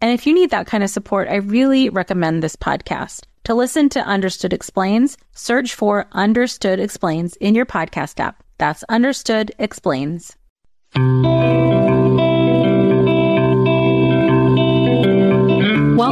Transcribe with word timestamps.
And 0.00 0.12
if 0.12 0.26
you 0.26 0.34
need 0.34 0.50
that 0.50 0.66
kind 0.66 0.84
of 0.84 0.90
support, 0.90 1.28
I 1.28 1.36
really 1.36 1.88
recommend 1.88 2.42
this 2.42 2.56
podcast. 2.56 3.24
To 3.44 3.54
listen 3.54 3.88
to 3.90 4.00
Understood 4.00 4.52
Explains, 4.52 5.16
search 5.32 5.74
for 5.74 6.08
Understood 6.12 6.80
Explains 6.80 7.36
in 7.36 7.54
your 7.54 7.66
podcast 7.66 8.18
app. 8.18 8.42
That's 8.58 8.82
Understood 8.88 9.52
Explains. 9.58 10.36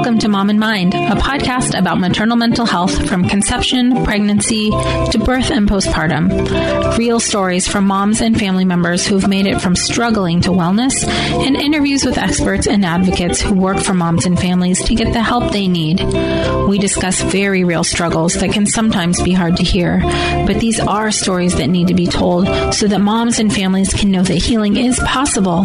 Welcome 0.05 0.21
to 0.21 0.29
Mom 0.29 0.51
in 0.51 0.59
Mind, 0.59 0.93
a 0.93 1.15
podcast 1.17 1.79
about 1.79 1.99
maternal 1.99 2.37
mental 2.37 2.67
health 2.67 3.09
from 3.09 3.27
conception, 3.27 4.05
pregnancy, 4.05 4.69
to 4.69 5.23
birth 5.25 5.51
and 5.51 5.67
postpartum. 5.67 6.99
Real 6.99 7.19
stories 7.19 7.67
from 7.67 7.87
moms 7.87 8.21
and 8.21 8.39
family 8.39 8.67
members 8.67 9.07
who've 9.07 9.27
made 9.27 9.47
it 9.47 9.63
from 9.63 9.75
struggling 9.75 10.43
to 10.43 10.51
wellness, 10.51 11.07
and 11.07 11.57
interviews 11.57 12.05
with 12.05 12.19
experts 12.19 12.67
and 12.67 12.85
advocates 12.85 13.41
who 13.41 13.55
work 13.55 13.79
for 13.79 13.95
moms 13.95 14.27
and 14.27 14.39
families 14.39 14.85
to 14.85 14.95
get 14.95 15.15
the 15.15 15.23
help 15.23 15.53
they 15.53 15.69
need. 15.69 16.03
We 16.69 16.77
discuss 16.77 17.23
very 17.23 17.65
real 17.65 17.83
struggles 17.83 18.35
that 18.35 18.53
can 18.53 18.67
sometimes 18.67 19.23
be 19.23 19.33
hard 19.33 19.57
to 19.57 19.65
hear, 19.65 20.01
but 20.47 20.61
these 20.61 20.81
are 20.81 21.11
stories 21.13 21.57
that 21.57 21.69
need 21.69 21.89
to 21.89 21.95
be 21.95 22.09
told 22.09 22.47
so 22.75 22.89
that 22.89 23.01
moms 23.01 23.39
and 23.39 23.51
families 23.51 23.95
can 23.95 24.11
know 24.11 24.23
that 24.23 24.37
healing 24.37 24.77
is 24.77 24.99
possible. 25.01 25.65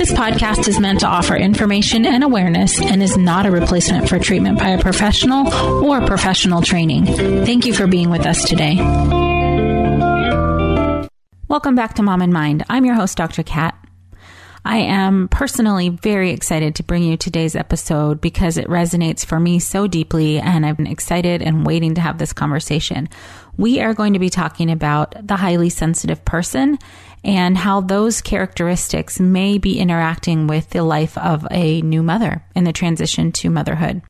This 0.00 0.12
podcast 0.12 0.66
is 0.66 0.80
meant 0.80 1.00
to 1.00 1.06
offer 1.06 1.36
information 1.36 2.06
and 2.06 2.24
awareness 2.24 2.80
and 2.80 3.02
is 3.02 3.18
not 3.18 3.44
a 3.44 3.50
replacement 3.50 4.08
for 4.08 4.18
treatment 4.18 4.58
by 4.58 4.70
a 4.70 4.80
professional 4.80 5.52
or 5.84 6.00
professional 6.06 6.62
training. 6.62 7.04
Thank 7.04 7.66
you 7.66 7.74
for 7.74 7.86
being 7.86 8.08
with 8.08 8.24
us 8.24 8.48
today. 8.48 8.76
Welcome 11.48 11.74
back 11.74 11.96
to 11.96 12.02
Mom 12.02 12.22
in 12.22 12.32
Mind. 12.32 12.64
I'm 12.70 12.86
your 12.86 12.94
host, 12.94 13.18
Dr. 13.18 13.42
Kat. 13.42 13.76
I 14.64 14.78
am 14.78 15.28
personally 15.28 15.90
very 15.90 16.30
excited 16.30 16.76
to 16.76 16.82
bring 16.82 17.02
you 17.02 17.18
today's 17.18 17.54
episode 17.54 18.22
because 18.22 18.56
it 18.56 18.68
resonates 18.68 19.24
for 19.24 19.38
me 19.38 19.58
so 19.58 19.86
deeply, 19.86 20.38
and 20.38 20.64
I've 20.64 20.78
been 20.78 20.86
excited 20.86 21.42
and 21.42 21.66
waiting 21.66 21.94
to 21.96 22.00
have 22.00 22.16
this 22.16 22.32
conversation. 22.32 23.10
We 23.58 23.80
are 23.80 23.92
going 23.92 24.14
to 24.14 24.18
be 24.18 24.30
talking 24.30 24.70
about 24.70 25.14
the 25.26 25.36
highly 25.36 25.68
sensitive 25.68 26.24
person 26.24 26.78
and 27.24 27.56
how 27.56 27.80
those 27.80 28.20
characteristics 28.20 29.20
may 29.20 29.58
be 29.58 29.78
interacting 29.78 30.46
with 30.46 30.70
the 30.70 30.82
life 30.82 31.16
of 31.18 31.46
a 31.50 31.82
new 31.82 32.02
mother 32.02 32.44
in 32.54 32.64
the 32.64 32.72
transition 32.72 33.32
to 33.32 33.50
motherhood. 33.50 34.02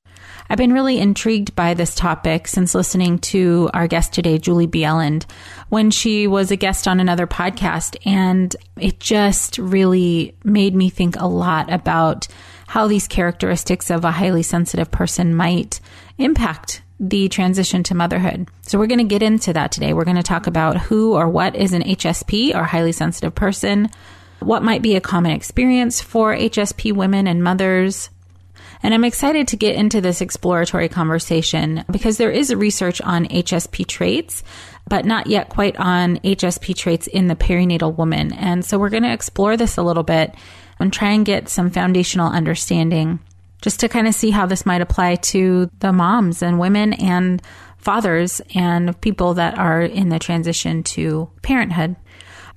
I've 0.49 0.59
been 0.59 0.73
really 0.73 0.99
intrigued 0.99 1.55
by 1.55 1.75
this 1.75 1.95
topic 1.95 2.49
since 2.49 2.75
listening 2.75 3.21
to 3.21 3.71
our 3.73 3.87
guest 3.87 4.13
today, 4.13 4.37
Julie 4.37 4.67
Bjelland, 4.67 5.25
when 5.69 5.93
she 5.93 6.27
was 6.27 6.51
a 6.51 6.57
guest 6.57 6.89
on 6.89 6.99
another 6.99 7.29
podcast. 7.29 7.97
And 8.05 8.55
it 8.77 8.99
just 8.99 9.59
really 9.59 10.37
made 10.43 10.75
me 10.75 10.91
think 10.91 11.15
a 11.17 11.29
lot 11.29 11.73
about 11.73 12.27
how 12.67 12.89
these 12.89 13.07
characteristics 13.07 13.91
of 13.91 14.05
a 14.05 14.11
highly 14.11 14.43
sensitive 14.43 14.91
person 14.91 15.37
might 15.37 15.81
impact 16.19 16.83
the 17.01 17.29
transition 17.31 17.83
to 17.85 17.95
motherhood. 17.95 18.47
So 18.61 18.79
we're 18.79 18.87
going 18.87 18.99
to 18.99 19.05
get 19.05 19.23
into 19.23 19.55
that 19.55 19.73
today. 19.73 19.95
We're 19.95 20.05
going 20.05 20.19
to 20.19 20.23
talk 20.23 20.47
about 20.47 20.77
who 20.77 21.15
or 21.15 21.29
what 21.29 21.57
is 21.57 21.73
an 21.73 21.83
HSP 21.83 22.55
or 22.55 22.63
highly 22.63 22.93
sensitive 22.93 23.35
person, 23.35 23.89
what 24.41 24.63
might 24.63 24.83
be 24.83 24.97
a 24.97 25.01
common 25.01 25.33
experience 25.33 26.03
for 26.03 26.37
HSP 26.37 26.93
women 26.93 27.27
and 27.27 27.43
mothers. 27.43 28.11
And 28.83 28.93
I'm 28.93 29.05
excited 29.05 29.49
to 29.49 29.57
get 29.57 29.77
into 29.77 30.01
this 30.01 30.21
exploratory 30.21 30.89
conversation 30.91 31.85
because 31.91 32.19
there 32.19 32.31
is 32.31 32.55
research 32.55 33.01
on 33.01 33.27
HSP 33.27 33.87
traits, 33.87 34.43
but 34.87 35.07
not 35.07 35.27
yet 35.27 35.49
quite 35.49 35.77
on 35.77 36.19
HSP 36.19 36.77
traits 36.77 37.07
in 37.07 37.29
the 37.29 37.37
perinatal 37.37 37.97
woman. 37.97 38.33
And 38.35 38.65
so 38.65 38.79
we're 38.79 38.91
going 38.91 39.03
to 39.03 39.13
explore 39.13 39.57
this 39.57 39.79
a 39.79 39.83
little 39.83 40.03
bit 40.03 40.35
and 40.79 40.93
try 40.93 41.11
and 41.11 41.27
get 41.27 41.49
some 41.49 41.71
foundational 41.71 42.31
understanding 42.31 43.21
just 43.61 43.81
to 43.81 43.89
kind 43.89 44.07
of 44.07 44.15
see 44.15 44.31
how 44.31 44.47
this 44.47 44.67
might 44.67 44.81
apply 44.81 45.17
to 45.17 45.71
the 45.81 45.93
moms 45.93 46.43
and 46.43 46.59
women 46.59 46.93
and 46.95 47.43
fathers 47.79 48.41
and 48.55 48.99
people 49.01 49.35
that 49.35 49.59
are 49.59 49.83
in 49.83 50.09
the 50.09 50.19
transition 50.19 50.83
to 50.83 51.31
parenthood. 51.43 51.97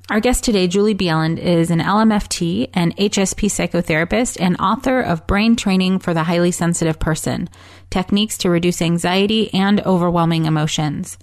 Our 0.10 0.20
guest 0.20 0.44
today, 0.44 0.68
Julie 0.68 0.96
Bjelland, 0.96 1.40
is 1.40 1.72
an 1.72 1.80
LMFT 1.80 2.70
and 2.74 2.96
HSP 2.98 3.48
psychotherapist 3.48 4.38
and 4.40 4.60
author 4.60 5.00
of 5.00 5.26
Brain 5.28 5.56
Training 5.56 6.00
for 6.00 6.14
the 6.14 6.24
Highly 6.24 6.52
Sensitive 6.52 7.00
Person 7.00 7.50
Techniques 7.90 8.38
to 8.40 8.50
Reduce 8.50 8.82
Anxiety 8.82 9.54
and 9.54 9.80
Overwhelming 9.86 10.46
Emotions. 10.46 11.18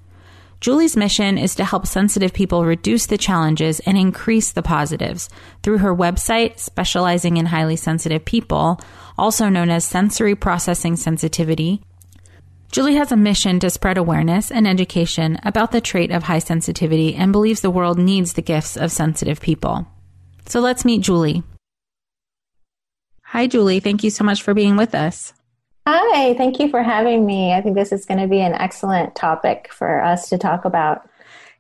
Julie's 0.60 0.97
mission 0.97 1.36
is 1.36 1.54
to 1.54 1.64
help 1.64 1.86
sensitive 1.86 2.32
people 2.32 2.64
reduce 2.64 3.06
the 3.06 3.18
challenges 3.18 3.80
and 3.80 3.98
increase 3.98 4.52
the 4.52 4.62
positives 4.62 5.28
through 5.62 5.78
her 5.78 5.94
website, 5.94 6.58
specializing 6.58 7.36
in 7.36 7.47
highly 7.47 7.76
sensitive 7.76 8.24
people, 8.24 8.80
also 9.20 9.50
known 9.50 9.69
as 9.69 9.84
sensory 9.84 10.34
processing 10.34 10.97
sensitivity. 10.97 11.82
Julie 12.72 12.94
has 12.94 13.12
a 13.12 13.16
mission 13.16 13.60
to 13.60 13.69
spread 13.69 13.98
awareness 13.98 14.50
and 14.50 14.66
education 14.66 15.38
about 15.42 15.72
the 15.72 15.81
trait 15.81 16.10
of 16.10 16.22
high 16.22 16.38
sensitivity 16.38 17.14
and 17.14 17.30
believes 17.30 17.60
the 17.60 17.70
world 17.70 17.98
needs 17.98 18.32
the 18.32 18.42
gifts 18.42 18.76
of 18.76 18.91
sensitive 18.91 19.41
people. 19.41 19.86
So 20.47 20.60
let's 20.60 20.86
meet 20.86 21.03
Julie. 21.03 21.42
Hi, 23.25 23.47
Julie. 23.47 23.80
Thank 23.80 24.03
you 24.03 24.10
so 24.10 24.25
much 24.25 24.42
for 24.42 24.54
being 24.54 24.76
with 24.76 24.94
us. 24.94 25.34
Hi, 25.86 26.34
thank 26.34 26.59
you 26.59 26.70
for 26.70 26.82
having 26.82 27.26
me. 27.26 27.53
I 27.53 27.60
think 27.60 27.75
this 27.75 27.92
is 27.92 28.06
going 28.06 28.20
to 28.20 28.28
be 28.28 28.41
an 28.41 28.54
excellent 28.54 29.14
topic 29.16 29.70
for 29.72 30.03
us 30.03 30.28
to 30.30 30.38
talk 30.38 30.64
about. 30.64 31.09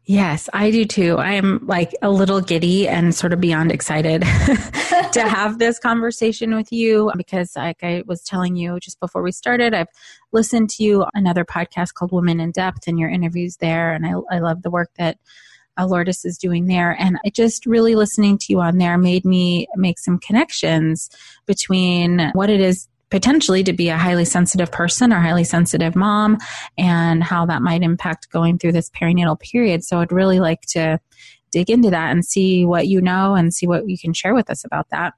Yes, 0.06 0.48
I 0.52 0.70
do 0.70 0.84
too. 0.84 1.18
I 1.18 1.32
am 1.32 1.64
like 1.66 1.94
a 2.02 2.10
little 2.10 2.40
giddy 2.40 2.88
and 2.88 3.14
sort 3.14 3.32
of 3.32 3.40
beyond 3.40 3.70
excited 3.70 4.22
to 5.12 5.22
have 5.28 5.58
this 5.58 5.78
conversation 5.78 6.54
with 6.54 6.72
you 6.72 7.12
because, 7.16 7.54
like 7.54 7.84
I 7.84 8.02
was 8.06 8.22
telling 8.22 8.56
you 8.56 8.80
just 8.80 8.98
before 8.98 9.22
we 9.22 9.30
started, 9.30 9.72
I've 9.72 9.88
listened 10.32 10.70
to 10.70 10.82
you 10.82 11.06
another 11.14 11.44
podcast 11.44 11.94
called 11.94 12.12
Women 12.12 12.40
in 12.40 12.50
Depth 12.50 12.88
and 12.88 12.98
your 12.98 13.10
interviews 13.10 13.58
there, 13.58 13.92
and 13.92 14.06
I, 14.06 14.14
I 14.30 14.38
love 14.40 14.62
the 14.62 14.70
work 14.70 14.90
that 14.96 15.18
Lourdes 15.78 16.24
is 16.24 16.38
doing 16.38 16.66
there. 16.66 16.96
And 16.98 17.18
it 17.24 17.34
just 17.34 17.66
really 17.66 17.94
listening 17.94 18.38
to 18.38 18.46
you 18.48 18.60
on 18.60 18.78
there 18.78 18.98
made 18.98 19.24
me 19.24 19.66
make 19.76 19.98
some 19.98 20.18
connections 20.18 21.08
between 21.46 22.30
what 22.34 22.50
it 22.50 22.60
is 22.60 22.88
potentially 23.10 23.64
to 23.64 23.72
be 23.72 23.88
a 23.88 23.98
highly 23.98 24.24
sensitive 24.24 24.70
person 24.70 25.12
or 25.12 25.20
highly 25.20 25.44
sensitive 25.44 25.96
mom 25.96 26.38
and 26.78 27.22
how 27.22 27.44
that 27.46 27.62
might 27.62 27.82
impact 27.82 28.30
going 28.30 28.58
through 28.58 28.72
this 28.72 28.90
perinatal 28.90 29.38
period. 29.40 29.84
So 29.84 29.98
I'd 29.98 30.12
really 30.12 30.40
like 30.40 30.62
to 30.70 31.00
dig 31.50 31.70
into 31.70 31.90
that 31.90 32.12
and 32.12 32.24
see 32.24 32.64
what 32.64 32.86
you 32.86 33.00
know 33.00 33.34
and 33.34 33.52
see 33.52 33.66
what 33.66 33.88
you 33.88 33.98
can 33.98 34.12
share 34.12 34.34
with 34.34 34.48
us 34.48 34.64
about 34.64 34.88
that. 34.90 35.14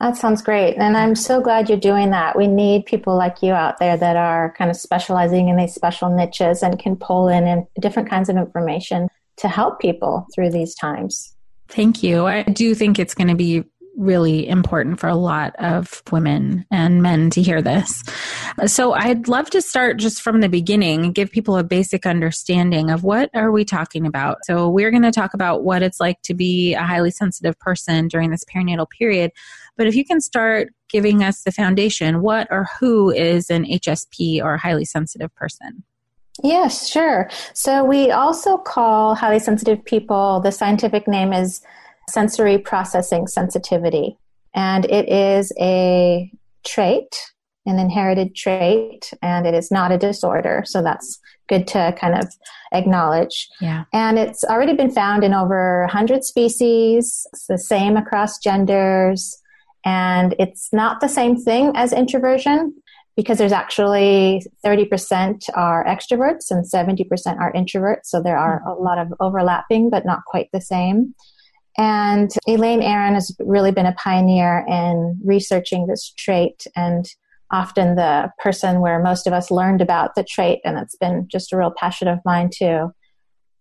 That 0.00 0.16
sounds 0.16 0.40
great. 0.40 0.76
And 0.76 0.96
I'm 0.96 1.14
so 1.14 1.42
glad 1.42 1.68
you're 1.68 1.78
doing 1.78 2.10
that. 2.10 2.36
We 2.36 2.46
need 2.46 2.86
people 2.86 3.16
like 3.18 3.42
you 3.42 3.52
out 3.52 3.78
there 3.78 3.98
that 3.98 4.16
are 4.16 4.54
kind 4.56 4.70
of 4.70 4.76
specializing 4.76 5.48
in 5.48 5.56
these 5.56 5.74
special 5.74 6.08
niches 6.08 6.62
and 6.62 6.78
can 6.78 6.96
pull 6.96 7.28
in, 7.28 7.46
in 7.46 7.66
different 7.80 8.08
kinds 8.08 8.30
of 8.30 8.36
information 8.36 9.08
to 9.38 9.48
help 9.48 9.78
people 9.78 10.26
through 10.34 10.50
these 10.50 10.74
times. 10.74 11.34
Thank 11.68 12.02
you. 12.02 12.26
I 12.26 12.44
do 12.44 12.74
think 12.74 12.98
it's 12.98 13.14
going 13.14 13.28
to 13.28 13.34
be 13.34 13.64
really 14.00 14.48
important 14.48 14.98
for 14.98 15.08
a 15.08 15.14
lot 15.14 15.54
of 15.58 16.02
women 16.10 16.66
and 16.70 17.02
men 17.02 17.30
to 17.30 17.42
hear 17.42 17.60
this. 17.60 18.02
So 18.66 18.94
I'd 18.94 19.28
love 19.28 19.50
to 19.50 19.60
start 19.60 19.98
just 19.98 20.22
from 20.22 20.40
the 20.40 20.48
beginning 20.48 21.04
and 21.04 21.14
give 21.14 21.30
people 21.30 21.56
a 21.56 21.62
basic 21.62 22.06
understanding 22.06 22.90
of 22.90 23.04
what 23.04 23.30
are 23.34 23.52
we 23.52 23.64
talking 23.64 24.06
about. 24.06 24.38
So 24.44 24.68
we're 24.68 24.90
going 24.90 25.02
to 25.02 25.12
talk 25.12 25.34
about 25.34 25.62
what 25.64 25.82
it's 25.82 26.00
like 26.00 26.22
to 26.22 26.34
be 26.34 26.74
a 26.74 26.82
highly 26.82 27.10
sensitive 27.10 27.58
person 27.58 28.08
during 28.08 28.30
this 28.30 28.44
perinatal 28.44 28.88
period. 28.88 29.32
But 29.76 29.86
if 29.86 29.94
you 29.94 30.04
can 30.04 30.20
start 30.20 30.72
giving 30.88 31.22
us 31.22 31.42
the 31.42 31.52
foundation, 31.52 32.22
what 32.22 32.48
or 32.50 32.66
who 32.80 33.10
is 33.10 33.50
an 33.50 33.64
HSP 33.64 34.42
or 34.42 34.56
highly 34.56 34.84
sensitive 34.84 35.34
person? 35.34 35.84
Yes, 36.42 36.88
sure. 36.88 37.28
So 37.52 37.84
we 37.84 38.10
also 38.10 38.56
call 38.56 39.14
highly 39.14 39.40
sensitive 39.40 39.84
people, 39.84 40.40
the 40.40 40.52
scientific 40.52 41.06
name 41.06 41.34
is 41.34 41.60
sensory 42.10 42.58
processing 42.58 43.26
sensitivity. 43.26 44.16
And 44.54 44.84
it 44.86 45.08
is 45.08 45.52
a 45.60 46.30
trait, 46.64 47.08
an 47.66 47.78
inherited 47.78 48.34
trait, 48.34 49.12
and 49.22 49.46
it 49.46 49.54
is 49.54 49.70
not 49.70 49.92
a 49.92 49.98
disorder. 49.98 50.62
So 50.66 50.82
that's 50.82 51.18
good 51.48 51.66
to 51.68 51.94
kind 52.00 52.14
of 52.14 52.28
acknowledge. 52.72 53.48
Yeah. 53.60 53.84
And 53.92 54.18
it's 54.18 54.44
already 54.44 54.74
been 54.74 54.90
found 54.90 55.24
in 55.24 55.34
over 55.34 55.82
100 55.82 56.24
species. 56.24 57.26
It's 57.32 57.46
the 57.46 57.58
same 57.58 57.96
across 57.96 58.38
genders. 58.38 59.36
And 59.84 60.34
it's 60.38 60.72
not 60.72 61.00
the 61.00 61.08
same 61.08 61.36
thing 61.36 61.72
as 61.74 61.92
introversion 61.92 62.74
because 63.16 63.38
there's 63.38 63.52
actually 63.52 64.42
30% 64.64 65.42
are 65.54 65.84
extroverts 65.84 66.50
and 66.50 66.64
70% 66.64 67.38
are 67.38 67.52
introverts. 67.52 68.04
So 68.04 68.22
there 68.22 68.38
are 68.38 68.62
a 68.66 68.74
lot 68.74 68.98
of 68.98 69.12
overlapping, 69.20 69.90
but 69.90 70.06
not 70.06 70.24
quite 70.26 70.48
the 70.52 70.60
same. 70.60 71.14
And 71.78 72.30
Elaine 72.48 72.82
Aron 72.82 73.14
has 73.14 73.34
really 73.38 73.70
been 73.70 73.86
a 73.86 73.94
pioneer 73.94 74.64
in 74.68 75.18
researching 75.24 75.86
this 75.86 76.12
trait 76.16 76.66
and 76.76 77.06
often 77.52 77.96
the 77.96 78.30
person 78.38 78.80
where 78.80 79.02
most 79.02 79.26
of 79.26 79.32
us 79.32 79.50
learned 79.50 79.80
about 79.80 80.14
the 80.14 80.24
trait. 80.24 80.60
And 80.64 80.78
it's 80.78 80.96
been 80.96 81.26
just 81.30 81.52
a 81.52 81.56
real 81.56 81.72
passion 81.76 82.08
of 82.08 82.18
mine 82.24 82.50
to 82.58 82.90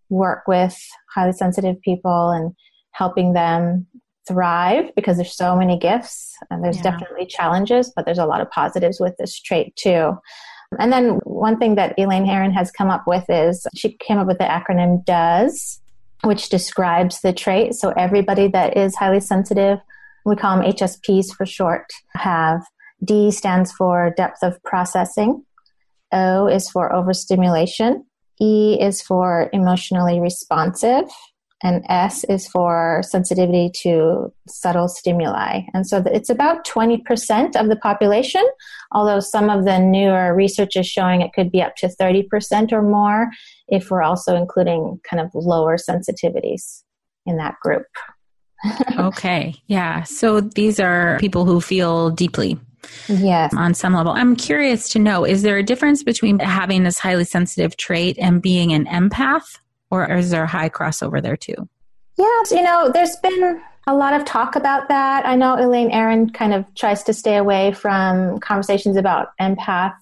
work 0.09 0.47
with 0.47 0.77
highly 1.13 1.33
sensitive 1.33 1.79
people 1.81 2.31
and 2.31 2.53
helping 2.91 3.33
them 3.33 3.87
thrive 4.27 4.91
because 4.95 5.17
there's 5.17 5.35
so 5.35 5.55
many 5.55 5.77
gifts 5.77 6.35
and 6.49 6.63
there's 6.63 6.77
yeah. 6.77 6.83
definitely 6.83 7.25
challenges, 7.25 7.91
but 7.95 8.05
there's 8.05 8.19
a 8.19 8.25
lot 8.25 8.41
of 8.41 8.49
positives 8.51 8.99
with 8.99 9.15
this 9.17 9.39
trait 9.39 9.75
too. 9.75 10.13
And 10.77 10.93
then 10.93 11.19
one 11.23 11.57
thing 11.57 11.75
that 11.75 11.95
Elaine 11.97 12.29
Aron 12.29 12.53
has 12.53 12.69
come 12.69 12.91
up 12.91 13.05
with 13.07 13.25
is 13.27 13.65
she 13.75 13.97
came 13.97 14.19
up 14.19 14.27
with 14.27 14.37
the 14.37 14.43
acronym 14.43 15.03
DOES, 15.03 15.81
which 16.23 16.49
describes 16.49 17.21
the 17.21 17.33
trait. 17.33 17.75
So 17.75 17.91
everybody 17.91 18.47
that 18.49 18.77
is 18.77 18.95
highly 18.95 19.19
sensitive, 19.19 19.79
we 20.25 20.35
call 20.35 20.57
them 20.57 20.65
HSPs 20.65 21.33
for 21.33 21.45
short, 21.45 21.85
have 22.15 22.61
D 23.03 23.31
stands 23.31 23.71
for 23.71 24.13
depth 24.15 24.43
of 24.43 24.61
processing. 24.63 25.45
O 26.11 26.47
is 26.47 26.69
for 26.69 26.93
overstimulation. 26.93 28.05
E 28.41 28.77
is 28.79 29.01
for 29.01 29.49
emotionally 29.53 30.19
responsive 30.19 31.05
and 31.61 31.85
S 31.89 32.23
is 32.25 32.47
for 32.47 33.01
sensitivity 33.03 33.69
to 33.81 34.33
subtle 34.47 34.87
stimuli. 34.87 35.61
And 35.73 35.85
so 35.85 36.01
it's 36.05 36.29
about 36.29 36.65
20% 36.65 37.55
of 37.55 37.67
the 37.67 37.75
population, 37.75 38.45
although 38.93 39.19
some 39.19 39.49
of 39.49 39.65
the 39.65 39.77
newer 39.77 40.33
research 40.33 40.77
is 40.77 40.87
showing 40.87 41.21
it 41.21 41.33
could 41.33 41.51
be 41.51 41.61
up 41.61 41.75
to 41.77 41.87
30% 41.87 42.71
or 42.71 42.81
more 42.81 43.29
if 43.67 43.91
we're 43.91 44.03
also 44.03 44.35
including 44.35 44.99
kind 45.09 45.21
of 45.21 45.31
lower 45.33 45.77
sensitivities 45.77 46.83
in 47.25 47.37
that 47.37 47.55
group. 47.61 47.85
okay. 48.97 49.55
Yeah. 49.67 50.03
So 50.03 50.41
these 50.41 50.79
are 50.79 51.17
people 51.19 51.45
who 51.45 51.59
feel 51.59 52.09
deeply. 52.09 52.57
Yes. 53.09 53.53
On 53.53 53.73
some 53.73 53.93
level. 53.93 54.13
I'm 54.13 54.37
curious 54.37 54.87
to 54.89 54.99
know 54.99 55.25
is 55.25 55.41
there 55.41 55.57
a 55.57 55.63
difference 55.63 56.03
between 56.03 56.39
having 56.39 56.83
this 56.83 56.97
highly 56.97 57.25
sensitive 57.25 57.75
trait 57.75 58.17
and 58.17 58.41
being 58.41 58.71
an 58.71 58.85
empath? 58.85 59.59
Or 59.91 60.09
is 60.11 60.29
there 60.29 60.43
a 60.43 60.47
high 60.47 60.69
crossover 60.69 61.21
there 61.21 61.37
too? 61.37 61.67
Yes, 62.17 62.51
you 62.51 62.61
know, 62.61 62.91
there's 62.93 63.15
been 63.17 63.61
a 63.87 63.95
lot 63.95 64.13
of 64.13 64.25
talk 64.25 64.55
about 64.55 64.89
that. 64.89 65.25
I 65.25 65.35
know 65.35 65.55
Elaine 65.55 65.89
Aron 65.91 66.29
kind 66.29 66.53
of 66.53 66.65
tries 66.75 67.01
to 67.03 67.13
stay 67.13 67.37
away 67.37 67.71
from 67.71 68.39
conversations 68.39 68.97
about 68.97 69.29
empath 69.39 69.95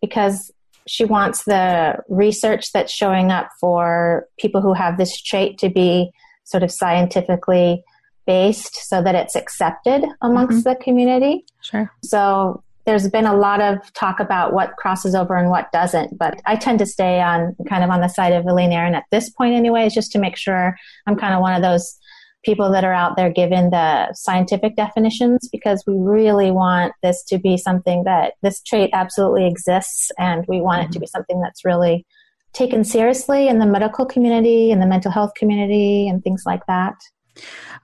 because 0.00 0.52
she 0.86 1.04
wants 1.04 1.44
the 1.44 1.98
research 2.08 2.72
that's 2.72 2.92
showing 2.92 3.30
up 3.30 3.48
for 3.60 4.26
people 4.38 4.60
who 4.60 4.72
have 4.72 4.98
this 4.98 5.20
trait 5.20 5.58
to 5.58 5.68
be 5.68 6.10
sort 6.44 6.62
of 6.62 6.70
scientifically 6.70 7.82
based 8.26 8.76
so 8.88 9.02
that 9.02 9.14
it's 9.14 9.34
accepted 9.34 10.04
amongst 10.20 10.58
mm-hmm. 10.58 10.68
the 10.68 10.76
community. 10.76 11.44
Sure. 11.62 11.90
So 12.04 12.62
there's 12.88 13.06
been 13.06 13.26
a 13.26 13.36
lot 13.36 13.60
of 13.60 13.92
talk 13.92 14.18
about 14.18 14.54
what 14.54 14.76
crosses 14.78 15.14
over 15.14 15.36
and 15.36 15.50
what 15.50 15.70
doesn't, 15.72 16.18
but 16.18 16.40
I 16.46 16.56
tend 16.56 16.78
to 16.78 16.86
stay 16.86 17.20
on 17.20 17.54
kind 17.68 17.84
of 17.84 17.90
on 17.90 18.00
the 18.00 18.08
side 18.08 18.32
of 18.32 18.46
Elaine 18.46 18.72
Aron 18.72 18.94
at 18.94 19.04
this 19.10 19.28
point, 19.28 19.54
anyways, 19.54 19.92
just 19.92 20.10
to 20.12 20.18
make 20.18 20.38
sure 20.38 20.74
I'm 21.06 21.14
kind 21.14 21.34
of 21.34 21.42
one 21.42 21.52
of 21.52 21.60
those 21.60 21.98
people 22.46 22.72
that 22.72 22.84
are 22.84 22.94
out 22.94 23.14
there 23.14 23.30
given 23.30 23.68
the 23.68 24.10
scientific 24.14 24.74
definitions 24.74 25.50
because 25.52 25.84
we 25.86 25.92
really 25.98 26.50
want 26.50 26.94
this 27.02 27.22
to 27.24 27.36
be 27.36 27.58
something 27.58 28.04
that 28.04 28.32
this 28.40 28.62
trait 28.62 28.88
absolutely 28.94 29.46
exists 29.46 30.10
and 30.18 30.46
we 30.48 30.62
want 30.62 30.80
mm-hmm. 30.80 30.88
it 30.88 30.92
to 30.94 31.00
be 31.00 31.06
something 31.06 31.42
that's 31.42 31.66
really 31.66 32.06
taken 32.54 32.84
seriously 32.84 33.48
in 33.48 33.58
the 33.58 33.66
medical 33.66 34.06
community 34.06 34.70
in 34.70 34.80
the 34.80 34.86
mental 34.86 35.10
health 35.10 35.32
community 35.36 36.08
and 36.08 36.24
things 36.24 36.44
like 36.46 36.64
that 36.66 36.94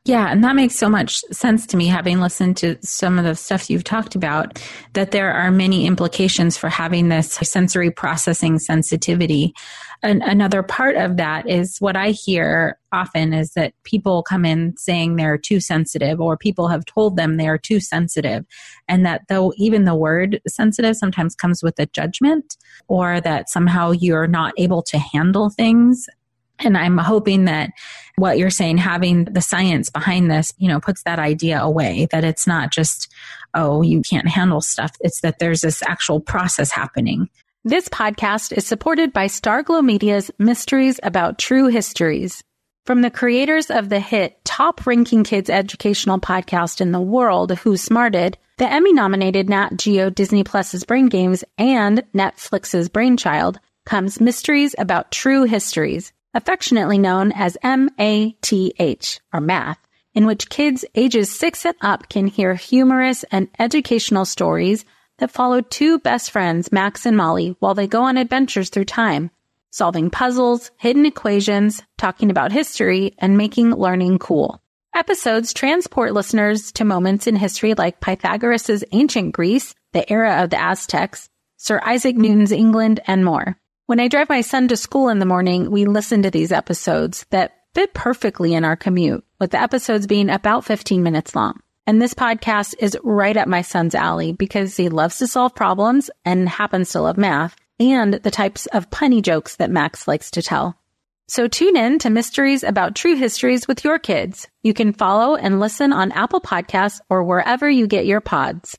yeah, 0.06 0.30
and 0.30 0.44
that 0.44 0.54
makes 0.54 0.74
so 0.74 0.90
much 0.90 1.20
sense 1.32 1.66
to 1.68 1.78
me, 1.78 1.86
having 1.86 2.20
listened 2.20 2.58
to 2.58 2.76
some 2.82 3.18
of 3.18 3.24
the 3.24 3.34
stuff 3.34 3.70
you've 3.70 3.84
talked 3.84 4.14
about, 4.14 4.62
that 4.92 5.12
there 5.12 5.32
are 5.32 5.50
many 5.50 5.86
implications 5.86 6.58
for 6.58 6.68
having 6.68 7.08
this 7.08 7.32
sensory 7.42 7.90
processing 7.90 8.58
sensitivity. 8.58 9.54
And 10.02 10.22
another 10.22 10.62
part 10.62 10.96
of 10.96 11.16
that 11.16 11.48
is 11.48 11.78
what 11.78 11.96
I 11.96 12.10
hear 12.10 12.78
often 12.92 13.32
is 13.32 13.54
that 13.54 13.72
people 13.84 14.22
come 14.22 14.44
in 14.44 14.76
saying 14.76 15.16
they're 15.16 15.38
too 15.38 15.58
sensitive, 15.58 16.20
or 16.20 16.36
people 16.36 16.68
have 16.68 16.84
told 16.84 17.16
them 17.16 17.38
they 17.38 17.48
are 17.48 17.56
too 17.56 17.80
sensitive. 17.80 18.44
And 18.86 19.06
that 19.06 19.22
though 19.30 19.54
even 19.56 19.86
the 19.86 19.94
word 19.94 20.38
sensitive 20.46 20.96
sometimes 20.96 21.34
comes 21.34 21.62
with 21.62 21.78
a 21.78 21.86
judgment, 21.86 22.58
or 22.88 23.22
that 23.22 23.48
somehow 23.48 23.92
you're 23.92 24.26
not 24.26 24.52
able 24.58 24.82
to 24.82 24.98
handle 24.98 25.48
things 25.48 26.10
and 26.58 26.76
I'm 26.76 26.98
hoping 26.98 27.46
that 27.46 27.70
what 28.16 28.38
you're 28.38 28.50
saying, 28.50 28.78
having 28.78 29.24
the 29.24 29.40
science 29.40 29.90
behind 29.90 30.30
this, 30.30 30.52
you 30.58 30.68
know, 30.68 30.80
puts 30.80 31.02
that 31.02 31.18
idea 31.18 31.60
away 31.60 32.06
that 32.12 32.24
it's 32.24 32.46
not 32.46 32.70
just, 32.70 33.12
oh, 33.54 33.82
you 33.82 34.02
can't 34.02 34.28
handle 34.28 34.60
stuff. 34.60 34.92
It's 35.00 35.20
that 35.22 35.38
there's 35.38 35.62
this 35.62 35.82
actual 35.82 36.20
process 36.20 36.70
happening. 36.70 37.28
This 37.64 37.88
podcast 37.88 38.56
is 38.56 38.66
supported 38.66 39.12
by 39.12 39.26
Starglow 39.26 39.84
Media's 39.84 40.30
Mysteries 40.38 41.00
About 41.02 41.38
True 41.38 41.68
Histories. 41.68 42.44
From 42.86 43.00
the 43.00 43.10
creators 43.10 43.70
of 43.70 43.88
the 43.88 44.00
hit 44.00 44.44
top 44.44 44.86
ranking 44.86 45.24
kids 45.24 45.48
educational 45.48 46.20
podcast 46.20 46.82
in 46.82 46.92
the 46.92 47.00
world, 47.00 47.52
Who 47.58 47.78
Smarted, 47.78 48.36
the 48.58 48.70
Emmy 48.70 48.92
nominated 48.92 49.48
Nat 49.48 49.76
Geo 49.76 50.10
Disney 50.10 50.44
Plus's 50.44 50.84
Brain 50.84 51.06
Games 51.06 51.42
and 51.56 52.04
Netflix's 52.14 52.90
Brainchild, 52.90 53.58
comes 53.86 54.20
Mysteries 54.20 54.74
About 54.78 55.10
True 55.10 55.44
Histories 55.44 56.12
affectionately 56.34 56.98
known 56.98 57.32
as 57.32 57.56
MATH, 57.62 59.20
or 59.32 59.40
math, 59.40 59.78
in 60.12 60.26
which 60.26 60.50
kids 60.50 60.84
ages 60.94 61.30
six 61.30 61.64
and 61.64 61.76
up 61.80 62.08
can 62.08 62.26
hear 62.26 62.54
humorous 62.54 63.24
and 63.30 63.48
educational 63.58 64.24
stories 64.24 64.84
that 65.18 65.30
follow 65.30 65.60
two 65.60 65.98
best 66.00 66.30
friends, 66.30 66.72
Max 66.72 67.06
and 67.06 67.16
Molly, 67.16 67.56
while 67.60 67.74
they 67.74 67.86
go 67.86 68.02
on 68.02 68.16
adventures 68.16 68.68
through 68.68 68.84
time, 68.84 69.30
solving 69.70 70.10
puzzles, 70.10 70.70
hidden 70.76 71.06
equations, 71.06 71.82
talking 71.98 72.30
about 72.30 72.52
history, 72.52 73.14
and 73.18 73.36
making 73.36 73.70
learning 73.72 74.18
cool. 74.18 74.60
Episodes 74.94 75.52
transport 75.52 76.12
listeners 76.12 76.70
to 76.72 76.84
moments 76.84 77.26
in 77.26 77.34
history 77.34 77.74
like 77.74 78.00
Pythagoras' 78.00 78.84
ancient 78.92 79.32
Greece, 79.32 79.74
the 79.92 80.10
era 80.12 80.42
of 80.42 80.50
the 80.50 80.60
Aztecs, 80.60 81.28
Sir 81.56 81.80
Isaac 81.84 82.16
Newton's 82.16 82.52
England, 82.52 83.00
and 83.06 83.24
more. 83.24 83.56
When 83.86 84.00
I 84.00 84.08
drive 84.08 84.30
my 84.30 84.40
son 84.40 84.68
to 84.68 84.78
school 84.78 85.10
in 85.10 85.18
the 85.18 85.26
morning, 85.26 85.70
we 85.70 85.84
listen 85.84 86.22
to 86.22 86.30
these 86.30 86.52
episodes 86.52 87.26
that 87.28 87.52
fit 87.74 87.92
perfectly 87.92 88.54
in 88.54 88.64
our 88.64 88.76
commute, 88.76 89.22
with 89.38 89.50
the 89.50 89.60
episodes 89.60 90.06
being 90.06 90.30
about 90.30 90.64
15 90.64 91.02
minutes 91.02 91.36
long. 91.36 91.60
And 91.86 92.00
this 92.00 92.14
podcast 92.14 92.76
is 92.78 92.96
right 93.04 93.36
up 93.36 93.46
my 93.46 93.60
son's 93.60 93.94
alley 93.94 94.32
because 94.32 94.74
he 94.74 94.88
loves 94.88 95.18
to 95.18 95.26
solve 95.26 95.54
problems 95.54 96.08
and 96.24 96.48
happens 96.48 96.92
to 96.92 97.02
love 97.02 97.18
math 97.18 97.56
and 97.78 98.14
the 98.14 98.30
types 98.30 98.64
of 98.66 98.88
punny 98.88 99.20
jokes 99.20 99.56
that 99.56 99.70
Max 99.70 100.08
likes 100.08 100.30
to 100.30 100.40
tell. 100.40 100.80
So 101.28 101.46
tune 101.46 101.76
in 101.76 101.98
to 101.98 102.08
Mysteries 102.08 102.62
About 102.62 102.94
True 102.94 103.16
Histories 103.16 103.68
with 103.68 103.84
your 103.84 103.98
kids. 103.98 104.48
You 104.62 104.72
can 104.72 104.94
follow 104.94 105.36
and 105.36 105.60
listen 105.60 105.92
on 105.92 106.10
Apple 106.12 106.40
Podcasts 106.40 107.00
or 107.10 107.22
wherever 107.22 107.68
you 107.68 107.86
get 107.86 108.06
your 108.06 108.22
pods. 108.22 108.78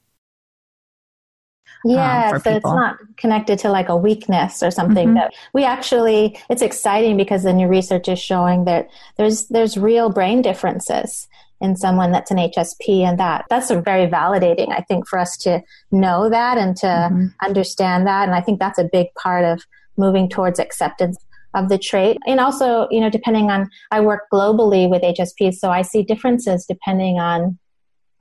Yeah, 1.83 2.31
um, 2.33 2.39
so 2.39 2.53
people. 2.53 2.55
it's 2.57 2.65
not 2.65 2.97
connected 3.17 3.59
to 3.59 3.69
like 3.69 3.89
a 3.89 3.95
weakness 3.95 4.61
or 4.61 4.71
something 4.71 5.09
mm-hmm. 5.09 5.15
that 5.15 5.33
we 5.53 5.63
actually 5.63 6.37
it's 6.49 6.61
exciting 6.61 7.17
because 7.17 7.43
the 7.43 7.53
new 7.53 7.67
research 7.67 8.07
is 8.07 8.19
showing 8.19 8.65
that 8.65 8.89
there's 9.17 9.47
there's 9.47 9.77
real 9.77 10.09
brain 10.09 10.41
differences 10.41 11.27
in 11.59 11.75
someone 11.75 12.11
that's 12.11 12.31
an 12.31 12.37
HSP 12.37 12.99
and 12.99 13.19
that 13.19 13.45
that's 13.49 13.71
very 13.71 14.07
validating 14.07 14.69
I 14.71 14.81
think 14.81 15.07
for 15.07 15.17
us 15.17 15.37
to 15.37 15.61
know 15.91 16.29
that 16.29 16.57
and 16.57 16.75
to 16.77 16.87
mm-hmm. 16.87 17.27
understand 17.43 18.05
that 18.07 18.27
and 18.27 18.35
I 18.35 18.41
think 18.41 18.59
that's 18.59 18.79
a 18.79 18.89
big 18.91 19.07
part 19.15 19.45
of 19.45 19.63
moving 19.97 20.29
towards 20.29 20.59
acceptance 20.59 21.17
of 21.53 21.69
the 21.69 21.77
trait 21.77 22.17
and 22.27 22.39
also 22.39 22.87
you 22.91 22.99
know 22.99 23.09
depending 23.09 23.49
on 23.49 23.69
I 23.91 24.01
work 24.01 24.23
globally 24.31 24.89
with 24.89 25.01
HSPs 25.01 25.55
so 25.55 25.69
I 25.69 25.81
see 25.81 26.03
differences 26.03 26.65
depending 26.65 27.19
on 27.19 27.57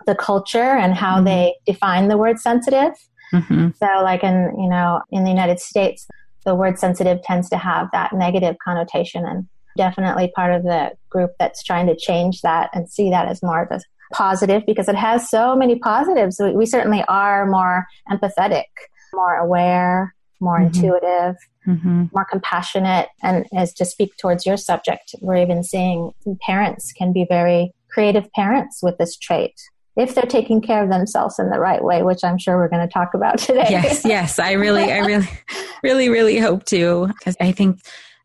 the 0.06 0.14
culture 0.14 0.58
and 0.58 0.94
how 0.94 1.16
mm-hmm. 1.16 1.26
they 1.26 1.54
define 1.66 2.08
the 2.08 2.16
word 2.16 2.38
sensitive 2.38 2.92
Mm-hmm. 3.32 3.70
So, 3.78 4.02
like 4.02 4.24
in 4.24 4.54
you 4.58 4.68
know 4.68 5.00
in 5.10 5.24
the 5.24 5.30
United 5.30 5.60
States, 5.60 6.06
the 6.44 6.54
word 6.54 6.78
sensitive 6.78 7.22
tends 7.22 7.48
to 7.50 7.58
have 7.58 7.88
that 7.92 8.12
negative 8.12 8.56
connotation, 8.62 9.24
and 9.26 9.48
definitely 9.76 10.32
part 10.34 10.54
of 10.54 10.62
the 10.62 10.92
group 11.10 11.32
that's 11.38 11.62
trying 11.62 11.86
to 11.86 11.96
change 11.96 12.40
that 12.42 12.70
and 12.72 12.90
see 12.90 13.10
that 13.10 13.28
as 13.28 13.42
more 13.42 13.62
of 13.62 13.70
a 13.70 13.80
positive 14.12 14.62
because 14.66 14.88
it 14.88 14.96
has 14.96 15.30
so 15.30 15.54
many 15.54 15.78
positives. 15.78 16.38
We, 16.40 16.52
we 16.52 16.66
certainly 16.66 17.04
are 17.08 17.46
more 17.46 17.86
empathetic, 18.10 18.64
more 19.12 19.36
aware, 19.36 20.14
more 20.40 20.58
mm-hmm. 20.58 20.66
intuitive, 20.66 21.36
mm-hmm. 21.66 22.04
more 22.12 22.24
compassionate. 22.24 23.08
And 23.22 23.46
as 23.54 23.72
to 23.74 23.84
speak 23.84 24.16
towards 24.16 24.44
your 24.44 24.56
subject, 24.56 25.14
we're 25.20 25.36
even 25.36 25.62
seeing 25.62 26.12
parents 26.40 26.92
can 26.92 27.12
be 27.12 27.26
very 27.28 27.72
creative 27.90 28.30
parents 28.32 28.80
with 28.82 28.98
this 28.98 29.16
trait 29.16 29.54
if 29.96 30.14
they're 30.14 30.24
taking 30.24 30.60
care 30.60 30.82
of 30.82 30.90
themselves 30.90 31.38
in 31.38 31.50
the 31.50 31.58
right 31.58 31.82
way, 31.82 32.02
which 32.02 32.22
I'm 32.24 32.38
sure 32.38 32.56
we're 32.56 32.68
going 32.68 32.86
to 32.86 32.92
talk 32.92 33.14
about 33.14 33.38
today. 33.38 33.66
Yes, 33.70 34.04
yes. 34.04 34.38
I 34.38 34.52
really, 34.52 34.90
I 34.90 34.98
really, 34.98 35.28
really, 35.82 36.08
really 36.08 36.38
hope 36.38 36.64
to, 36.66 37.08
because 37.08 37.36
I 37.40 37.52
think 37.52 37.80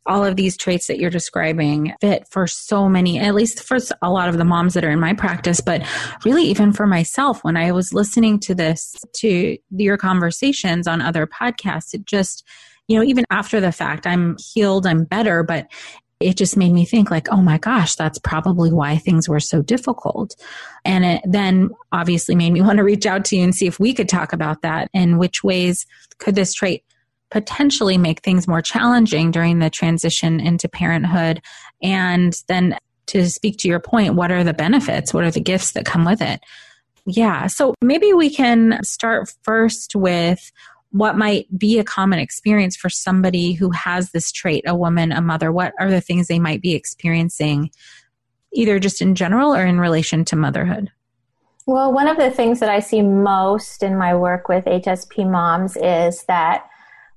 all 0.08 0.24
of 0.24 0.36
these 0.36 0.56
traits 0.56 0.88
that 0.88 1.00
you're 1.00 1.10
describing 1.10 1.94
fit 2.00 2.28
for 2.30 2.46
so 2.46 2.88
many, 2.88 3.20
at 3.20 3.34
least 3.34 3.64
for 3.64 3.78
a 4.02 4.12
lot 4.12 4.30
of 4.30 4.38
the 4.38 4.46
moms 4.46 4.76
that 4.76 4.86
are 4.86 4.92
in 4.92 5.00
my 5.00 5.14
practice, 5.14 5.62
but 5.62 5.82
really 6.24 6.44
even 6.44 6.72
for 6.72 6.86
myself. 6.86 7.44
When 7.44 7.58
I 7.58 7.72
was 7.72 7.94
listening 7.94 8.40
to 8.42 8.54
this, 8.54 8.96
to 9.18 9.58
your 9.72 9.98
conversations 9.98 10.88
on 10.88 11.02
other 11.02 11.26
podcasts, 11.26 11.94
it 11.94 12.06
just, 12.06 12.44
you 12.88 12.98
know, 12.98 13.04
even 13.04 13.26
after 13.32 13.60
the 13.60 13.72
fact, 13.72 14.06
I'm 14.06 14.38
healed, 14.54 14.86
I'm 14.86 15.06
better, 15.06 15.42
but 15.42 15.68
it 16.20 16.38
just 16.38 16.56
made 16.56 16.72
me 16.72 16.86
think 16.86 17.12
like 17.12 17.28
oh 17.32 17.42
my 17.42 17.58
gosh 17.58 17.96
that's 17.96 18.20
probably 18.20 18.72
why 18.72 18.98
things 18.98 19.28
were 19.28 19.40
so 19.40 19.62
difficult. 19.62 20.36
And 20.84 21.06
it 21.06 21.22
then 21.26 21.70
obviously 21.92 22.36
made 22.36 22.54
me 22.54 22.62
want 22.64 22.78
to 22.78 22.84
reach 22.84 23.06
out 23.06 23.26
to 23.26 23.38
you 23.38 23.44
and 23.44 23.54
see 23.54 23.68
if 23.68 23.80
we 23.80 23.94
could 23.94 24.10
talk 24.10 24.34
about 24.34 24.62
that 24.62 24.90
and 24.94 25.20
which 25.20 25.44
ways 25.44 25.86
could 26.18 26.36
this 26.36 26.54
trait 26.54 26.84
potentially 27.32 27.98
make 27.98 28.22
things 28.22 28.48
more 28.48 28.62
challenging 28.62 29.32
during 29.32 29.60
the 29.60 29.70
transition 29.70 30.40
into 30.40 30.70
parenthood. 30.70 31.42
And 31.82 32.34
then 32.48 32.78
to 33.08 33.30
speak 33.30 33.58
to 33.60 33.68
your 33.68 33.80
point 33.80 34.16
what 34.16 34.32
are 34.32 34.44
the 34.44 34.54
benefits? 34.54 35.14
What 35.14 35.24
are 35.24 35.32
the 35.32 35.42
gifts 35.42 35.74
that 35.74 35.86
come 35.86 36.06
with 36.06 36.22
it? 36.22 36.40
Yeah 37.06 37.48
so 37.48 37.76
maybe 37.82 38.14
we 38.14 38.30
can 38.30 38.80
start 38.84 39.32
first 39.44 39.96
with 39.96 40.52
what 40.96 41.18
might 41.18 41.46
be 41.58 41.78
a 41.78 41.84
common 41.84 42.20
experience 42.20 42.78
for 42.78 42.90
somebody 42.90 43.52
who 43.52 43.70
has 43.72 44.12
this 44.12 44.32
trait, 44.32 44.64
a 44.66 44.74
woman, 44.74 45.12
a 45.12 45.20
mother? 45.20 45.52
What 45.52 45.74
are 45.78 45.90
the 45.90 46.00
things 46.00 46.28
they 46.28 46.40
might 46.40 46.62
be 46.62 46.74
experiencing, 46.74 47.70
either 48.54 48.80
just 48.80 49.02
in 49.02 49.14
general 49.14 49.54
or 49.54 49.66
in 49.66 49.78
relation 49.78 50.24
to 50.24 50.38
motherhood? 50.38 50.90
Well, 51.66 51.92
one 51.92 52.08
of 52.08 52.16
the 52.16 52.32
things 52.32 52.62
that 52.62 52.70
I 52.70 52.80
see 52.80 53.02
most 53.02 53.84
in 53.84 53.98
my 53.98 54.16
work 54.16 54.48
with 54.48 54.64
HSP 54.64 55.30
moms 55.30 55.75
is 55.75 56.24
that 56.30 56.66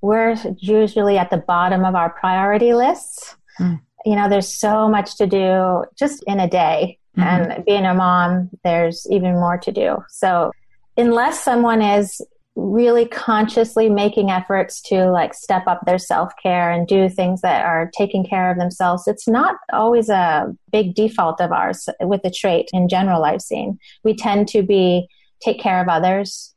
we're 0.00 0.35
usually 0.58 1.16
at 1.16 1.30
the 1.30 1.37
bottom 1.37 1.85
of 1.85 1.94
our 1.94 2.11
priority 2.11 2.75
lists. 2.75 3.37
Mm. 3.61 3.80
You 4.04 4.16
know, 4.16 4.28
there's 4.28 4.52
so 4.52 4.88
much 4.88 5.16
to 5.18 5.26
do 5.28 5.85
just 5.97 6.25
in 6.25 6.40
a 6.40 6.49
day. 6.49 6.99
Mm-hmm. 7.16 7.52
And 7.52 7.64
being 7.64 7.85
a 7.85 7.94
mom, 7.94 8.50
there's 8.64 9.06
even 9.08 9.35
more 9.35 9.58
to 9.58 9.70
do. 9.70 9.99
So, 10.08 10.50
unless 10.97 11.44
someone 11.44 11.80
is 11.80 12.20
really 12.58 13.06
consciously 13.06 13.88
making 13.88 14.32
efforts 14.32 14.80
to 14.80 15.08
like 15.12 15.32
step 15.32 15.62
up 15.68 15.80
their 15.86 15.96
self-care 15.96 16.72
and 16.72 16.88
do 16.88 17.08
things 17.08 17.40
that 17.40 17.64
are 17.64 17.88
taking 17.96 18.26
care 18.26 18.50
of 18.50 18.58
themselves 18.58 19.06
it's 19.06 19.28
not 19.28 19.54
always 19.72 20.08
a 20.08 20.52
big 20.72 20.92
default 20.96 21.40
of 21.40 21.52
ours 21.52 21.88
with 22.00 22.20
the 22.22 22.30
trait 22.30 22.68
in 22.72 22.88
general 22.88 23.24
i've 23.24 23.40
seen 23.40 23.78
we 24.02 24.12
tend 24.12 24.48
to 24.48 24.60
be 24.60 25.06
take 25.40 25.60
care 25.60 25.80
of 25.80 25.88
others 25.88 26.52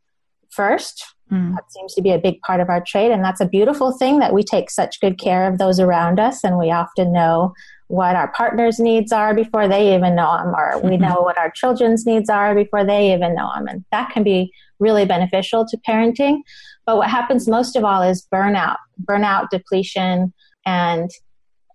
first 0.49 1.05
mm. 1.31 1.53
that 1.53 1.71
seems 1.71 1.93
to 1.93 2.01
be 2.01 2.09
a 2.09 2.17
big 2.17 2.41
part 2.41 2.59
of 2.59 2.67
our 2.67 2.83
trait 2.83 3.11
and 3.11 3.23
that's 3.23 3.41
a 3.41 3.45
beautiful 3.45 3.91
thing 3.91 4.17
that 4.17 4.33
we 4.33 4.41
take 4.41 4.71
such 4.71 4.99
good 5.01 5.19
care 5.19 5.47
of 5.47 5.59
those 5.59 5.79
around 5.79 6.19
us 6.19 6.43
and 6.43 6.57
we 6.57 6.71
often 6.71 7.13
know 7.13 7.53
what 7.91 8.15
our 8.15 8.31
partner's 8.31 8.79
needs 8.79 9.11
are 9.11 9.33
before 9.33 9.67
they 9.67 9.93
even 9.93 10.15
know 10.15 10.37
them, 10.37 10.55
or 10.55 10.79
we 10.81 10.91
mm-hmm. 10.91 11.03
know 11.03 11.21
what 11.21 11.37
our 11.37 11.51
children's 11.51 12.05
needs 12.05 12.29
are 12.29 12.55
before 12.55 12.85
they 12.85 13.13
even 13.13 13.35
know 13.35 13.51
them. 13.53 13.67
And 13.67 13.83
that 13.91 14.11
can 14.11 14.23
be 14.23 14.53
really 14.81 15.05
beneficial 15.05 15.65
to 15.67 15.77
parenting. 15.87 16.39
But 16.85 16.97
what 16.97 17.09
happens 17.09 17.47
most 17.47 17.75
of 17.75 17.85
all 17.85 18.01
is 18.01 18.27
burnout, 18.33 18.77
burnout, 19.03 19.49
depletion. 19.49 20.33
And 20.65 21.09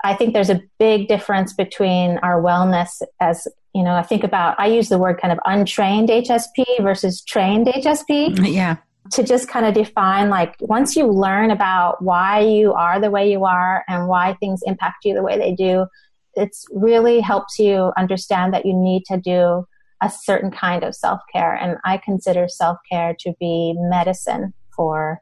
I 0.05 0.15
think 0.15 0.35
there's 0.35 0.51
a 0.51 0.61
big 0.79 1.09
difference 1.09 1.55
between 1.55 2.19
our 2.19 2.43
wellness 2.43 3.01
as 3.21 3.47
you 3.75 3.83
know, 3.83 3.95
I 3.95 4.03
think 4.03 4.25
about, 4.25 4.59
I 4.59 4.69
use 4.69 4.89
the 4.89 4.97
word 4.97 5.21
kind 5.21 5.33
of 5.33 5.39
untrained 5.45 6.09
HSP 6.09 6.65
versus 6.81 7.23
trained 7.23 7.67
HSP. 7.67 8.39
Yeah 8.53 8.77
to 9.13 9.23
just 9.23 9.49
kind 9.49 9.65
of 9.65 9.75
define 9.75 10.31
like 10.31 10.57
once 10.61 10.97
you 10.97 11.07
learn 11.07 11.53
about 11.53 12.03
why 12.03 12.41
you 12.41 12.73
are 12.73 13.01
the 13.01 13.11
way 13.11 13.31
you 13.31 13.45
are 13.45 13.85
and 13.89 14.09
why 14.09 14.35
things 14.35 14.63
impact 14.65 15.05
you 15.05 15.15
the 15.15 15.23
way 15.23 15.39
they 15.39 15.53
do 15.55 15.87
it's 16.35 16.67
really 16.73 17.21
helps 17.21 17.59
you 17.59 17.93
understand 17.97 18.53
that 18.53 18.67
you 18.67 18.75
need 18.75 19.05
to 19.05 19.17
do 19.17 19.67
a 20.03 20.11
certain 20.11 20.51
kind 20.51 20.83
of 20.85 20.95
self-care 20.95 21.55
and 21.55 21.79
i 21.85 21.97
consider 21.97 22.49
self-care 22.49 23.15
to 23.19 23.33
be 23.41 23.75
medicine 23.79 24.53
for 24.75 25.21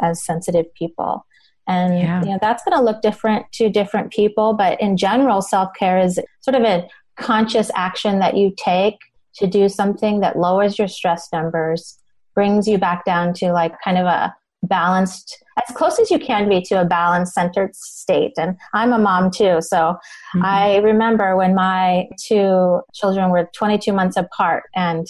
as 0.00 0.24
sensitive 0.24 0.66
people 0.74 1.26
and 1.66 1.98
yeah. 1.98 2.22
you 2.22 2.30
know 2.30 2.38
that's 2.40 2.64
going 2.64 2.76
to 2.76 2.82
look 2.82 3.02
different 3.02 3.44
to 3.52 3.68
different 3.68 4.10
people 4.12 4.54
but 4.54 4.80
in 4.80 4.96
general 4.96 5.42
self-care 5.42 5.98
is 5.98 6.18
sort 6.40 6.54
of 6.54 6.62
a 6.62 6.86
conscious 7.16 7.70
action 7.74 8.18
that 8.18 8.36
you 8.36 8.52
take 8.56 8.98
to 9.34 9.46
do 9.46 9.68
something 9.68 10.20
that 10.20 10.38
lowers 10.38 10.78
your 10.78 10.88
stress 10.88 11.28
numbers 11.32 11.98
brings 12.34 12.66
you 12.66 12.78
back 12.78 13.04
down 13.04 13.32
to 13.32 13.52
like 13.52 13.74
kind 13.82 13.98
of 13.98 14.06
a 14.06 14.34
balanced 14.68 15.42
as 15.62 15.76
close 15.76 15.98
as 15.98 16.10
you 16.10 16.18
can 16.18 16.48
be 16.48 16.60
to 16.60 16.80
a 16.80 16.84
balanced 16.84 17.34
centered 17.34 17.74
state 17.74 18.32
and 18.36 18.56
i'm 18.72 18.92
a 18.92 18.98
mom 18.98 19.30
too 19.30 19.58
so 19.60 19.76
mm-hmm. 19.76 20.44
i 20.44 20.76
remember 20.76 21.36
when 21.36 21.54
my 21.54 22.06
two 22.26 22.80
children 22.94 23.30
were 23.30 23.48
22 23.54 23.92
months 23.92 24.16
apart 24.16 24.64
and 24.74 25.06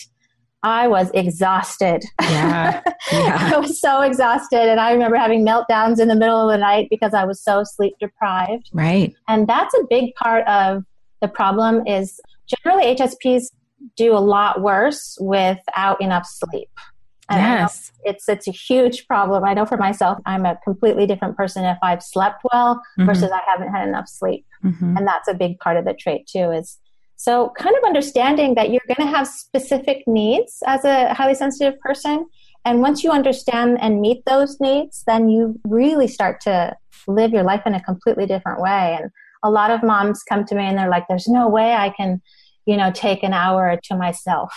i 0.63 0.87
was 0.87 1.11
exhausted 1.15 2.03
yeah. 2.21 2.81
yeah. 3.13 3.51
i 3.55 3.59
was 3.59 3.81
so 3.81 4.01
exhausted 4.03 4.71
and 4.71 4.81
i 4.81 4.93
remember 4.93 5.17
having 5.17 5.45
meltdowns 5.45 6.01
in 6.01 6.09
the 6.09 6.17
middle 6.17 6.49
of 6.49 6.53
the 6.53 6.59
night 6.59 6.89
because 6.91 7.15
i 7.15 7.25
was 7.25 7.43
so 7.43 7.63
sleep 7.65 7.95
deprived 8.01 8.69
right 8.73 9.15
and 9.29 9.49
that's 9.49 9.75
a 9.75 9.85
big 9.89 10.15
part 10.15 10.47
of 10.47 10.83
the 11.21 11.29
problem 11.29 11.87
is 11.87 12.21
generally 12.47 12.95
hsps 12.95 13.47
do 13.97 14.17
a 14.17 14.19
lot 14.19 14.61
worse 14.61 15.17
without 15.21 16.01
enough 16.01 16.27
sleep. 16.27 16.71
And 17.29 17.41
yes. 17.41 17.91
It's 18.05 18.29
it's 18.29 18.49
a 18.49 18.53
huge 18.53 19.07
problem. 19.07 19.45
I 19.45 19.55
know 19.55 19.65
for 19.65 19.79
myself, 19.79 20.19
I'm 20.27 20.45
a 20.45 20.59
completely 20.63 21.07
different 21.07 21.37
person 21.37 21.65
if 21.65 21.79
I've 21.83 22.03
slept 22.03 22.43
well 22.53 22.77
mm-hmm. 22.77 23.07
versus 23.07 23.31
I 23.31 23.41
haven't 23.47 23.73
had 23.73 23.89
enough 23.89 24.09
sleep. 24.09 24.45
Mm-hmm. 24.63 24.99
And 24.99 25.07
that's 25.07 25.29
a 25.29 25.35
big 25.35 25.59
part 25.59 25.77
of 25.77 25.85
the 25.85 25.95
trait 25.95 26.27
too 26.27 26.51
is 26.51 26.79
so 27.17 27.53
kind 27.57 27.75
of 27.77 27.85
understanding 27.85 28.55
that 28.57 28.71
you're 28.71 28.83
going 28.87 29.09
to 29.09 29.17
have 29.17 29.27
specific 29.27 30.03
needs 30.07 30.63
as 30.67 30.85
a 30.85 31.15
highly 31.15 31.35
sensitive 31.35 31.79
person 31.81 32.27
and 32.65 32.81
once 32.81 33.05
you 33.05 33.11
understand 33.11 33.79
and 33.81 34.01
meet 34.01 34.25
those 34.25 34.59
needs, 34.59 35.05
then 35.07 35.29
you 35.29 35.61
really 35.65 36.09
start 36.09 36.41
to 36.43 36.75
live 37.07 37.33
your 37.33 37.43
life 37.43 37.63
in 37.67 37.75
a 37.75 37.83
completely 37.83 38.27
different 38.27 38.61
way. 38.61 38.97
And 38.99 39.11
a 39.43 39.51
lot 39.51 39.71
of 39.71 39.83
moms 39.83 40.23
come 40.23 40.45
to 40.47 40.55
me 40.55 40.65
and 40.65 40.79
they're 40.79 40.89
like, 40.89 41.07
there's 41.09 41.29
no 41.29 41.47
way 41.49 41.75
I 41.75 41.91
can, 41.91 42.23
you 42.65 42.77
know, 42.77 42.91
take 42.91 43.23
an 43.23 43.35
hour 43.35 43.79
to 43.85 43.97
myself. 43.97 44.55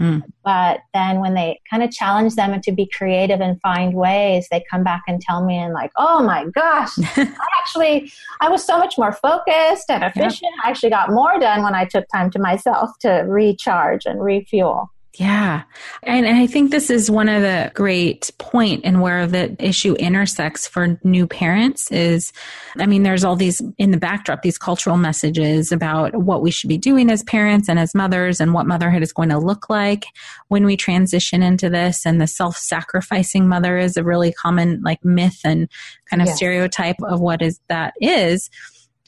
Mm. 0.00 0.22
But 0.44 0.80
then 0.94 1.20
when 1.20 1.34
they 1.34 1.60
kind 1.68 1.82
of 1.82 1.90
challenge 1.90 2.34
them 2.34 2.60
to 2.60 2.72
be 2.72 2.88
creative 2.96 3.40
and 3.40 3.60
find 3.60 3.94
ways, 3.94 4.46
they 4.50 4.64
come 4.70 4.84
back 4.84 5.02
and 5.08 5.20
tell 5.20 5.44
me 5.44 5.56
and 5.58 5.74
like, 5.74 5.90
oh 5.96 6.22
my 6.22 6.46
gosh, 6.54 6.92
I 7.16 7.34
actually, 7.58 8.12
I 8.40 8.48
was 8.48 8.64
so 8.64 8.78
much 8.78 8.96
more 8.96 9.12
focused 9.12 9.90
and 9.90 10.04
efficient. 10.04 10.42
Yep. 10.42 10.64
I 10.64 10.70
actually 10.70 10.90
got 10.90 11.10
more 11.10 11.38
done 11.38 11.62
when 11.62 11.74
I 11.74 11.84
took 11.84 12.04
time 12.14 12.30
to 12.32 12.38
myself 12.38 12.90
to 13.00 13.24
recharge 13.26 14.06
and 14.06 14.22
refuel. 14.22 14.90
Yeah. 15.18 15.64
And, 16.04 16.28
I 16.28 16.46
think 16.46 16.70
this 16.70 16.90
is 16.90 17.10
one 17.10 17.28
of 17.28 17.42
the 17.42 17.72
great 17.74 18.30
point 18.38 18.82
and 18.84 19.02
where 19.02 19.26
the 19.26 19.56
issue 19.58 19.94
intersects 19.94 20.68
for 20.68 21.00
new 21.02 21.26
parents 21.26 21.90
is, 21.90 22.32
I 22.78 22.86
mean, 22.86 23.02
there's 23.02 23.24
all 23.24 23.34
these 23.34 23.60
in 23.78 23.90
the 23.90 23.96
backdrop, 23.96 24.42
these 24.42 24.58
cultural 24.58 24.96
messages 24.96 25.72
about 25.72 26.14
what 26.14 26.40
we 26.40 26.52
should 26.52 26.68
be 26.68 26.78
doing 26.78 27.10
as 27.10 27.24
parents 27.24 27.68
and 27.68 27.80
as 27.80 27.96
mothers 27.96 28.40
and 28.40 28.54
what 28.54 28.66
motherhood 28.66 29.02
is 29.02 29.12
going 29.12 29.30
to 29.30 29.38
look 29.38 29.68
like 29.68 30.06
when 30.48 30.64
we 30.64 30.76
transition 30.76 31.42
into 31.42 31.68
this. 31.68 32.06
And 32.06 32.20
the 32.20 32.28
self-sacrificing 32.28 33.48
mother 33.48 33.76
is 33.76 33.96
a 33.96 34.04
really 34.04 34.32
common 34.32 34.80
like 34.82 35.04
myth 35.04 35.40
and 35.42 35.68
kind 36.08 36.22
of 36.22 36.28
yes. 36.28 36.36
stereotype 36.36 37.02
of 37.02 37.20
what 37.20 37.42
is 37.42 37.58
that 37.68 37.94
is 38.00 38.50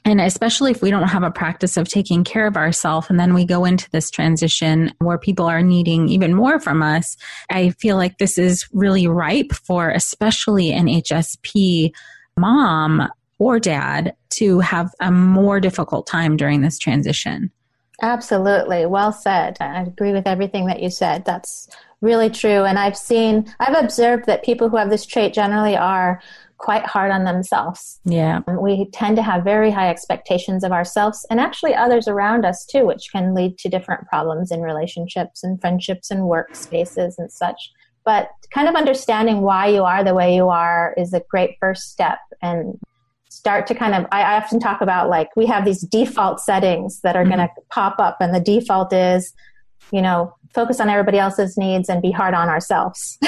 and 0.04 0.20
especially 0.20 0.70
if 0.70 0.82
we 0.82 0.90
don't 0.90 1.08
have 1.08 1.22
a 1.22 1.30
practice 1.30 1.76
of 1.76 1.88
taking 1.88 2.24
care 2.24 2.46
of 2.46 2.56
ourselves 2.56 3.08
and 3.10 3.18
then 3.18 3.34
we 3.34 3.44
go 3.44 3.64
into 3.64 3.90
this 3.90 4.10
transition 4.10 4.92
where 4.98 5.18
people 5.18 5.46
are 5.46 5.62
needing 5.62 6.08
even 6.08 6.34
more 6.34 6.58
from 6.60 6.82
us 6.82 7.16
i 7.50 7.70
feel 7.70 7.96
like 7.96 8.18
this 8.18 8.38
is 8.38 8.68
really 8.72 9.06
ripe 9.06 9.52
for 9.52 9.90
especially 9.90 10.72
an 10.72 10.86
hsp 10.86 11.92
mom 12.36 13.08
or 13.40 13.58
dad 13.58 14.14
to 14.28 14.60
have 14.60 14.94
a 15.00 15.10
more 15.10 15.58
difficult 15.58 16.06
time 16.06 16.36
during 16.36 16.60
this 16.60 16.78
transition. 16.78 17.50
Absolutely. 18.02 18.86
Well 18.86 19.12
said. 19.12 19.56
I 19.60 19.82
agree 19.82 20.12
with 20.12 20.26
everything 20.26 20.66
that 20.66 20.80
you 20.80 20.90
said. 20.90 21.24
That's 21.24 21.68
really 22.00 22.30
true. 22.30 22.64
And 22.64 22.78
i've 22.78 22.96
seen 22.96 23.52
i've 23.60 23.76
observed 23.76 24.24
that 24.24 24.42
people 24.42 24.70
who 24.70 24.78
have 24.78 24.88
this 24.88 25.04
trait 25.04 25.34
generally 25.34 25.76
are 25.76 26.22
quite 26.60 26.84
hard 26.84 27.10
on 27.10 27.24
themselves. 27.24 28.00
Yeah. 28.04 28.40
We 28.46 28.88
tend 28.92 29.16
to 29.16 29.22
have 29.22 29.42
very 29.42 29.70
high 29.70 29.88
expectations 29.88 30.62
of 30.62 30.72
ourselves 30.72 31.26
and 31.30 31.40
actually 31.40 31.74
others 31.74 32.06
around 32.06 32.44
us 32.44 32.66
too, 32.66 32.84
which 32.84 33.08
can 33.10 33.34
lead 33.34 33.56
to 33.58 33.70
different 33.70 34.06
problems 34.06 34.52
in 34.52 34.60
relationships 34.60 35.42
and 35.42 35.58
friendships 35.60 36.10
and 36.10 36.22
workspaces 36.22 37.14
and 37.16 37.32
such. 37.32 37.72
But 38.04 38.28
kind 38.52 38.68
of 38.68 38.74
understanding 38.74 39.40
why 39.40 39.68
you 39.68 39.84
are 39.84 40.04
the 40.04 40.14
way 40.14 40.36
you 40.36 40.48
are 40.48 40.94
is 40.98 41.14
a 41.14 41.22
great 41.30 41.56
first 41.60 41.90
step 41.90 42.18
and 42.42 42.78
start 43.30 43.66
to 43.68 43.74
kind 43.74 43.94
of 43.94 44.06
I, 44.12 44.36
often 44.36 44.60
talk 44.60 44.82
about 44.82 45.08
like 45.08 45.34
we 45.36 45.46
have 45.46 45.64
these 45.64 45.80
default 45.80 46.40
settings 46.40 47.00
that 47.00 47.16
are 47.16 47.22
mm-hmm. 47.22 47.36
going 47.36 47.48
to 47.48 47.54
pop 47.70 47.98
up 47.98 48.18
and 48.20 48.34
the 48.34 48.40
default 48.40 48.92
is 48.92 49.32
you 49.92 50.02
know 50.02 50.34
focus 50.52 50.80
on 50.80 50.88
everybody 50.88 51.18
else's 51.18 51.56
needs 51.56 51.88
and 51.88 52.02
be 52.02 52.10
hard 52.10 52.34
on 52.34 52.48
ourselves. 52.48 53.18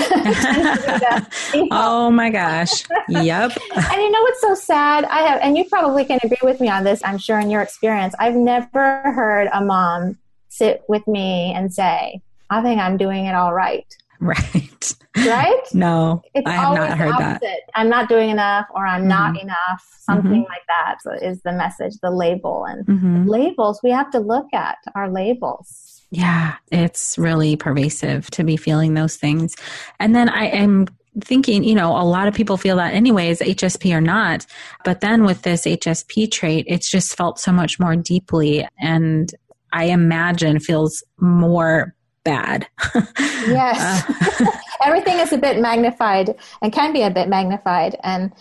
oh 1.71 2.11
my 2.13 2.31
gosh. 2.31 2.85
Yep. 3.09 3.53
and 3.75 4.03
you 4.03 4.11
know 4.11 4.23
what's 4.23 4.41
so 4.41 4.55
sad? 4.55 5.05
I 5.05 5.23
have, 5.23 5.41
and 5.43 5.57
you 5.57 5.65
probably 5.69 6.05
can 6.05 6.19
agree 6.23 6.39
with 6.43 6.61
me 6.61 6.69
on 6.69 6.85
this, 6.85 7.01
I'm 7.05 7.19
sure 7.19 7.39
in 7.39 7.51
your 7.51 7.63
experience. 7.63 8.15
I've 8.19 8.35
never 8.35 9.03
heard 9.13 9.49
a 9.53 9.65
mom 9.65 10.19
sit 10.49 10.83
with 10.89 11.07
me 11.07 11.53
and 11.55 11.73
say, 11.73 12.21
I 12.51 12.63
think 12.63 12.81
I'm 12.81 12.97
doing 12.97 13.27
it 13.27 13.35
all 13.35 13.55
right. 13.55 13.87
Right. 14.21 14.95
Right? 15.15 15.63
no, 15.75 16.23
it's 16.35 16.47
I 16.47 16.53
have 16.53 16.75
not 16.75 16.97
heard 16.97 17.13
that. 17.13 17.43
I'm 17.75 17.91
not 17.91 18.09
doing 18.09 18.31
enough 18.31 18.67
or 18.75 18.87
I'm 18.87 19.03
mm-hmm. 19.03 19.09
not 19.09 19.41
enough. 19.41 19.87
Something 20.01 20.43
mm-hmm. 20.43 20.51
like 20.51 20.63
that 20.69 21.23
is 21.23 21.43
the 21.43 21.53
message, 21.53 21.99
the 22.03 22.11
label. 22.11 22.65
And 22.65 22.87
mm-hmm. 22.87 23.29
labels, 23.29 23.81
we 23.83 23.91
have 23.91 24.11
to 24.13 24.21
look 24.21 24.47
at 24.55 24.79
our 24.95 25.11
labels 25.11 25.92
yeah, 26.13 26.57
it's 26.71 27.17
really 27.17 27.57
pervasive 27.57 28.31
to 28.33 28.45
be 28.45 28.59
feeling 28.59 28.93
those 28.93 29.17
things. 29.17 29.57
And 29.99 30.15
then 30.15 30.29
I 30.29 30.45
am 30.49 30.87
thinking, 31.23 31.65
you 31.65 31.75
know, 31.75 31.97
a 31.97 32.05
lot 32.05 32.29
of 32.29 32.35
people 32.35 32.59
feel 32.59 32.77
that 32.77 32.93
anyways, 32.93 33.41
HSP 33.41 33.97
or 33.97 34.01
not. 34.03 34.45
But 34.85 35.01
then 35.01 35.25
with 35.25 35.41
this 35.41 35.65
HSP 35.65 36.31
trait, 36.31 36.67
it's 36.69 36.91
just 36.91 37.17
felt 37.17 37.41
so 37.41 37.51
much 37.51 37.81
more 37.81 37.97
deeply 37.97 38.69
and 38.79 39.35
I 39.73 39.85
imagine 39.85 40.61
feels 40.61 41.03
more 41.19 41.95
bad. 42.25 42.67
yes. 43.19 44.05
Uh. 44.07 44.47
Everything 44.85 45.19
is 45.19 45.33
a 45.33 45.39
bit 45.39 45.61
magnified 45.61 46.35
and 46.61 46.75
can 46.75 46.93
be 46.93 47.03
a 47.03 47.11
bit 47.11 47.29
magnified. 47.29 47.97
And, 48.05 48.33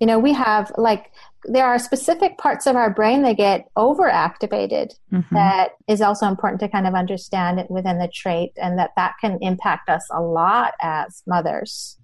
you 0.00 0.06
know, 0.06 0.18
we 0.18 0.32
have 0.32 0.72
like 0.78 1.12
there 1.48 1.66
are 1.66 1.78
specific 1.78 2.38
parts 2.38 2.66
of 2.66 2.76
our 2.76 2.90
brain 2.90 3.22
that 3.22 3.36
get 3.36 3.68
overactivated 3.76 4.94
mm-hmm. 5.12 5.34
that 5.34 5.70
is 5.86 6.00
also 6.00 6.26
important 6.26 6.60
to 6.60 6.68
kind 6.68 6.86
of 6.86 6.94
understand 6.94 7.58
it 7.58 7.70
within 7.70 7.98
the 7.98 8.08
trait 8.08 8.52
and 8.56 8.78
that 8.78 8.90
that 8.96 9.14
can 9.20 9.38
impact 9.40 9.88
us 9.88 10.06
a 10.12 10.20
lot 10.20 10.74
as 10.80 11.22
mothers 11.26 11.98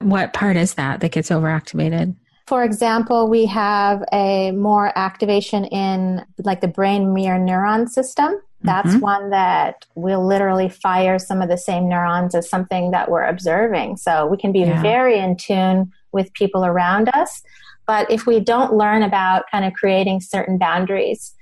what 0.00 0.32
part 0.32 0.56
is 0.56 0.74
that 0.74 1.00
that 1.00 1.12
gets 1.12 1.30
overactivated 1.30 2.14
for 2.46 2.64
example 2.64 3.28
we 3.28 3.46
have 3.46 4.02
a 4.12 4.50
more 4.52 4.96
activation 4.98 5.64
in 5.66 6.24
like 6.38 6.60
the 6.60 6.68
brain 6.68 7.12
mirror 7.12 7.38
neuron 7.38 7.88
system 7.88 8.34
that's 8.62 8.90
mm-hmm. 8.90 9.00
one 9.00 9.30
that 9.30 9.86
will 9.94 10.26
literally 10.26 10.68
fire 10.68 11.18
some 11.18 11.40
of 11.40 11.48
the 11.48 11.56
same 11.56 11.88
neurons 11.88 12.34
as 12.34 12.48
something 12.48 12.90
that 12.90 13.10
we're 13.10 13.24
observing 13.24 13.96
so 13.96 14.26
we 14.26 14.36
can 14.36 14.52
be 14.52 14.60
yeah. 14.60 14.82
very 14.82 15.18
in 15.18 15.36
tune 15.36 15.90
with 16.12 16.32
people 16.34 16.64
around 16.64 17.08
us 17.14 17.42
but 17.90 18.08
if 18.08 18.24
we 18.24 18.38
don't 18.38 18.72
learn 18.72 19.02
about 19.02 19.50
kind 19.50 19.64
of 19.64 19.72
creating 19.72 20.20
certain 20.20 20.58
boundaries 20.58 21.34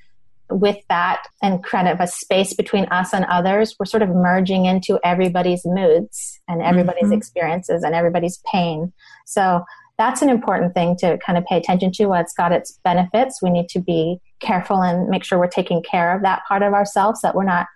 with 0.49 0.79
that 0.89 1.25
and 1.43 1.63
kind 1.63 1.87
of 1.87 2.01
a 2.01 2.07
space 2.07 2.55
between 2.55 2.87
us 2.87 3.13
and 3.13 3.27
others, 3.27 3.77
we're 3.79 3.85
sort 3.85 4.03
of 4.03 4.09
merging 4.09 4.65
into 4.65 4.99
everybody's 5.05 5.61
moods 5.67 6.41
and 6.49 6.63
everybody's 6.63 7.05
mm-hmm. 7.05 7.13
experiences 7.13 7.83
and 7.83 7.95
everybody's 7.95 8.41
pain. 8.51 8.95
So 9.27 9.63
that's 9.99 10.23
an 10.23 10.31
important 10.31 10.73
thing 10.73 10.97
to 11.01 11.19
kind 11.19 11.37
of 11.37 11.45
pay 11.45 11.59
attention 11.59 11.93
to. 11.97 12.15
It's 12.15 12.33
got 12.33 12.51
its 12.51 12.81
benefits. 12.83 13.43
We 13.43 13.51
need 13.51 13.69
to 13.69 13.79
be 13.79 14.19
careful 14.41 14.83
and 14.83 15.07
make 15.11 15.25
sure 15.25 15.39
we're 15.39 15.49
taking 15.49 15.83
care 15.83 16.17
of 16.17 16.23
that 16.23 16.47
part 16.49 16.63
of 16.63 16.73
ourselves, 16.73 17.21
that 17.21 17.35
we're 17.35 17.45
not 17.45 17.67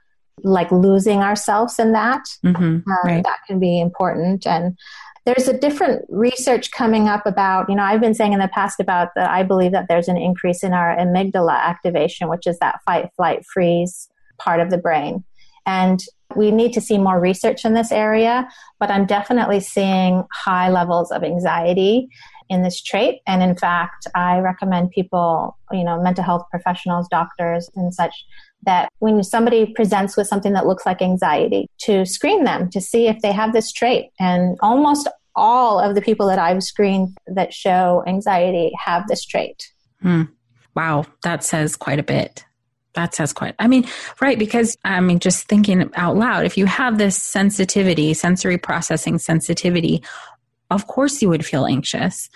like 0.44 0.72
losing 0.72 1.18
ourselves 1.18 1.78
in 1.78 1.92
that. 1.92 2.22
Mm-hmm. 2.42 2.62
Um, 2.62 2.84
right. 3.04 3.22
That 3.22 3.40
can 3.46 3.58
be 3.58 3.78
important. 3.82 4.46
And 4.46 4.78
there's 5.24 5.46
a 5.46 5.56
different 5.56 6.04
research 6.08 6.70
coming 6.72 7.08
up 7.08 7.26
about, 7.26 7.68
you 7.68 7.76
know, 7.76 7.84
I've 7.84 8.00
been 8.00 8.14
saying 8.14 8.32
in 8.32 8.40
the 8.40 8.48
past 8.48 8.80
about 8.80 9.10
that 9.14 9.30
I 9.30 9.42
believe 9.42 9.72
that 9.72 9.86
there's 9.88 10.08
an 10.08 10.16
increase 10.16 10.64
in 10.64 10.72
our 10.72 10.96
amygdala 10.96 11.54
activation, 11.54 12.28
which 12.28 12.46
is 12.46 12.58
that 12.58 12.80
fight, 12.84 13.10
flight, 13.16 13.44
freeze 13.46 14.08
part 14.38 14.60
of 14.60 14.70
the 14.70 14.78
brain. 14.78 15.24
And 15.64 16.02
we 16.34 16.50
need 16.50 16.72
to 16.72 16.80
see 16.80 16.98
more 16.98 17.20
research 17.20 17.64
in 17.64 17.74
this 17.74 17.92
area, 17.92 18.48
but 18.80 18.90
I'm 18.90 19.06
definitely 19.06 19.60
seeing 19.60 20.24
high 20.32 20.70
levels 20.70 21.12
of 21.12 21.22
anxiety 21.22 22.08
in 22.48 22.62
this 22.62 22.82
trait. 22.82 23.20
And 23.26 23.42
in 23.42 23.56
fact, 23.56 24.06
I 24.14 24.38
recommend 24.38 24.90
people, 24.90 25.56
you 25.70 25.84
know, 25.84 26.02
mental 26.02 26.24
health 26.24 26.46
professionals, 26.50 27.06
doctors, 27.08 27.70
and 27.76 27.94
such, 27.94 28.24
that 28.64 28.88
when 28.98 29.22
somebody 29.22 29.66
presents 29.74 30.16
with 30.16 30.26
something 30.26 30.52
that 30.52 30.66
looks 30.66 30.86
like 30.86 31.02
anxiety, 31.02 31.68
to 31.80 32.06
screen 32.06 32.44
them 32.44 32.70
to 32.70 32.80
see 32.80 33.08
if 33.08 33.20
they 33.20 33.32
have 33.32 33.52
this 33.52 33.72
trait. 33.72 34.10
And 34.20 34.56
almost 34.60 35.08
all 35.34 35.80
of 35.80 35.94
the 35.94 36.02
people 36.02 36.26
that 36.28 36.38
I've 36.38 36.62
screened 36.62 37.16
that 37.26 37.52
show 37.52 38.04
anxiety 38.06 38.72
have 38.78 39.08
this 39.08 39.24
trait. 39.24 39.72
Hmm. 40.00 40.22
Wow, 40.74 41.06
that 41.22 41.44
says 41.44 41.76
quite 41.76 41.98
a 41.98 42.02
bit. 42.02 42.44
That 42.94 43.14
says 43.14 43.32
quite. 43.32 43.54
I 43.58 43.68
mean, 43.68 43.86
right? 44.20 44.38
Because 44.38 44.76
I 44.84 45.00
mean, 45.00 45.18
just 45.18 45.48
thinking 45.48 45.90
out 45.94 46.16
loud, 46.16 46.44
if 46.44 46.58
you 46.58 46.66
have 46.66 46.98
this 46.98 47.16
sensitivity, 47.16 48.12
sensory 48.14 48.58
processing 48.58 49.18
sensitivity, 49.18 50.02
of 50.70 50.86
course 50.86 51.22
you 51.22 51.28
would 51.28 51.44
feel 51.44 51.66
anxious 51.66 52.28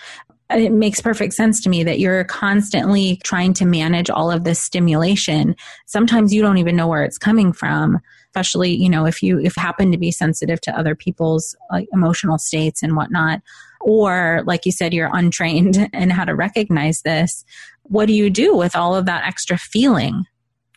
it 0.49 0.71
makes 0.71 1.01
perfect 1.01 1.33
sense 1.33 1.61
to 1.61 1.69
me 1.69 1.83
that 1.83 1.99
you're 1.99 2.23
constantly 2.23 3.19
trying 3.23 3.53
to 3.55 3.65
manage 3.65 4.09
all 4.09 4.31
of 4.31 4.43
this 4.43 4.61
stimulation. 4.61 5.55
Sometimes 5.85 6.33
you 6.33 6.41
don't 6.41 6.57
even 6.57 6.75
know 6.75 6.87
where 6.87 7.03
it's 7.03 7.17
coming 7.17 7.51
from, 7.51 7.99
especially, 8.29 8.73
you 8.73 8.89
know, 8.89 9.05
if 9.05 9.21
you 9.21 9.39
if 9.39 9.55
happen 9.55 9.91
to 9.91 9.97
be 9.97 10.11
sensitive 10.11 10.61
to 10.61 10.77
other 10.77 10.95
people's 10.95 11.55
like, 11.71 11.87
emotional 11.91 12.37
states 12.37 12.81
and 12.81 12.95
whatnot. 12.95 13.41
Or 13.81 14.43
like 14.45 14.65
you 14.65 14.71
said, 14.71 14.93
you're 14.93 15.11
untrained 15.13 15.89
in 15.93 16.09
how 16.09 16.23
to 16.23 16.35
recognize 16.35 17.01
this. 17.01 17.43
What 17.83 18.07
do 18.07 18.13
you 18.13 18.29
do 18.29 18.55
with 18.55 18.75
all 18.75 18.95
of 18.95 19.05
that 19.05 19.25
extra 19.25 19.57
feeling? 19.57 20.25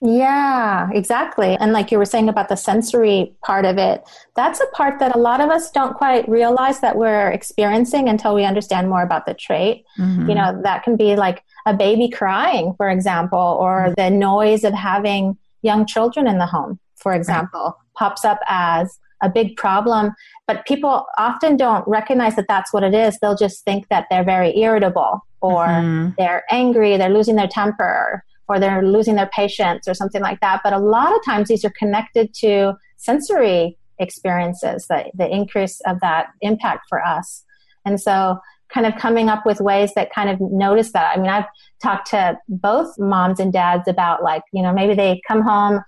Yeah, 0.03 0.89
exactly. 0.93 1.57
And 1.57 1.73
like 1.73 1.93
you 1.93 1.99
were 1.99 2.07
saying 2.07 2.31
about 2.31 2.49
the 2.49 2.57
sensory 2.57 3.35
part 3.45 3.67
of 3.67 3.77
it, 3.77 4.03
that's 4.35 4.59
a 4.59 4.67
part 4.69 4.99
that 4.99 5.15
a 5.15 5.19
lot 5.19 5.43
of 5.43 5.51
us 5.51 5.71
don't 5.71 5.95
quite 5.95 6.27
realize 6.27 6.81
that 6.81 6.97
we're 6.97 7.29
experiencing 7.31 8.09
until 8.09 8.35
we 8.35 8.45
understand 8.45 8.89
more 8.89 9.03
about 9.03 9.27
the 9.27 9.35
trait. 9.35 9.85
Mm-hmm. 9.99 10.29
You 10.31 10.35
know, 10.35 10.61
that 10.63 10.85
can 10.85 10.97
be 10.97 11.17
like 11.17 11.45
a 11.67 11.75
baby 11.75 12.09
crying, 12.09 12.73
for 12.79 12.89
example, 12.89 13.59
or 13.61 13.89
mm-hmm. 13.89 13.95
the 13.99 14.11
noise 14.11 14.65
of 14.65 14.73
having 14.73 15.37
young 15.61 15.85
children 15.85 16.27
in 16.27 16.39
the 16.39 16.47
home, 16.47 16.79
for 16.97 17.13
example, 17.13 17.65
right. 17.65 17.95
pops 17.95 18.25
up 18.25 18.41
as 18.49 18.99
a 19.23 19.29
big 19.29 19.55
problem. 19.57 20.15
But 20.47 20.65
people 20.65 21.05
often 21.19 21.59
don't 21.59 21.87
recognize 21.87 22.37
that 22.37 22.49
that's 22.49 22.73
what 22.73 22.83
it 22.85 22.95
is. 22.95 23.19
They'll 23.19 23.37
just 23.37 23.67
think 23.67 23.89
that 23.89 24.07
they're 24.09 24.25
very 24.25 24.57
irritable 24.57 25.27
or 25.43 25.67
mm-hmm. 25.67 26.11
they're 26.17 26.45
angry, 26.51 26.97
they're 26.97 27.11
losing 27.11 27.37
their 27.37 27.49
temper 27.49 28.25
or 28.51 28.59
they're 28.59 28.83
losing 28.83 29.15
their 29.15 29.31
patience 29.33 29.87
or 29.87 29.95
something 29.95 30.21
like 30.21 30.41
that. 30.41 30.61
But 30.65 30.73
a 30.73 30.79
lot 30.79 31.15
of 31.15 31.25
times 31.25 31.47
these 31.47 31.65
are 31.65 31.73
connected 31.79 32.35
to 32.41 32.75
sensory 32.97 33.79
experiences, 34.01 34.89
the, 34.89 35.09
the 35.15 35.29
increase 35.29 35.81
of 35.87 36.01
that 36.01 36.31
impact 36.41 36.87
for 36.89 37.01
us. 37.01 37.45
And 37.87 38.01
so 38.01 38.41
kind 38.75 38.87
of 38.87 38.97
coming 38.97 39.29
up 39.29 39.47
with 39.47 39.61
ways 39.61 39.93
that 39.95 40.13
kind 40.13 40.29
of 40.29 40.41
notice 40.41 40.91
that. 40.93 41.17
I 41.17 41.21
mean, 41.21 41.31
I've 41.31 41.45
talked 41.81 42.11
to 42.11 42.39
both 42.49 42.99
moms 42.99 43.39
and 43.39 43.53
dads 43.53 43.87
about 43.87 44.25
like, 44.25 44.43
you 44.53 44.65
know, 44.65 44.73
maybe 44.73 44.95
they 44.95 45.21
come 45.29 45.43
home 45.43 45.81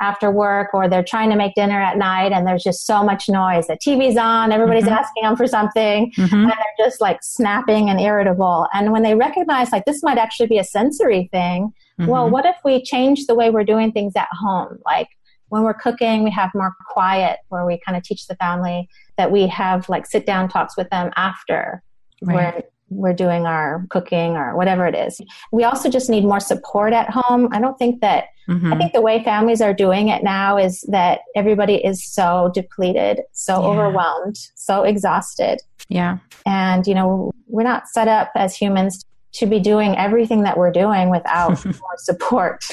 after 0.00 0.30
work 0.30 0.72
or 0.72 0.88
they're 0.88 1.04
trying 1.04 1.28
to 1.30 1.36
make 1.36 1.54
dinner 1.54 1.80
at 1.80 1.98
night 1.98 2.32
and 2.32 2.46
there's 2.46 2.62
just 2.62 2.86
so 2.86 3.04
much 3.04 3.28
noise. 3.28 3.66
The 3.66 3.76
TV's 3.76 4.16
on, 4.16 4.52
everybody's 4.52 4.84
mm-hmm. 4.84 4.94
asking 4.94 5.22
them 5.22 5.36
for 5.36 5.46
something, 5.46 6.12
mm-hmm. 6.12 6.34
and 6.34 6.48
they're 6.48 6.86
just 6.86 7.00
like 7.00 7.18
snapping 7.22 7.90
and 7.90 8.00
irritable. 8.00 8.68
And 8.72 8.90
when 8.90 9.02
they 9.02 9.14
recognize 9.14 9.70
like 9.70 9.84
this 9.84 10.02
might 10.02 10.18
actually 10.18 10.46
be 10.46 10.58
a 10.58 10.64
sensory 10.64 11.28
thing, 11.30 11.72
Mm-hmm. 12.00 12.10
Well, 12.10 12.28
what 12.28 12.44
if 12.44 12.56
we 12.64 12.82
change 12.82 13.26
the 13.26 13.34
way 13.34 13.50
we're 13.50 13.64
doing 13.64 13.92
things 13.92 14.14
at 14.16 14.28
home? 14.30 14.78
Like 14.84 15.08
when 15.48 15.62
we're 15.62 15.74
cooking, 15.74 16.24
we 16.24 16.30
have 16.30 16.50
more 16.54 16.74
quiet 16.90 17.38
where 17.48 17.64
we 17.64 17.80
kind 17.84 17.96
of 17.96 18.02
teach 18.02 18.26
the 18.26 18.36
family 18.36 18.88
that 19.16 19.30
we 19.30 19.46
have 19.46 19.88
like 19.88 20.06
sit 20.06 20.26
down 20.26 20.48
talks 20.48 20.76
with 20.76 20.90
them 20.90 21.10
after 21.16 21.82
right. 22.22 22.54
we're, 22.54 22.62
we're 22.88 23.14
doing 23.14 23.46
our 23.46 23.86
cooking 23.88 24.36
or 24.36 24.56
whatever 24.56 24.86
it 24.86 24.94
is. 24.94 25.20
We 25.52 25.64
also 25.64 25.88
just 25.88 26.10
need 26.10 26.24
more 26.24 26.40
support 26.40 26.92
at 26.92 27.08
home. 27.10 27.48
I 27.52 27.60
don't 27.60 27.78
think 27.78 28.00
that, 28.00 28.26
mm-hmm. 28.48 28.72
I 28.72 28.76
think 28.76 28.92
the 28.92 29.00
way 29.00 29.24
families 29.24 29.60
are 29.60 29.72
doing 29.72 30.08
it 30.08 30.22
now 30.22 30.58
is 30.58 30.82
that 30.88 31.20
everybody 31.34 31.76
is 31.76 32.04
so 32.04 32.50
depleted, 32.54 33.22
so 33.32 33.60
yeah. 33.60 33.68
overwhelmed, 33.68 34.36
so 34.54 34.82
exhausted. 34.82 35.60
Yeah. 35.88 36.18
And, 36.44 36.86
you 36.86 36.94
know, 36.94 37.32
we're 37.46 37.64
not 37.64 37.88
set 37.88 38.06
up 38.06 38.30
as 38.34 38.54
humans 38.54 39.04
to 39.36 39.46
be 39.46 39.60
doing 39.60 39.96
everything 39.96 40.42
that 40.42 40.56
we're 40.56 40.72
doing 40.72 41.10
without 41.10 41.64
more 41.64 41.96
support. 41.98 42.64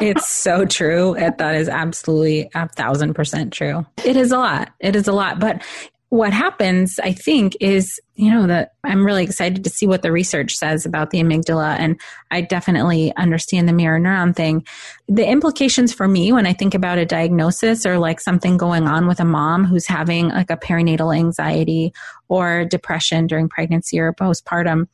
it's 0.00 0.28
so 0.28 0.64
true. 0.64 1.16
That 1.18 1.54
is 1.54 1.68
absolutely 1.68 2.50
a 2.54 2.68
thousand 2.68 3.14
percent 3.14 3.52
true. 3.52 3.86
It 4.04 4.16
is 4.16 4.32
a 4.32 4.38
lot. 4.38 4.70
It 4.80 4.96
is 4.96 5.08
a 5.08 5.12
lot. 5.12 5.40
But 5.40 5.62
what 6.10 6.32
happens, 6.32 6.98
I 6.98 7.12
think, 7.12 7.56
is, 7.60 8.00
you 8.16 8.32
know, 8.32 8.48
that 8.48 8.72
I'm 8.82 9.06
really 9.06 9.22
excited 9.22 9.62
to 9.62 9.70
see 9.70 9.86
what 9.86 10.02
the 10.02 10.10
research 10.10 10.56
says 10.56 10.84
about 10.84 11.10
the 11.10 11.20
amygdala. 11.20 11.78
And 11.78 12.00
I 12.32 12.40
definitely 12.40 13.14
understand 13.16 13.68
the 13.68 13.72
mirror 13.72 14.00
neuron 14.00 14.34
thing. 14.34 14.66
The 15.06 15.24
implications 15.24 15.94
for 15.94 16.08
me 16.08 16.32
when 16.32 16.46
I 16.46 16.52
think 16.52 16.74
about 16.74 16.98
a 16.98 17.06
diagnosis 17.06 17.86
or 17.86 18.00
like 18.00 18.20
something 18.20 18.56
going 18.56 18.88
on 18.88 19.06
with 19.06 19.20
a 19.20 19.24
mom 19.24 19.64
who's 19.64 19.86
having 19.86 20.30
like 20.30 20.50
a 20.50 20.56
perinatal 20.56 21.16
anxiety 21.16 21.92
or 22.28 22.64
depression 22.64 23.28
during 23.28 23.48
pregnancy 23.48 24.00
or 24.00 24.12
postpartum 24.12 24.88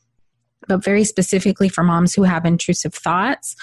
but 0.69 0.85
very 0.85 1.05
specifically 1.05 1.69
for 1.69 1.85
moms 1.85 2.15
who 2.15 2.23
have 2.23 2.45
intrusive 2.45 2.95
thoughts 2.95 3.57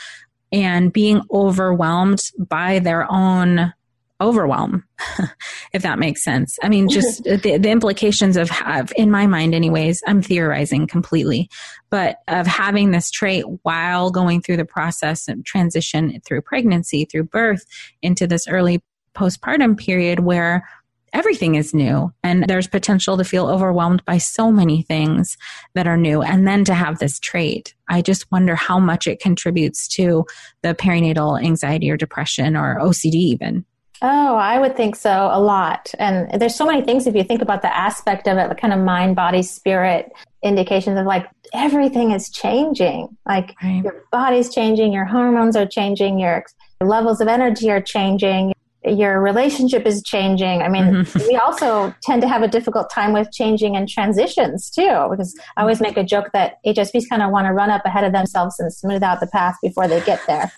and 0.52 0.94
being 0.94 1.22
overwhelmed 1.32 2.22
by 2.38 2.80
their 2.80 3.12
own 3.12 3.74
overwhelm, 4.22 4.86
if 5.74 5.82
that 5.82 6.00
makes 6.00 6.24
sense. 6.24 6.58
I 6.64 6.70
mean, 6.70 6.88
just 6.88 7.24
the, 7.24 7.58
the, 7.58 7.70
implications 7.70 8.38
of 8.38 8.50
have, 8.50 8.94
in 8.96 9.12
my 9.12 9.28
mind, 9.28 9.54
anyways, 9.54 10.02
I'm 10.08 10.22
theorizing 10.22 10.88
completely, 10.88 11.50
but 11.90 12.18
of 12.28 12.48
having 12.48 12.92
this 12.92 13.12
trait 13.12 13.44
while 13.64 14.12
going 14.12 14.42
through 14.42 14.58
the 14.58 14.66
process 14.66 15.28
of 15.28 15.44
transition 15.44 16.22
through 16.26 16.42
pregnancy, 16.42 17.06
through 17.06 17.26
birth 17.26 17.66
into 18.02 18.26
this 18.26 18.48
early 18.48 18.82
postpartum 19.16 19.78
period 19.78 20.22
where 20.22 20.68
everything 21.14 21.56
is 21.56 21.74
new 21.74 22.12
and 22.24 22.46
there's 22.48 22.68
potential 22.68 23.18
to 23.18 23.24
feel 23.24 23.48
overwhelmed 23.48 24.04
by 24.06 24.18
so 24.18 24.52
many 24.52 24.82
things 24.82 25.38
that 25.74 25.88
are 25.88 25.98
new 25.98 26.22
and 26.22 26.48
then 26.48 26.66
to 26.66 26.74
have 26.74 27.00
this 27.00 27.20
trait 27.20 27.74
i 27.90 28.02
just 28.02 28.32
wonder 28.32 28.56
how 28.56 28.80
much 28.80 29.08
it 29.08 29.20
contributes 29.20 29.88
to 29.88 30.26
the 30.62 30.74
perinatal 30.74 31.42
anxiety 31.42 31.90
or 31.90 31.98
depression 31.98 32.56
or 32.58 32.80
ocd 32.80 33.14
even 33.14 33.66
Oh, 34.06 34.36
I 34.36 34.60
would 34.60 34.76
think 34.76 34.98
so 34.98 35.30
a 35.32 35.40
lot. 35.40 35.94
And 35.98 36.30
there's 36.38 36.56
so 36.56 36.66
many 36.66 36.82
things 36.82 37.08
if 37.08 37.16
you 37.16 37.24
think 37.24 37.42
about 37.42 37.62
the 37.62 37.74
aspect 37.74 38.28
of 38.28 38.38
it, 38.38 38.50
the 38.50 38.56
kind 38.56 38.74
of 38.74 38.82
mind, 38.82 39.16
body, 39.16 39.42
spirit 39.42 40.12
indications 40.44 41.00
of 41.00 41.06
like 41.06 41.26
everything 41.54 42.12
is 42.12 42.30
changing. 42.30 43.16
Like 43.26 43.56
right. 43.64 43.82
your 43.82 44.04
body's 44.12 44.54
changing, 44.54 44.92
your 44.92 45.06
hormones 45.06 45.56
are 45.56 45.66
changing, 45.66 46.20
your 46.20 46.46
levels 46.82 47.22
of 47.22 47.30
energy 47.30 47.72
are 47.72 47.80
changing, 47.80 48.54
your 48.86 49.22
relationship 49.22 49.86
is 49.86 50.04
changing. 50.04 50.62
I 50.62 50.68
mean, 50.68 50.84
mm-hmm. 50.84 51.28
we 51.28 51.36
also 51.38 51.94
tend 52.02 52.22
to 52.22 52.28
have 52.28 52.42
a 52.42 52.48
difficult 52.48 52.90
time 52.92 53.14
with 53.14 53.32
changing 53.32 53.76
and 53.76 53.88
transitions 53.88 54.70
too, 54.70 55.08
because 55.10 55.36
I 55.56 55.62
always 55.62 55.80
make 55.80 55.98
a 55.98 56.04
joke 56.04 56.30
that 56.34 56.58
HSPs 56.66 57.10
kind 57.10 57.22
of 57.22 57.32
want 57.32 57.48
to 57.48 57.54
run 57.54 57.70
up 57.70 57.86
ahead 57.86 58.04
of 58.04 58.12
themselves 58.12 58.60
and 58.60 58.74
smooth 58.74 59.04
out 59.04 59.20
the 59.20 59.28
path 59.28 59.56
before 59.62 59.88
they 59.88 60.02
get 60.02 60.20
there. 60.28 60.52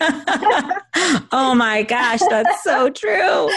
oh 1.32 1.54
my 1.54 1.82
gosh, 1.82 2.20
that's 2.28 2.62
so 2.64 2.90
true. 2.90 3.50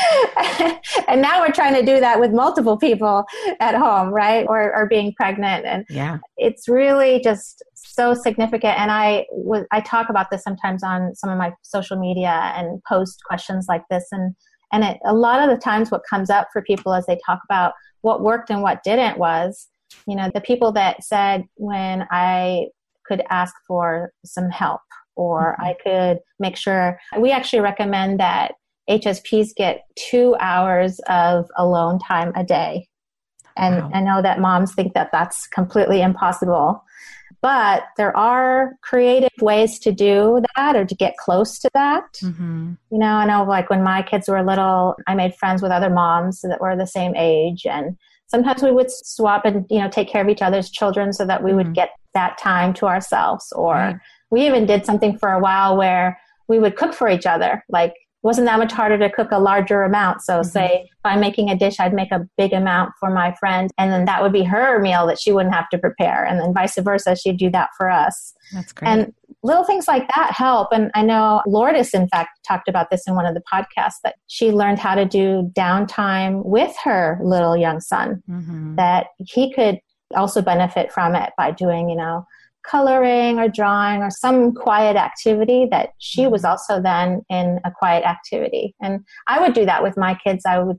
and 1.07 1.21
now 1.21 1.41
we're 1.41 1.51
trying 1.51 1.73
to 1.73 1.83
do 1.83 1.99
that 1.99 2.19
with 2.19 2.31
multiple 2.31 2.77
people 2.77 3.25
at 3.59 3.75
home, 3.75 4.09
right? 4.09 4.45
Or, 4.47 4.75
or 4.75 4.87
being 4.87 5.13
pregnant. 5.13 5.65
And 5.65 5.85
yeah, 5.89 6.19
it's 6.37 6.69
really 6.69 7.21
just 7.21 7.63
so 7.73 8.13
significant. 8.13 8.79
And 8.79 8.91
I 8.91 9.25
was, 9.31 9.65
I 9.71 9.81
talk 9.81 10.09
about 10.09 10.29
this 10.31 10.43
sometimes 10.43 10.83
on 10.83 11.15
some 11.15 11.29
of 11.29 11.37
my 11.37 11.53
social 11.63 11.97
media 11.97 12.53
and 12.55 12.81
post 12.87 13.21
questions 13.25 13.65
like 13.67 13.83
this. 13.89 14.05
And 14.11 14.35
and 14.71 14.83
it, 14.83 14.99
a 15.05 15.13
lot 15.13 15.41
of 15.41 15.49
the 15.49 15.61
times, 15.61 15.91
what 15.91 16.01
comes 16.09 16.29
up 16.29 16.47
for 16.51 16.61
people 16.61 16.93
as 16.93 17.05
they 17.05 17.19
talk 17.25 17.39
about 17.49 17.73
what 18.01 18.21
worked 18.21 18.49
and 18.49 18.61
what 18.61 18.83
didn't 18.83 19.17
was, 19.17 19.67
you 20.07 20.15
know, 20.15 20.29
the 20.33 20.41
people 20.41 20.71
that 20.73 21.03
said 21.03 21.45
when 21.55 22.07
I 22.11 22.67
could 23.05 23.23
ask 23.29 23.53
for 23.67 24.11
some 24.25 24.49
help 24.49 24.81
or 25.15 25.57
mm-hmm. 25.59 25.65
I 25.65 25.75
could 25.83 26.19
make 26.39 26.55
sure, 26.55 26.99
we 27.17 27.31
actually 27.31 27.59
recommend 27.59 28.19
that 28.19 28.53
HSPs 28.89 29.55
get 29.55 29.85
two 29.95 30.35
hours 30.39 30.99
of 31.07 31.45
alone 31.57 31.99
time 31.99 32.31
a 32.35 32.43
day. 32.43 32.87
And 33.57 33.83
wow. 33.83 33.91
I 33.93 34.01
know 34.01 34.21
that 34.21 34.39
moms 34.39 34.73
think 34.73 34.93
that 34.93 35.09
that's 35.11 35.47
completely 35.47 36.01
impossible. 36.01 36.83
But 37.41 37.83
there 37.95 38.15
are 38.17 38.75
creative 38.81 39.29
ways 39.39 39.79
to 39.79 39.91
do 39.91 40.41
that 40.55 40.75
or 40.75 40.83
to 40.83 40.95
get 40.95 41.17
close 41.17 41.57
to 41.59 41.69
that. 41.73 42.13
Mm-hmm. 42.21 42.73
You 42.91 42.97
know, 42.97 43.05
I 43.05 43.25
know 43.25 43.43
like 43.43 43.69
when 43.69 43.83
my 43.83 44.01
kids 44.01 44.27
were 44.27 44.43
little, 44.43 44.95
I 45.07 45.15
made 45.15 45.35
friends 45.35 45.61
with 45.61 45.71
other 45.71 45.89
moms 45.89 46.41
that 46.41 46.59
were 46.59 46.75
the 46.75 46.85
same 46.85 47.15
age. 47.15 47.65
And 47.65 47.97
sometimes 48.27 48.61
we 48.61 48.71
would 48.71 48.91
swap 48.91 49.45
and, 49.45 49.65
you 49.69 49.79
know, 49.79 49.89
take 49.89 50.09
care 50.09 50.21
of 50.21 50.29
each 50.29 50.41
other's 50.41 50.69
children 50.69 51.13
so 51.13 51.25
that 51.25 51.41
we 51.41 51.51
mm-hmm. 51.51 51.57
would 51.59 51.73
get 51.73 51.91
that 52.13 52.37
time 52.37 52.73
to 52.73 52.87
ourselves. 52.87 53.53
Or 53.53 53.73
right. 53.73 53.95
we 54.31 54.45
even 54.45 54.65
did 54.65 54.85
something 54.85 55.17
for 55.17 55.31
a 55.31 55.39
while 55.39 55.77
where 55.77 56.19
we 56.49 56.59
would 56.59 56.75
cook 56.75 56.93
for 56.93 57.07
each 57.07 57.25
other. 57.25 57.63
Like 57.69 57.93
wasn't 58.21 58.45
that 58.47 58.59
much 58.59 58.71
harder 58.71 58.97
to 58.97 59.09
cook 59.09 59.29
a 59.31 59.39
larger 59.39 59.83
amount. 59.83 60.21
So, 60.21 60.39
mm-hmm. 60.39 60.49
say 60.49 60.89
if 60.91 60.99
I'm 61.05 61.19
making 61.19 61.49
a 61.49 61.57
dish, 61.57 61.79
I'd 61.79 61.93
make 61.93 62.11
a 62.11 62.27
big 62.37 62.53
amount 62.53 62.91
for 62.99 63.09
my 63.09 63.33
friend, 63.39 63.69
and 63.77 63.91
then 63.91 64.05
that 64.05 64.21
would 64.21 64.33
be 64.33 64.43
her 64.43 64.79
meal 64.79 65.07
that 65.07 65.19
she 65.19 65.31
wouldn't 65.31 65.55
have 65.55 65.69
to 65.69 65.77
prepare. 65.77 66.25
And 66.25 66.39
then 66.39 66.53
vice 66.53 66.77
versa, 66.77 67.15
she'd 67.15 67.37
do 67.37 67.49
that 67.51 67.69
for 67.77 67.89
us. 67.89 68.33
That's 68.53 68.73
great. 68.73 68.89
And 68.89 69.13
little 69.43 69.63
things 69.63 69.87
like 69.87 70.07
that 70.15 70.33
help. 70.33 70.69
And 70.71 70.91
I 70.95 71.01
know 71.01 71.41
Lourdes, 71.45 71.93
in 71.93 72.07
fact, 72.09 72.39
talked 72.47 72.67
about 72.67 72.89
this 72.89 73.03
in 73.07 73.15
one 73.15 73.25
of 73.25 73.35
the 73.35 73.43
podcasts 73.51 74.01
that 74.03 74.15
she 74.27 74.51
learned 74.51 74.79
how 74.79 74.95
to 74.95 75.05
do 75.05 75.49
downtime 75.55 76.43
with 76.43 76.75
her 76.83 77.19
little 77.23 77.55
young 77.55 77.79
son, 77.79 78.21
mm-hmm. 78.29 78.75
that 78.75 79.07
he 79.17 79.53
could 79.53 79.79
also 80.15 80.41
benefit 80.41 80.91
from 80.91 81.15
it 81.15 81.31
by 81.37 81.51
doing, 81.51 81.89
you 81.89 81.95
know, 81.95 82.25
coloring 82.67 83.39
or 83.39 83.47
drawing 83.47 84.01
or 84.01 84.09
some 84.09 84.53
quiet 84.53 84.95
activity 84.95 85.67
that 85.71 85.89
she 85.97 86.27
was 86.27 86.41
mm-hmm. 86.41 86.51
also 86.51 86.81
then 86.81 87.21
in 87.29 87.59
a 87.65 87.71
quiet 87.71 88.03
activity. 88.03 88.75
And 88.81 89.05
I 89.27 89.39
would 89.39 89.53
do 89.53 89.65
that 89.65 89.83
with 89.83 89.97
my 89.97 90.17
kids. 90.23 90.45
I 90.45 90.59
would 90.59 90.77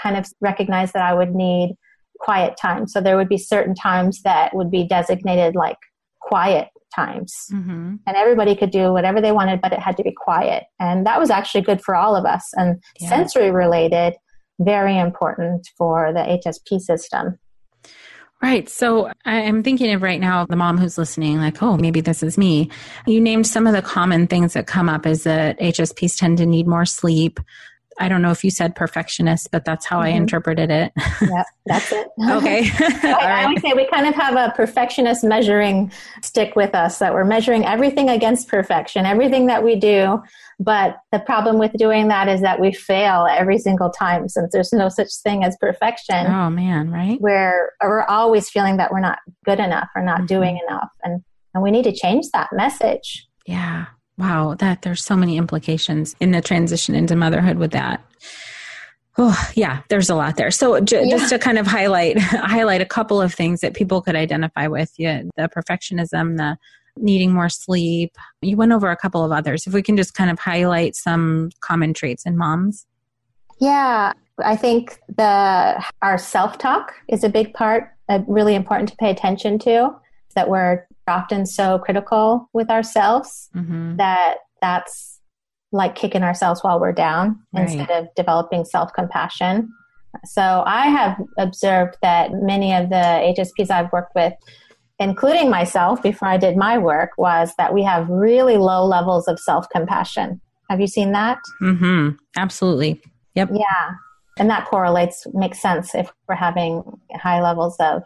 kind 0.00 0.16
of 0.16 0.26
recognize 0.40 0.92
that 0.92 1.02
I 1.02 1.14
would 1.14 1.34
need 1.34 1.76
quiet 2.18 2.56
time. 2.60 2.86
So 2.86 3.00
there 3.00 3.16
would 3.16 3.28
be 3.28 3.38
certain 3.38 3.74
times 3.74 4.22
that 4.22 4.54
would 4.54 4.70
be 4.70 4.86
designated 4.86 5.54
like 5.54 5.78
quiet 6.20 6.68
times. 6.94 7.34
Mm-hmm. 7.52 7.96
And 8.06 8.16
everybody 8.16 8.54
could 8.54 8.70
do 8.70 8.92
whatever 8.92 9.20
they 9.20 9.32
wanted, 9.32 9.60
but 9.60 9.72
it 9.72 9.78
had 9.78 9.96
to 9.96 10.02
be 10.02 10.12
quiet. 10.12 10.64
And 10.78 11.06
that 11.06 11.18
was 11.18 11.30
actually 11.30 11.62
good 11.62 11.80
for 11.82 11.94
all 11.94 12.14
of 12.16 12.24
us. 12.24 12.50
And 12.54 12.82
yeah. 12.98 13.08
sensory 13.08 13.50
related, 13.50 14.14
very 14.58 14.98
important 14.98 15.68
for 15.78 16.12
the 16.12 16.20
HSP 16.20 16.80
system. 16.80 17.38
Right. 18.42 18.70
So 18.70 19.12
I'm 19.26 19.62
thinking 19.62 19.92
of 19.92 20.00
right 20.00 20.18
now 20.18 20.46
the 20.46 20.56
mom 20.56 20.78
who's 20.78 20.96
listening, 20.96 21.36
like, 21.36 21.62
oh, 21.62 21.76
maybe 21.76 22.00
this 22.00 22.22
is 22.22 22.38
me. 22.38 22.70
You 23.06 23.20
named 23.20 23.46
some 23.46 23.66
of 23.66 23.74
the 23.74 23.82
common 23.82 24.26
things 24.26 24.54
that 24.54 24.66
come 24.66 24.88
up 24.88 25.04
is 25.04 25.24
that 25.24 25.60
HSPs 25.60 26.16
tend 26.16 26.38
to 26.38 26.46
need 26.46 26.66
more 26.66 26.86
sleep. 26.86 27.38
I 28.00 28.08
don't 28.08 28.22
know 28.22 28.30
if 28.30 28.42
you 28.42 28.50
said 28.50 28.74
perfectionist, 28.74 29.50
but 29.52 29.64
that's 29.64 29.86
how 29.86 29.98
mm-hmm. 29.98 30.06
I 30.06 30.16
interpreted 30.16 30.70
it. 30.70 30.92
Yeah, 31.20 31.44
that's 31.66 31.92
it. 31.92 32.08
okay. 32.30 32.70
I, 33.04 33.16
I 33.20 33.44
always 33.44 33.60
say 33.62 33.72
we 33.74 33.86
kind 33.86 34.06
of 34.06 34.14
have 34.14 34.36
a 34.36 34.52
perfectionist 34.56 35.22
measuring 35.22 35.92
stick 36.22 36.56
with 36.56 36.74
us 36.74 36.98
that 36.98 37.14
we're 37.14 37.24
measuring 37.24 37.64
everything 37.64 38.08
against 38.08 38.48
perfection, 38.48 39.06
everything 39.06 39.46
that 39.46 39.62
we 39.62 39.76
do 39.76 40.22
but 40.60 40.98
the 41.10 41.18
problem 41.18 41.58
with 41.58 41.72
doing 41.72 42.08
that 42.08 42.28
is 42.28 42.42
that 42.42 42.60
we 42.60 42.70
fail 42.74 43.26
every 43.28 43.56
single 43.56 43.88
time 43.88 44.28
since 44.28 44.52
there's 44.52 44.74
no 44.74 44.90
such 44.90 45.08
thing 45.22 45.42
as 45.42 45.56
perfection. 45.58 46.26
Oh 46.26 46.50
man, 46.50 46.90
right? 46.90 47.18
Where 47.18 47.72
we're 47.82 48.04
always 48.04 48.50
feeling 48.50 48.76
that 48.76 48.92
we're 48.92 49.00
not 49.00 49.20
good 49.46 49.58
enough 49.58 49.88
or 49.96 50.02
not 50.02 50.18
mm-hmm. 50.18 50.26
doing 50.26 50.60
enough. 50.68 50.90
And 51.02 51.24
and 51.54 51.62
we 51.62 51.70
need 51.70 51.84
to 51.84 51.92
change 51.92 52.26
that 52.34 52.50
message. 52.52 53.26
Yeah. 53.46 53.86
Wow, 54.18 54.54
that 54.58 54.82
there's 54.82 55.02
so 55.04 55.16
many 55.16 55.36
implications 55.36 56.14
in 56.20 56.30
the 56.30 56.42
transition 56.42 56.94
into 56.94 57.16
motherhood 57.16 57.56
with 57.56 57.70
that. 57.72 58.04
Oh, 59.18 59.50
yeah, 59.54 59.82
there's 59.88 60.08
a 60.08 60.14
lot 60.14 60.36
there. 60.36 60.50
So 60.50 60.80
j- 60.80 61.04
yeah. 61.04 61.16
just 61.16 61.30
to 61.30 61.38
kind 61.38 61.58
of 61.58 61.66
highlight 61.66 62.18
highlight 62.20 62.80
a 62.80 62.86
couple 62.86 63.20
of 63.20 63.34
things 63.34 63.60
that 63.60 63.74
people 63.74 64.00
could 64.02 64.16
identify 64.16 64.66
with, 64.66 64.92
yeah, 64.98 65.22
the 65.36 65.48
perfectionism, 65.48 66.36
the 66.36 66.56
needing 66.96 67.32
more 67.32 67.48
sleep. 67.48 68.16
You 68.42 68.56
went 68.56 68.72
over 68.72 68.90
a 68.90 68.96
couple 68.96 69.24
of 69.24 69.32
others. 69.32 69.66
If 69.66 69.72
we 69.72 69.82
can 69.82 69.96
just 69.96 70.14
kind 70.14 70.30
of 70.30 70.38
highlight 70.38 70.96
some 70.96 71.50
common 71.60 71.94
traits 71.94 72.26
in 72.26 72.36
moms. 72.36 72.86
Yeah, 73.60 74.12
I 74.42 74.56
think 74.56 74.98
the 75.08 75.84
our 76.02 76.18
self-talk 76.18 76.94
is 77.08 77.24
a 77.24 77.28
big 77.28 77.52
part, 77.52 77.90
uh, 78.08 78.20
really 78.26 78.54
important 78.54 78.88
to 78.90 78.96
pay 78.96 79.10
attention 79.10 79.58
to 79.60 79.94
that 80.34 80.48
we're 80.48 80.86
often 81.10 81.46
so 81.46 81.78
critical 81.78 82.48
with 82.52 82.70
ourselves 82.70 83.48
mm-hmm. 83.54 83.96
that 83.96 84.38
that's 84.62 85.20
like 85.72 85.94
kicking 85.94 86.22
ourselves 86.22 86.62
while 86.62 86.80
we're 86.80 86.92
down 86.92 87.38
right. 87.52 87.62
instead 87.62 87.90
of 87.90 88.08
developing 88.16 88.64
self-compassion. 88.64 89.70
So 90.24 90.64
I 90.66 90.86
have 90.88 91.16
observed 91.38 91.96
that 92.02 92.32
many 92.32 92.74
of 92.74 92.88
the 92.88 92.96
HSPs 92.96 93.70
I've 93.70 93.92
worked 93.92 94.14
with 94.14 94.32
including 95.00 95.48
myself 95.50 96.02
before 96.02 96.28
I 96.28 96.36
did 96.36 96.56
my 96.56 96.78
work, 96.78 97.10
was 97.16 97.52
that 97.56 97.74
we 97.74 97.82
have 97.82 98.08
really 98.08 98.58
low 98.58 98.84
levels 98.84 99.26
of 99.26 99.40
self 99.40 99.68
compassion. 99.70 100.40
Have 100.68 100.80
you 100.80 100.86
seen 100.86 101.12
that? 101.12 101.38
Mm-hmm. 101.60 102.10
Absolutely. 102.36 103.02
Yep. 103.34 103.50
Yeah. 103.54 103.90
And 104.38 104.48
that 104.50 104.66
correlates, 104.66 105.26
makes 105.32 105.60
sense 105.60 105.94
if 105.94 106.12
we're 106.28 106.34
having 106.36 106.82
high 107.14 107.40
levels 107.42 107.76
of, 107.80 108.02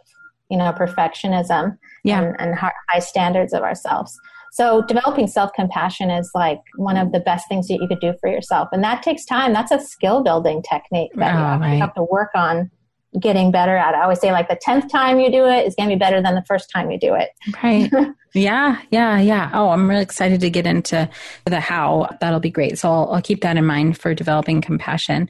you 0.50 0.56
know, 0.56 0.72
perfectionism 0.72 1.76
yeah. 2.04 2.22
and, 2.22 2.40
and 2.40 2.54
high 2.54 2.98
standards 2.98 3.52
of 3.52 3.62
ourselves. 3.62 4.18
So 4.52 4.82
developing 4.82 5.26
self-compassion 5.26 6.10
is 6.10 6.30
like 6.32 6.60
one 6.76 6.96
of 6.96 7.10
the 7.10 7.18
best 7.18 7.48
things 7.48 7.66
that 7.66 7.78
you 7.80 7.88
could 7.88 7.98
do 7.98 8.14
for 8.20 8.30
yourself. 8.30 8.68
And 8.70 8.84
that 8.84 9.02
takes 9.02 9.24
time. 9.24 9.52
That's 9.52 9.72
a 9.72 9.80
skill 9.80 10.22
building 10.22 10.62
technique 10.62 11.10
that 11.16 11.34
oh, 11.34 11.56
you, 11.56 11.60
right. 11.60 11.80
have 11.80 11.92
to 11.94 12.04
work 12.04 12.30
on 12.36 12.70
getting 13.18 13.50
better 13.50 13.76
at 13.76 13.94
it. 13.94 13.96
I 13.96 14.02
always 14.02 14.20
say 14.20 14.30
like 14.30 14.48
the 14.48 14.58
10th 14.64 14.88
time 14.88 15.18
you 15.18 15.30
do 15.30 15.44
it 15.46 15.66
is 15.66 15.74
going 15.74 15.88
to 15.88 15.94
be 15.96 15.98
better 15.98 16.22
than 16.22 16.36
the 16.36 16.44
first 16.46 16.70
time 16.72 16.90
you 16.92 17.00
do 17.00 17.14
it. 17.14 17.30
Right. 17.64 17.90
yeah. 18.34 18.80
Yeah. 18.90 19.18
Yeah. 19.18 19.50
Oh, 19.54 19.70
I'm 19.70 19.88
really 19.88 20.02
excited 20.02 20.40
to 20.40 20.50
get 20.50 20.68
into 20.68 21.08
the 21.46 21.58
how. 21.58 22.08
That'll 22.20 22.38
be 22.38 22.50
great. 22.50 22.78
So 22.78 22.92
I'll, 22.92 23.12
I'll 23.12 23.22
keep 23.22 23.40
that 23.42 23.56
in 23.56 23.66
mind 23.66 23.98
for 23.98 24.14
developing 24.14 24.60
compassion. 24.60 25.28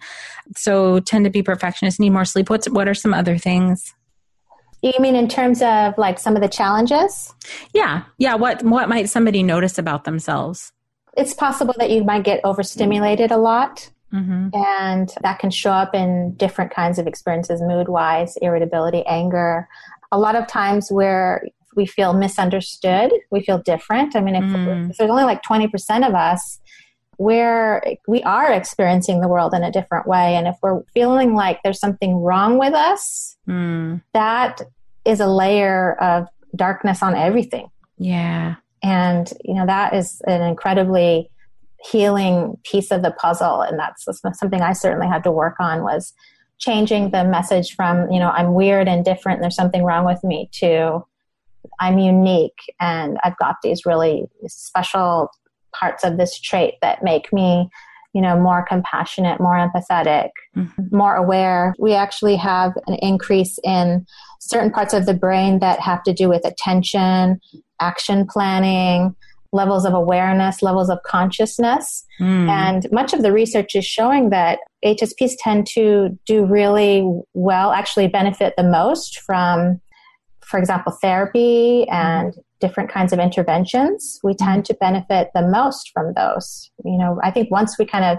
So 0.54 1.00
tend 1.00 1.24
to 1.24 1.30
be 1.30 1.42
perfectionists, 1.42 1.98
need 1.98 2.10
more 2.10 2.26
sleep. 2.26 2.50
What's, 2.50 2.68
what 2.68 2.88
are 2.88 2.94
some 2.94 3.14
other 3.14 3.38
things? 3.38 3.94
You 4.84 4.92
mean 5.00 5.16
in 5.16 5.28
terms 5.28 5.62
of 5.62 5.96
like 5.96 6.18
some 6.18 6.36
of 6.36 6.42
the 6.42 6.48
challenges? 6.48 7.32
Yeah. 7.72 8.02
Yeah. 8.18 8.34
What, 8.34 8.62
what 8.62 8.86
might 8.86 9.08
somebody 9.08 9.42
notice 9.42 9.78
about 9.78 10.04
themselves? 10.04 10.72
It's 11.16 11.32
possible 11.32 11.74
that 11.78 11.90
you 11.90 12.04
might 12.04 12.22
get 12.22 12.42
overstimulated 12.44 13.30
a 13.30 13.38
lot. 13.38 13.90
Mm-hmm. 14.12 14.48
And 14.52 15.10
that 15.22 15.38
can 15.38 15.50
show 15.50 15.72
up 15.72 15.94
in 15.94 16.34
different 16.34 16.70
kinds 16.70 16.98
of 16.98 17.06
experiences, 17.06 17.62
mood 17.62 17.88
wise, 17.88 18.36
irritability, 18.42 19.02
anger. 19.06 19.66
A 20.12 20.18
lot 20.18 20.36
of 20.36 20.46
times 20.46 20.88
where 20.90 21.48
we 21.74 21.86
feel 21.86 22.12
misunderstood, 22.12 23.10
we 23.30 23.40
feel 23.40 23.58
different. 23.58 24.14
I 24.14 24.20
mean, 24.20 24.36
if, 24.36 24.44
mm. 24.44 24.90
if 24.90 24.98
there's 24.98 25.10
only 25.10 25.24
like 25.24 25.42
20% 25.42 26.06
of 26.06 26.14
us, 26.14 26.60
where 27.16 27.82
we 28.06 28.22
are 28.24 28.52
experiencing 28.52 29.20
the 29.20 29.28
world 29.28 29.54
in 29.54 29.62
a 29.62 29.70
different 29.70 30.06
way. 30.06 30.34
And 30.34 30.48
if 30.48 30.56
we're 30.62 30.82
feeling 30.92 31.34
like 31.34 31.60
there's 31.62 31.78
something 31.78 32.16
wrong 32.16 32.58
with 32.58 32.74
us, 32.74 33.33
mm. 33.48 34.02
that 34.12 34.62
is 35.04 35.20
a 35.20 35.26
layer 35.26 35.94
of 36.00 36.26
darkness 36.56 37.02
on 37.02 37.14
everything. 37.14 37.68
Yeah. 37.98 38.56
And, 38.82 39.32
you 39.44 39.54
know, 39.54 39.66
that 39.66 39.94
is 39.94 40.20
an 40.26 40.42
incredibly 40.42 41.30
healing 41.90 42.56
piece 42.64 42.90
of 42.90 43.02
the 43.02 43.10
puzzle 43.12 43.60
and 43.60 43.78
that's 43.78 44.06
something 44.38 44.62
i 44.62 44.72
certainly 44.72 45.06
had 45.06 45.22
to 45.22 45.30
work 45.30 45.54
on 45.60 45.82
was 45.82 46.14
changing 46.58 47.10
the 47.10 47.24
message 47.24 47.74
from 47.74 48.10
you 48.10 48.18
know 48.18 48.30
i'm 48.30 48.54
weird 48.54 48.88
and 48.88 49.04
different 49.04 49.36
and 49.36 49.44
there's 49.44 49.56
something 49.56 49.84
wrong 49.84 50.06
with 50.06 50.22
me 50.24 50.48
to 50.52 51.04
i'm 51.80 51.98
unique 51.98 52.58
and 52.80 53.18
i've 53.22 53.36
got 53.36 53.56
these 53.62 53.84
really 53.84 54.24
special 54.46 55.28
parts 55.78 56.04
of 56.04 56.16
this 56.16 56.40
trait 56.40 56.74
that 56.80 57.02
make 57.02 57.32
me 57.32 57.68
you 58.14 58.20
know 58.20 58.38
more 58.38 58.64
compassionate 58.68 59.40
more 59.40 59.56
empathetic 59.56 60.30
mm-hmm. 60.56 60.96
more 60.96 61.16
aware 61.16 61.74
we 61.78 61.94
actually 61.94 62.36
have 62.36 62.72
an 62.86 62.94
increase 63.02 63.58
in 63.64 64.06
certain 64.40 64.70
parts 64.70 64.94
of 64.94 65.06
the 65.06 65.14
brain 65.14 65.58
that 65.58 65.80
have 65.80 66.02
to 66.02 66.12
do 66.12 66.28
with 66.28 66.44
attention 66.46 67.40
action 67.80 68.26
planning 68.26 69.14
levels 69.54 69.86
of 69.86 69.94
awareness, 69.94 70.62
levels 70.62 70.90
of 70.90 70.98
consciousness. 71.06 72.04
Mm. 72.20 72.48
And 72.48 72.92
much 72.92 73.14
of 73.14 73.22
the 73.22 73.32
research 73.32 73.74
is 73.74 73.86
showing 73.86 74.30
that 74.30 74.58
HSPs 74.84 75.34
tend 75.38 75.66
to 75.68 76.18
do 76.26 76.44
really 76.44 77.08
well, 77.32 77.70
actually 77.70 78.08
benefit 78.08 78.54
the 78.56 78.64
most 78.64 79.20
from, 79.20 79.80
for 80.44 80.58
example, 80.58 80.92
therapy 80.92 81.86
and 81.88 82.34
different 82.60 82.90
kinds 82.90 83.12
of 83.12 83.18
interventions. 83.18 84.20
We 84.22 84.32
hmm. 84.32 84.44
tend 84.44 84.64
to 84.66 84.74
benefit 84.74 85.30
the 85.34 85.42
most 85.42 85.90
from 85.92 86.14
those. 86.14 86.70
You 86.84 86.98
know, 86.98 87.18
I 87.22 87.30
think 87.30 87.50
once 87.50 87.78
we 87.78 87.86
kind 87.86 88.04
of 88.04 88.18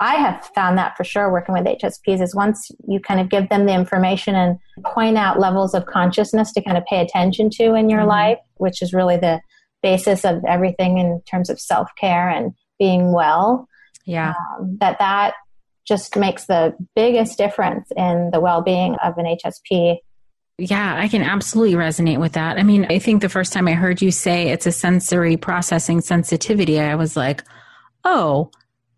I 0.00 0.16
have 0.16 0.50
found 0.54 0.76
that 0.76 0.96
for 0.96 1.04
sure 1.04 1.30
working 1.30 1.54
with 1.54 1.64
HSPs 1.64 2.20
is 2.20 2.34
once 2.34 2.70
you 2.88 2.98
kind 2.98 3.20
of 3.20 3.28
give 3.28 3.48
them 3.48 3.64
the 3.64 3.72
information 3.72 4.34
and 4.34 4.58
point 4.84 5.16
out 5.16 5.38
levels 5.38 5.72
of 5.72 5.86
consciousness 5.86 6.52
to 6.52 6.62
kind 6.62 6.76
of 6.76 6.84
pay 6.84 7.00
attention 7.00 7.48
to 7.50 7.74
in 7.74 7.88
your 7.88 8.00
mm 8.00 8.08
life, 8.08 8.38
which 8.56 8.82
is 8.82 8.92
really 8.92 9.16
the 9.16 9.40
basis 9.82 10.24
of 10.24 10.44
everything 10.46 10.98
in 10.98 11.22
terms 11.30 11.48
of 11.48 11.60
self 11.60 11.88
care 11.98 12.28
and 12.28 12.52
being 12.78 13.12
well. 13.12 13.68
Yeah. 14.04 14.34
Um, 14.58 14.76
that 14.80 14.98
that 14.98 15.34
just 15.86 16.16
makes 16.16 16.46
the 16.46 16.74
biggest 16.94 17.38
difference 17.38 17.88
in 17.96 18.30
the 18.32 18.40
well 18.40 18.62
being 18.62 18.96
of 19.02 19.16
an 19.16 19.24
HSP. 19.24 19.98
Yeah, 20.56 20.96
I 20.96 21.08
can 21.08 21.22
absolutely 21.22 21.74
resonate 21.74 22.20
with 22.20 22.32
that. 22.32 22.58
I 22.58 22.62
mean, 22.62 22.86
I 22.88 23.00
think 23.00 23.22
the 23.22 23.28
first 23.28 23.52
time 23.52 23.66
I 23.66 23.72
heard 23.72 24.00
you 24.00 24.12
say 24.12 24.50
it's 24.50 24.66
a 24.66 24.72
sensory 24.72 25.36
processing 25.36 26.00
sensitivity, 26.00 26.78
I 26.78 26.94
was 26.94 27.16
like, 27.16 27.42
oh, 28.04 28.50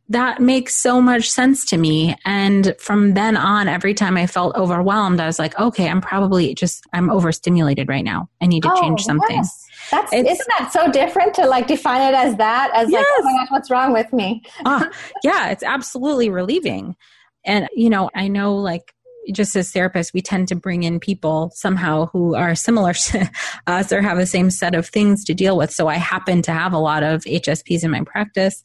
that 0.08 0.40
makes 0.40 0.76
so 0.76 1.00
much 1.00 1.30
sense 1.30 1.64
to 1.66 1.78
me. 1.78 2.14
And 2.24 2.74
from 2.78 3.14
then 3.14 3.36
on, 3.36 3.68
every 3.68 3.94
time 3.94 4.16
I 4.16 4.26
felt 4.26 4.54
overwhelmed, 4.54 5.18
I 5.18 5.26
was 5.26 5.38
like, 5.38 5.58
okay, 5.58 5.88
I'm 5.88 6.00
probably 6.00 6.54
just, 6.54 6.84
I'm 6.92 7.10
overstimulated 7.10 7.88
right 7.88 8.04
now. 8.04 8.28
I 8.40 8.46
need 8.46 8.62
to 8.64 8.72
oh, 8.72 8.80
change 8.80 9.02
something. 9.02 9.36
Yes. 9.36 9.66
That's, 9.90 10.12
it's, 10.12 10.30
isn't 10.30 10.48
that 10.58 10.72
so 10.72 10.92
different 10.92 11.34
to 11.34 11.46
like 11.46 11.66
define 11.66 12.02
it 12.02 12.14
as 12.14 12.36
that, 12.36 12.70
as 12.74 12.90
yes. 12.90 13.00
like, 13.00 13.06
oh 13.18 13.22
my 13.22 13.32
gosh, 13.32 13.50
what's 13.50 13.70
wrong 13.70 13.92
with 13.92 14.12
me? 14.12 14.42
uh, 14.64 14.84
yeah, 15.24 15.48
it's 15.48 15.62
absolutely 15.62 16.28
relieving. 16.28 16.96
And, 17.44 17.68
you 17.74 17.88
know, 17.88 18.10
I 18.14 18.28
know 18.28 18.56
like, 18.56 18.92
just 19.32 19.56
as 19.56 19.72
therapists, 19.72 20.12
we 20.12 20.22
tend 20.22 20.48
to 20.48 20.54
bring 20.54 20.82
in 20.82 21.00
people 21.00 21.50
somehow 21.54 22.06
who 22.06 22.34
are 22.34 22.54
similar 22.54 22.92
to 22.94 23.30
us 23.66 23.92
or 23.92 24.02
have 24.02 24.18
the 24.18 24.26
same 24.26 24.50
set 24.50 24.74
of 24.74 24.88
things 24.88 25.24
to 25.24 25.34
deal 25.34 25.56
with. 25.56 25.70
So 25.70 25.88
I 25.88 25.94
happen 25.94 26.42
to 26.42 26.52
have 26.52 26.72
a 26.72 26.78
lot 26.78 27.02
of 27.02 27.24
HSPs 27.24 27.84
in 27.84 27.90
my 27.90 28.02
practice 28.02 28.62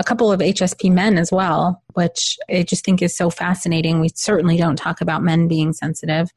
a 0.00 0.04
couple 0.04 0.32
of 0.32 0.40
HSP 0.40 0.90
men 0.90 1.18
as 1.18 1.30
well, 1.30 1.82
which 1.92 2.38
I 2.48 2.62
just 2.62 2.84
think 2.84 3.02
is 3.02 3.14
so 3.14 3.28
fascinating. 3.28 4.00
We 4.00 4.08
certainly 4.14 4.56
don't 4.56 4.76
talk 4.76 5.02
about 5.02 5.22
men 5.22 5.46
being 5.46 5.74
sensitive, 5.74 6.30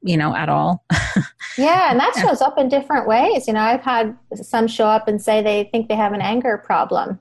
you 0.00 0.16
know, 0.16 0.34
at 0.34 0.48
all. 0.48 0.84
yeah, 1.58 1.90
and 1.90 1.98
that 1.98 2.14
shows 2.20 2.40
up 2.40 2.56
in 2.56 2.68
different 2.68 3.08
ways. 3.08 3.48
You 3.48 3.54
know, 3.54 3.60
I've 3.60 3.82
had 3.82 4.16
some 4.34 4.68
show 4.68 4.86
up 4.86 5.08
and 5.08 5.20
say 5.20 5.42
they 5.42 5.68
think 5.72 5.88
they 5.88 5.96
have 5.96 6.12
an 6.12 6.20
anger 6.20 6.56
problem. 6.58 7.18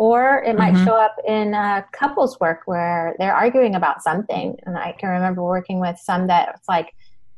Or 0.00 0.42
it 0.42 0.56
might 0.56 0.72
mm-hmm. 0.72 0.86
show 0.86 0.94
up 0.94 1.16
in 1.28 1.52
uh, 1.52 1.82
couples 1.92 2.40
work 2.40 2.62
where 2.64 3.14
they're 3.18 3.34
arguing 3.34 3.74
about 3.74 4.02
something. 4.02 4.56
And 4.64 4.78
I 4.78 4.92
can 4.98 5.10
remember 5.10 5.42
working 5.42 5.78
with 5.78 5.98
some 5.98 6.28
that 6.28 6.54
it's 6.56 6.68
like 6.68 6.94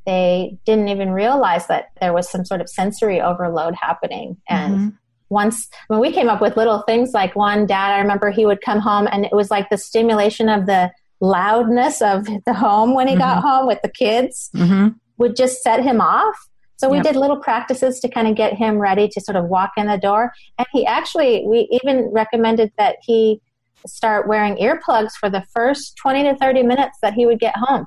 they 0.06 0.58
didn't 0.64 0.88
even 0.88 1.10
realize 1.10 1.66
that 1.66 1.90
there 2.00 2.12
was 2.12 2.30
some 2.30 2.44
sort 2.44 2.60
of 2.60 2.68
sensory 2.68 3.20
overload 3.20 3.74
happening. 3.74 4.36
And 4.48 4.74
mm-hmm 4.74 4.88
once 5.28 5.70
when 5.86 5.98
we 5.98 6.12
came 6.12 6.28
up 6.28 6.42
with 6.42 6.58
little 6.58 6.82
things 6.82 7.12
like 7.14 7.34
one 7.34 7.64
dad 7.64 7.90
i 7.94 7.98
remember 7.98 8.30
he 8.30 8.44
would 8.44 8.60
come 8.60 8.78
home 8.78 9.08
and 9.10 9.24
it 9.24 9.32
was 9.32 9.50
like 9.50 9.70
the 9.70 9.78
stimulation 9.78 10.50
of 10.50 10.66
the 10.66 10.90
loudness 11.22 12.02
of 12.02 12.26
the 12.46 12.52
home 12.52 12.94
when 12.94 13.08
he 13.08 13.14
mm-hmm. 13.14 13.22
got 13.22 13.42
home 13.42 13.66
with 13.66 13.80
the 13.82 13.88
kids 13.88 14.50
mm-hmm. 14.54 14.88
would 15.16 15.34
just 15.34 15.62
set 15.62 15.82
him 15.82 16.00
off. 16.02 16.36
So 16.82 16.88
we 16.88 16.96
yep. 16.96 17.06
did 17.06 17.16
little 17.16 17.36
practices 17.36 18.00
to 18.00 18.08
kind 18.08 18.26
of 18.26 18.34
get 18.34 18.54
him 18.54 18.76
ready 18.76 19.06
to 19.06 19.20
sort 19.20 19.36
of 19.36 19.44
walk 19.44 19.70
in 19.76 19.86
the 19.86 19.98
door. 19.98 20.32
And 20.58 20.66
he 20.72 20.84
actually, 20.84 21.44
we 21.46 21.68
even 21.70 22.10
recommended 22.10 22.72
that 22.76 22.96
he 23.02 23.40
start 23.86 24.26
wearing 24.26 24.56
earplugs 24.56 25.12
for 25.12 25.30
the 25.30 25.44
first 25.54 25.96
20 25.98 26.24
to 26.24 26.36
30 26.38 26.64
minutes 26.64 26.98
that 27.00 27.14
he 27.14 27.24
would 27.24 27.38
get 27.38 27.54
home. 27.56 27.86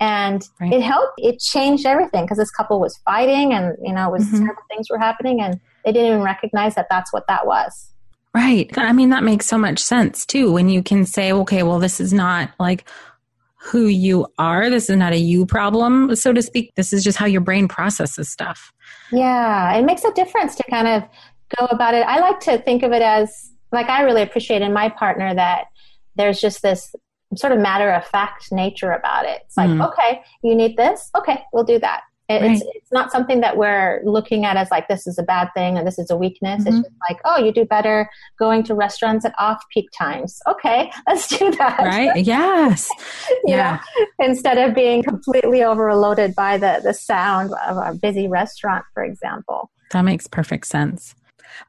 And 0.00 0.42
right. 0.62 0.72
it 0.72 0.80
helped, 0.80 1.12
it 1.18 1.40
changed 1.40 1.84
everything 1.84 2.24
because 2.24 2.38
this 2.38 2.50
couple 2.50 2.80
was 2.80 2.98
fighting 3.04 3.52
and, 3.52 3.76
you 3.82 3.92
know, 3.92 4.08
was 4.08 4.24
mm-hmm. 4.24 4.38
terrible 4.38 4.62
things 4.70 4.88
were 4.88 4.98
happening 4.98 5.42
and 5.42 5.60
they 5.84 5.92
didn't 5.92 6.08
even 6.08 6.22
recognize 6.22 6.74
that 6.76 6.86
that's 6.88 7.12
what 7.12 7.26
that 7.28 7.46
was. 7.46 7.90
Right. 8.34 8.70
I 8.78 8.94
mean, 8.94 9.10
that 9.10 9.24
makes 9.24 9.44
so 9.44 9.58
much 9.58 9.78
sense 9.78 10.24
too 10.24 10.50
when 10.52 10.70
you 10.70 10.82
can 10.82 11.04
say, 11.04 11.32
okay, 11.32 11.62
well, 11.64 11.78
this 11.78 12.00
is 12.00 12.14
not 12.14 12.50
like 12.58 12.88
who 13.62 13.86
you 13.86 14.26
are. 14.38 14.68
This 14.68 14.90
is 14.90 14.96
not 14.96 15.12
a 15.12 15.18
you 15.18 15.46
problem, 15.46 16.14
so 16.16 16.32
to 16.32 16.42
speak. 16.42 16.74
This 16.74 16.92
is 16.92 17.04
just 17.04 17.16
how 17.16 17.26
your 17.26 17.40
brain 17.40 17.68
processes 17.68 18.28
stuff. 18.28 18.72
Yeah. 19.12 19.72
It 19.74 19.84
makes 19.84 20.04
a 20.04 20.12
difference 20.12 20.56
to 20.56 20.64
kind 20.68 20.88
of 20.88 21.04
go 21.56 21.66
about 21.66 21.94
it. 21.94 22.04
I 22.06 22.18
like 22.18 22.40
to 22.40 22.58
think 22.58 22.82
of 22.82 22.92
it 22.92 23.02
as 23.02 23.50
like 23.70 23.88
I 23.88 24.02
really 24.02 24.22
appreciate 24.22 24.62
in 24.62 24.72
my 24.72 24.88
partner 24.88 25.34
that 25.34 25.66
there's 26.16 26.40
just 26.40 26.62
this 26.62 26.94
sort 27.36 27.52
of 27.52 27.60
matter 27.60 27.90
of 27.90 28.04
fact 28.06 28.50
nature 28.52 28.92
about 28.92 29.24
it. 29.26 29.42
It's 29.46 29.56
like, 29.56 29.70
mm. 29.70 29.86
okay, 29.88 30.22
you 30.42 30.54
need 30.54 30.76
this? 30.76 31.10
Okay, 31.16 31.42
we'll 31.52 31.64
do 31.64 31.78
that. 31.78 32.02
It's, 32.36 32.64
right. 32.64 32.72
it's 32.74 32.92
not 32.92 33.12
something 33.12 33.40
that 33.40 33.56
we're 33.56 34.00
looking 34.04 34.44
at 34.44 34.56
as 34.56 34.70
like 34.70 34.88
this 34.88 35.06
is 35.06 35.18
a 35.18 35.22
bad 35.22 35.50
thing 35.54 35.76
or 35.76 35.84
this 35.84 35.98
is 35.98 36.10
a 36.10 36.16
weakness. 36.16 36.64
Mm-hmm. 36.64 36.78
It's 36.78 36.88
just 36.88 37.00
like, 37.08 37.20
oh, 37.24 37.38
you 37.38 37.52
do 37.52 37.64
better 37.64 38.08
going 38.38 38.62
to 38.64 38.74
restaurants 38.74 39.24
at 39.24 39.34
off 39.38 39.62
peak 39.72 39.88
times. 39.96 40.40
Okay, 40.46 40.90
let's 41.06 41.28
do 41.28 41.50
that. 41.52 41.78
Right? 41.78 42.24
Yes. 42.24 42.88
yeah. 43.44 43.80
Know, 43.98 44.26
instead 44.26 44.58
of 44.58 44.74
being 44.74 45.02
completely 45.02 45.62
overloaded 45.62 46.34
by 46.34 46.58
the, 46.58 46.80
the 46.82 46.94
sound 46.94 47.52
of 47.66 47.76
a 47.76 47.94
busy 47.94 48.28
restaurant, 48.28 48.84
for 48.94 49.04
example. 49.04 49.70
That 49.90 50.02
makes 50.02 50.26
perfect 50.26 50.66
sense. 50.66 51.14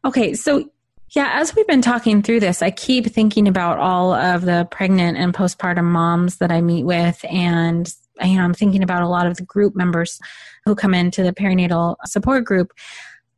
Okay, 0.05 0.33
so 0.33 0.69
yeah, 1.15 1.31
as 1.33 1.55
we've 1.55 1.67
been 1.67 1.81
talking 1.81 2.23
through 2.23 2.39
this, 2.39 2.61
I 2.61 2.71
keep 2.71 3.05
thinking 3.05 3.47
about 3.47 3.77
all 3.77 4.13
of 4.13 4.41
the 4.41 4.67
pregnant 4.71 5.17
and 5.17 5.33
postpartum 5.33 5.83
moms 5.85 6.37
that 6.37 6.51
I 6.51 6.61
meet 6.61 6.85
with. 6.85 7.23
And, 7.29 7.93
you 8.21 8.35
know, 8.37 8.43
I'm 8.43 8.53
thinking 8.53 8.83
about 8.83 9.01
a 9.01 9.07
lot 9.07 9.27
of 9.27 9.37
the 9.37 9.43
group 9.43 9.75
members 9.75 10.19
who 10.65 10.75
come 10.75 10.93
into 10.93 11.23
the 11.23 11.33
perinatal 11.33 11.95
support 12.05 12.45
group. 12.45 12.71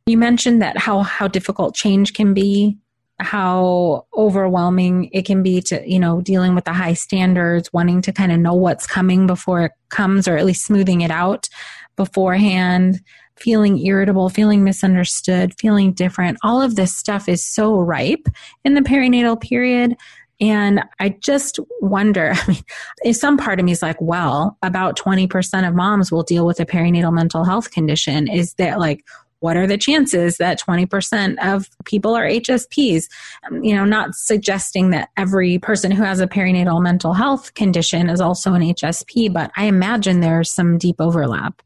You 0.06 0.18
mentioned 0.18 0.62
that 0.62 0.78
how, 0.78 1.00
how 1.00 1.28
difficult 1.28 1.74
change 1.74 2.14
can 2.14 2.34
be, 2.34 2.78
how 3.18 4.06
overwhelming 4.16 5.10
it 5.12 5.24
can 5.24 5.42
be 5.42 5.60
to, 5.62 5.82
you 5.88 5.98
know, 5.98 6.20
dealing 6.20 6.54
with 6.54 6.64
the 6.64 6.72
high 6.72 6.94
standards, 6.94 7.72
wanting 7.72 8.02
to 8.02 8.12
kind 8.12 8.30
of 8.30 8.38
know 8.38 8.54
what's 8.54 8.86
coming 8.86 9.26
before 9.26 9.62
it 9.62 9.72
comes, 9.88 10.28
or 10.28 10.36
at 10.36 10.44
least 10.44 10.66
smoothing 10.66 11.00
it 11.00 11.10
out 11.10 11.48
beforehand 11.96 13.00
feeling 13.38 13.78
irritable, 13.84 14.28
feeling 14.28 14.64
misunderstood, 14.64 15.54
feeling 15.58 15.92
different. 15.92 16.38
All 16.42 16.62
of 16.62 16.76
this 16.76 16.96
stuff 16.96 17.28
is 17.28 17.44
so 17.44 17.78
ripe 17.78 18.28
in 18.64 18.74
the 18.74 18.80
perinatal 18.80 19.40
period. 19.40 19.96
And 20.40 20.82
I 21.00 21.16
just 21.20 21.58
wonder, 21.80 22.32
I 22.34 22.46
mean, 22.46 22.62
if 23.04 23.16
some 23.16 23.36
part 23.36 23.58
of 23.58 23.64
me 23.64 23.72
is 23.72 23.82
like, 23.82 24.00
well, 24.00 24.56
about 24.62 24.98
20% 24.98 25.68
of 25.68 25.74
moms 25.74 26.12
will 26.12 26.22
deal 26.22 26.46
with 26.46 26.60
a 26.60 26.66
perinatal 26.66 27.12
mental 27.12 27.44
health 27.44 27.70
condition. 27.70 28.28
Is 28.28 28.54
that 28.54 28.78
like, 28.78 29.04
what 29.40 29.56
are 29.56 29.66
the 29.66 29.76
chances 29.76 30.38
that 30.38 30.60
20% 30.60 31.36
of 31.42 31.68
people 31.84 32.14
are 32.14 32.24
HSPs? 32.24 33.04
Um, 33.46 33.62
you 33.62 33.74
know, 33.74 33.84
not 33.84 34.14
suggesting 34.14 34.90
that 34.90 35.10
every 35.16 35.58
person 35.58 35.90
who 35.90 36.02
has 36.02 36.20
a 36.20 36.26
perinatal 36.26 36.82
mental 36.82 37.12
health 37.12 37.54
condition 37.54 38.08
is 38.08 38.20
also 38.20 38.54
an 38.54 38.62
HSP, 38.62 39.32
but 39.32 39.50
I 39.56 39.66
imagine 39.66 40.20
there's 40.20 40.50
some 40.50 40.78
deep 40.78 41.00
overlap. 41.00 41.62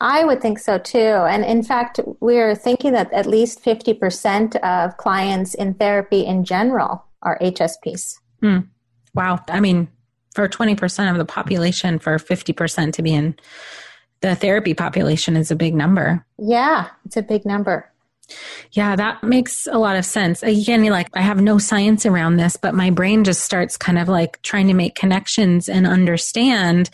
I 0.00 0.24
would 0.24 0.40
think 0.40 0.58
so 0.58 0.78
too. 0.78 0.98
And 0.98 1.44
in 1.44 1.62
fact, 1.62 2.00
we're 2.20 2.54
thinking 2.54 2.92
that 2.92 3.12
at 3.12 3.26
least 3.26 3.62
50% 3.62 4.56
of 4.56 4.96
clients 4.96 5.54
in 5.54 5.74
therapy 5.74 6.24
in 6.24 6.44
general 6.44 7.04
are 7.22 7.38
HSPs. 7.40 8.16
Hmm. 8.40 8.58
Wow. 9.14 9.40
I 9.48 9.60
mean, 9.60 9.88
for 10.34 10.48
20% 10.48 11.10
of 11.10 11.18
the 11.18 11.24
population, 11.24 11.98
for 11.98 12.16
50% 12.16 12.92
to 12.94 13.02
be 13.02 13.14
in 13.14 13.36
the 14.20 14.34
therapy 14.34 14.74
population 14.74 15.36
is 15.36 15.50
a 15.50 15.56
big 15.56 15.74
number. 15.74 16.24
Yeah, 16.38 16.88
it's 17.04 17.16
a 17.16 17.22
big 17.22 17.44
number. 17.44 17.90
Yeah, 18.72 18.94
that 18.94 19.24
makes 19.24 19.66
a 19.66 19.78
lot 19.78 19.96
of 19.96 20.04
sense. 20.04 20.42
Again, 20.42 20.84
like 20.84 21.08
I 21.14 21.22
have 21.22 21.40
no 21.40 21.58
science 21.58 22.06
around 22.06 22.36
this, 22.36 22.56
but 22.56 22.74
my 22.74 22.90
brain 22.90 23.24
just 23.24 23.42
starts 23.42 23.76
kind 23.76 23.98
of 23.98 24.08
like 24.08 24.40
trying 24.42 24.68
to 24.68 24.74
make 24.74 24.94
connections 24.94 25.68
and 25.68 25.86
understand 25.86 26.90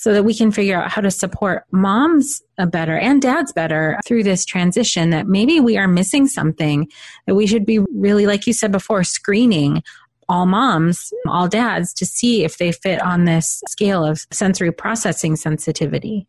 so 0.00 0.12
that 0.12 0.24
we 0.24 0.34
can 0.34 0.50
figure 0.50 0.80
out 0.80 0.90
how 0.90 1.00
to 1.00 1.10
support 1.10 1.64
moms 1.70 2.42
uh, 2.58 2.66
better 2.66 2.96
and 2.96 3.22
dads 3.22 3.52
better 3.52 3.98
through 4.04 4.22
this 4.22 4.44
transition 4.44 5.10
that 5.10 5.26
maybe 5.26 5.60
we 5.60 5.76
are 5.76 5.88
missing 5.88 6.26
something 6.26 6.88
that 7.26 7.34
we 7.34 7.46
should 7.46 7.66
be 7.66 7.78
really 7.92 8.26
like 8.26 8.46
you 8.46 8.52
said 8.52 8.70
before 8.70 9.02
screening 9.04 9.82
all 10.28 10.46
moms 10.46 11.12
all 11.26 11.48
dads 11.48 11.92
to 11.94 12.04
see 12.04 12.44
if 12.44 12.58
they 12.58 12.72
fit 12.72 13.00
on 13.02 13.24
this 13.24 13.62
scale 13.68 14.04
of 14.04 14.26
sensory 14.30 14.72
processing 14.72 15.36
sensitivity 15.36 16.26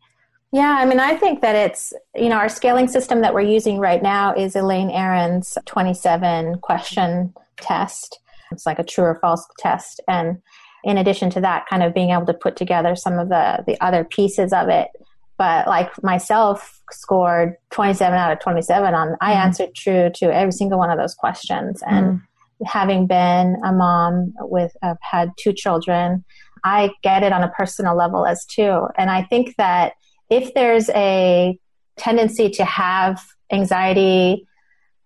yeah, 0.50 0.76
I 0.78 0.86
mean, 0.86 0.98
I 0.98 1.14
think 1.14 1.42
that 1.42 1.54
it's, 1.54 1.92
you 2.14 2.30
know, 2.30 2.36
our 2.36 2.48
scaling 2.48 2.88
system 2.88 3.20
that 3.20 3.34
we're 3.34 3.42
using 3.42 3.78
right 3.78 4.02
now 4.02 4.34
is 4.34 4.56
Elaine 4.56 4.90
Aron's 4.90 5.58
27 5.66 6.60
question 6.60 7.34
test. 7.58 8.18
It's 8.50 8.64
like 8.64 8.78
a 8.78 8.84
true 8.84 9.04
or 9.04 9.18
false 9.20 9.46
test. 9.58 10.00
And 10.08 10.40
in 10.88 10.96
addition 10.96 11.28
to 11.28 11.40
that, 11.42 11.66
kind 11.68 11.82
of 11.82 11.92
being 11.92 12.10
able 12.10 12.24
to 12.24 12.32
put 12.32 12.56
together 12.56 12.96
some 12.96 13.18
of 13.18 13.28
the, 13.28 13.62
the 13.66 13.78
other 13.84 14.04
pieces 14.04 14.54
of 14.54 14.70
it. 14.70 14.88
But 15.36 15.68
like 15.68 15.90
myself 16.02 16.80
scored 16.90 17.56
27 17.72 18.18
out 18.18 18.32
of 18.32 18.40
27 18.40 18.94
on, 18.94 19.14
I 19.20 19.32
mm-hmm. 19.32 19.40
answered 19.42 19.74
true 19.74 20.10
to 20.14 20.34
every 20.34 20.50
single 20.50 20.78
one 20.78 20.90
of 20.90 20.96
those 20.96 21.14
questions. 21.14 21.82
And 21.86 22.06
mm-hmm. 22.06 22.64
having 22.64 23.06
been 23.06 23.58
a 23.62 23.70
mom 23.70 24.32
with, 24.40 24.74
I've 24.82 24.96
had 25.02 25.30
two 25.38 25.52
children, 25.52 26.24
I 26.64 26.90
get 27.02 27.22
it 27.22 27.34
on 27.34 27.42
a 27.42 27.50
personal 27.50 27.94
level 27.94 28.24
as 28.24 28.46
too. 28.46 28.88
And 28.96 29.10
I 29.10 29.24
think 29.24 29.56
that 29.58 29.92
if 30.30 30.54
there's 30.54 30.88
a 30.90 31.58
tendency 31.98 32.48
to 32.48 32.64
have 32.64 33.22
anxiety 33.52 34.46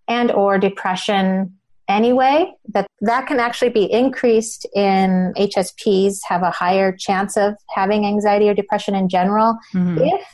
and 0.07 0.31
or 0.31 0.59
depression 0.59 1.59
anyway 1.93 2.53
that 2.69 2.87
that 3.01 3.27
can 3.27 3.39
actually 3.39 3.69
be 3.69 3.91
increased 3.93 4.67
in 4.75 5.33
hsps 5.37 6.19
have 6.27 6.43
a 6.43 6.51
higher 6.51 6.91
chance 6.97 7.37
of 7.37 7.55
having 7.75 8.07
anxiety 8.07 8.49
or 8.49 8.55
depression 8.55 8.95
in 8.95 9.09
general 9.09 9.57
mm-hmm. 9.75 9.99
if 9.99 10.27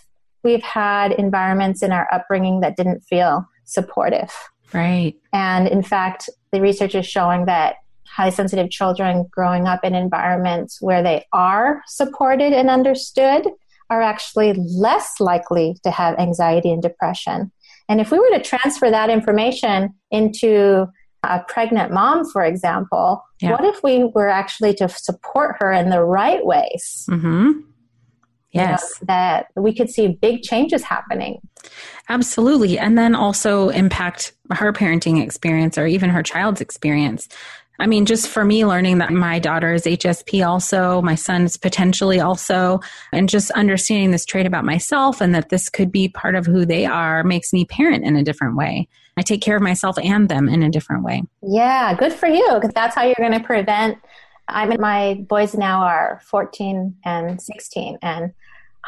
we've 0.44 0.62
had 0.62 1.12
environments 1.12 1.82
in 1.82 1.92
our 1.92 2.08
upbringing 2.12 2.60
that 2.60 2.76
didn't 2.76 3.00
feel 3.00 3.46
supportive. 3.64 4.32
Right. 4.72 5.14
And 5.32 5.68
in 5.68 5.82
fact 5.82 6.28
the 6.52 6.60
research 6.60 6.94
is 6.94 7.06
showing 7.06 7.46
that 7.46 7.76
highly 8.06 8.30
sensitive 8.30 8.70
children 8.70 9.26
growing 9.30 9.66
up 9.66 9.84
in 9.84 9.94
environments 9.94 10.80
where 10.80 11.02
they 11.02 11.24
are 11.32 11.82
supported 11.86 12.52
and 12.52 12.70
understood 12.70 13.46
are 13.90 14.02
actually 14.02 14.54
less 14.54 15.20
likely 15.20 15.76
to 15.82 15.90
have 15.90 16.18
anxiety 16.18 16.70
and 16.70 16.82
depression. 16.82 17.50
And 17.88 18.00
if 18.00 18.10
we 18.10 18.18
were 18.18 18.30
to 18.30 18.42
transfer 18.42 18.90
that 18.90 19.08
information 19.08 19.94
into 20.10 20.86
a 21.22 21.40
pregnant 21.48 21.92
mom, 21.92 22.28
for 22.30 22.44
example, 22.44 23.24
yeah. 23.40 23.50
what 23.50 23.64
if 23.64 23.82
we 23.82 24.04
were 24.14 24.28
actually 24.28 24.74
to 24.74 24.88
support 24.88 25.56
her 25.58 25.72
in 25.72 25.90
the 25.90 26.02
right 26.02 26.44
ways? 26.44 27.06
Mm-hmm. 27.10 27.60
Yes. 28.50 28.80
You 28.80 29.06
know, 29.06 29.06
that 29.06 29.46
we 29.56 29.74
could 29.74 29.90
see 29.90 30.08
big 30.08 30.42
changes 30.42 30.82
happening. 30.82 31.40
Absolutely. 32.08 32.78
And 32.78 32.96
then 32.96 33.14
also 33.14 33.68
impact 33.68 34.32
her 34.52 34.72
parenting 34.72 35.22
experience 35.22 35.76
or 35.76 35.86
even 35.86 36.10
her 36.10 36.22
child's 36.22 36.60
experience. 36.60 37.28
I 37.80 37.86
mean, 37.86 38.06
just 38.06 38.28
for 38.28 38.44
me, 38.44 38.64
learning 38.64 38.98
that 38.98 39.12
my 39.12 39.38
daughter 39.38 39.72
is 39.72 39.84
HSP 39.84 40.44
also, 40.44 41.00
my 41.00 41.14
son's 41.14 41.56
potentially 41.56 42.18
also, 42.18 42.80
and 43.12 43.28
just 43.28 43.52
understanding 43.52 44.10
this 44.10 44.24
trait 44.24 44.46
about 44.46 44.64
myself 44.64 45.20
and 45.20 45.32
that 45.34 45.50
this 45.50 45.68
could 45.68 45.92
be 45.92 46.08
part 46.08 46.34
of 46.34 46.44
who 46.44 46.66
they 46.66 46.86
are 46.86 47.22
makes 47.22 47.52
me 47.52 47.64
parent 47.64 48.04
in 48.04 48.16
a 48.16 48.24
different 48.24 48.56
way. 48.56 48.88
I 49.18 49.22
take 49.22 49.42
care 49.42 49.56
of 49.56 49.62
myself 49.62 49.98
and 49.98 50.28
them 50.28 50.48
in 50.48 50.62
a 50.62 50.70
different 50.70 51.04
way. 51.04 51.22
Yeah, 51.42 51.94
good 51.94 52.12
for 52.12 52.28
you 52.28 52.48
because 52.54 52.72
that's 52.74 52.94
how 52.94 53.04
you're 53.04 53.14
going 53.18 53.32
to 53.32 53.40
prevent. 53.40 53.98
I 54.46 54.66
mean, 54.66 54.80
my 54.80 55.14
boys 55.28 55.54
now 55.54 55.82
are 55.82 56.20
14 56.24 56.96
and 57.04 57.40
16, 57.40 57.98
and 58.00 58.32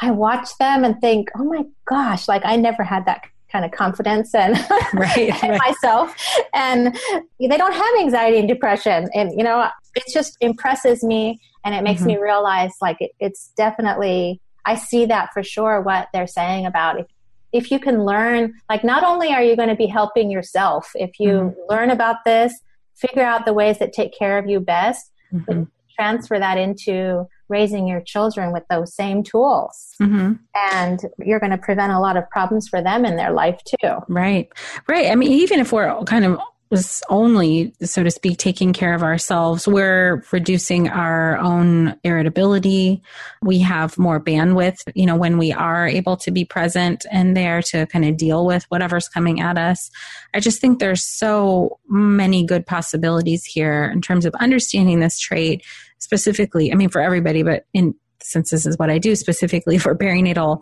I 0.00 0.10
watch 0.10 0.56
them 0.58 0.84
and 0.84 0.98
think, 1.00 1.28
oh 1.36 1.44
my 1.44 1.64
gosh, 1.84 2.28
like 2.28 2.42
I 2.44 2.56
never 2.56 2.82
had 2.82 3.04
that 3.06 3.22
kind 3.52 3.64
of 3.64 3.70
confidence 3.72 4.34
and, 4.34 4.54
right, 4.94 5.42
right. 5.42 5.58
myself. 5.58 6.14
And 6.54 6.96
they 7.38 7.56
don't 7.56 7.74
have 7.74 7.98
anxiety 7.98 8.38
and 8.38 8.48
depression. 8.48 9.08
And, 9.14 9.32
you 9.36 9.44
know, 9.44 9.68
it 9.94 10.04
just 10.12 10.36
impresses 10.40 11.02
me 11.02 11.40
and 11.64 11.74
it 11.74 11.82
makes 11.82 12.00
mm-hmm. 12.00 12.08
me 12.08 12.18
realize 12.18 12.72
like 12.80 12.96
it, 13.00 13.12
it's 13.20 13.48
definitely, 13.56 14.40
I 14.64 14.76
see 14.76 15.06
that 15.06 15.32
for 15.32 15.42
sure 15.42 15.80
what 15.82 16.08
they're 16.12 16.26
saying 16.26 16.66
about 16.66 17.00
if, 17.00 17.06
if 17.52 17.70
you 17.70 17.78
can 17.78 18.04
learn, 18.04 18.54
like 18.68 18.84
not 18.84 19.04
only 19.04 19.32
are 19.32 19.42
you 19.42 19.56
going 19.56 19.68
to 19.68 19.76
be 19.76 19.86
helping 19.86 20.30
yourself, 20.30 20.90
if 20.94 21.18
you 21.18 21.28
mm-hmm. 21.28 21.60
learn 21.68 21.90
about 21.90 22.16
this, 22.24 22.54
figure 22.96 23.22
out 23.22 23.44
the 23.44 23.52
ways 23.52 23.78
that 23.78 23.92
take 23.92 24.16
care 24.16 24.38
of 24.38 24.48
you 24.48 24.60
best, 24.60 25.10
mm-hmm. 25.32 25.64
transfer 25.96 26.38
that 26.38 26.58
into 26.58 27.26
raising 27.48 27.86
your 27.88 28.00
children 28.00 28.52
with 28.52 28.62
those 28.70 28.94
same 28.94 29.22
tools. 29.22 29.94
Mm-hmm. 30.00 30.34
And 30.72 31.00
you're 31.18 31.40
going 31.40 31.50
to 31.50 31.58
prevent 31.58 31.92
a 31.92 31.98
lot 31.98 32.16
of 32.16 32.28
problems 32.30 32.68
for 32.68 32.80
them 32.80 33.04
in 33.04 33.16
their 33.16 33.32
life 33.32 33.60
too. 33.64 33.96
Right. 34.08 34.48
Right. 34.88 35.10
I 35.10 35.14
mean, 35.16 35.32
even 35.32 35.58
if 35.60 35.72
we're 35.72 36.02
kind 36.04 36.24
of 36.24 36.38
was 36.70 37.02
only, 37.08 37.74
so 37.82 38.02
to 38.04 38.10
speak, 38.10 38.38
taking 38.38 38.72
care 38.72 38.94
of 38.94 39.02
ourselves, 39.02 39.66
we're 39.66 40.24
reducing 40.30 40.88
our 40.88 41.36
own 41.38 41.98
irritability. 42.04 43.02
We 43.42 43.58
have 43.58 43.98
more 43.98 44.20
bandwidth, 44.20 44.78
you 44.94 45.04
know, 45.04 45.16
when 45.16 45.36
we 45.36 45.52
are 45.52 45.88
able 45.88 46.16
to 46.18 46.30
be 46.30 46.44
present 46.44 47.04
and 47.10 47.36
there 47.36 47.60
to 47.62 47.86
kind 47.86 48.04
of 48.04 48.16
deal 48.16 48.46
with 48.46 48.64
whatever's 48.68 49.08
coming 49.08 49.40
at 49.40 49.58
us. 49.58 49.90
I 50.32 50.38
just 50.40 50.60
think 50.60 50.78
there's 50.78 51.02
so 51.02 51.78
many 51.88 52.44
good 52.44 52.66
possibilities 52.66 53.44
here 53.44 53.90
in 53.92 54.00
terms 54.00 54.24
of 54.24 54.34
understanding 54.36 55.00
this 55.00 55.18
trait 55.18 55.64
specifically. 55.98 56.70
I 56.70 56.76
mean, 56.76 56.88
for 56.88 57.00
everybody, 57.00 57.42
but 57.42 57.66
in, 57.74 57.94
since 58.22 58.50
this 58.50 58.64
is 58.64 58.78
what 58.78 58.90
I 58.90 58.98
do 58.98 59.16
specifically 59.16 59.78
for 59.78 59.96
perinatal 59.96 60.60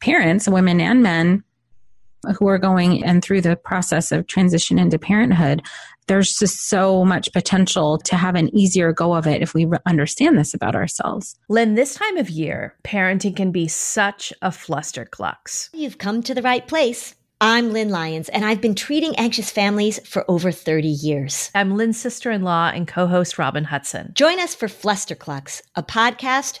parents, 0.00 0.48
women 0.48 0.80
and 0.80 1.02
men, 1.02 1.44
who 2.38 2.48
are 2.48 2.58
going 2.58 3.04
and 3.04 3.22
through 3.22 3.40
the 3.40 3.56
process 3.56 4.12
of 4.12 4.26
transition 4.26 4.78
into 4.78 4.98
parenthood, 4.98 5.62
there's 6.06 6.34
just 6.34 6.68
so 6.68 7.04
much 7.04 7.32
potential 7.32 7.98
to 7.98 8.16
have 8.16 8.34
an 8.34 8.54
easier 8.56 8.92
go 8.92 9.14
of 9.14 9.26
it 9.26 9.42
if 9.42 9.54
we 9.54 9.66
understand 9.86 10.38
this 10.38 10.54
about 10.54 10.76
ourselves. 10.76 11.36
Lynn, 11.48 11.74
this 11.74 11.94
time 11.94 12.16
of 12.16 12.30
year, 12.30 12.74
parenting 12.84 13.36
can 13.36 13.50
be 13.50 13.66
such 13.68 14.32
a 14.42 14.50
flusterclux. 14.50 15.68
You've 15.72 15.98
come 15.98 16.22
to 16.22 16.34
the 16.34 16.42
right 16.42 16.66
place. 16.66 17.14
I'm 17.38 17.70
Lynn 17.70 17.90
Lyons, 17.90 18.30
and 18.30 18.46
I've 18.46 18.62
been 18.62 18.74
treating 18.74 19.14
anxious 19.16 19.50
families 19.50 19.98
for 20.08 20.24
over 20.26 20.50
30 20.50 20.88
years. 20.88 21.50
I'm 21.54 21.76
Lynn's 21.76 22.00
sister 22.00 22.30
in 22.30 22.40
law 22.40 22.70
and 22.74 22.88
co 22.88 23.06
host 23.06 23.38
Robin 23.38 23.64
Hudson. 23.64 24.12
Join 24.14 24.40
us 24.40 24.54
for 24.54 24.68
Flusterclux, 24.68 25.60
a 25.74 25.82
podcast 25.82 26.60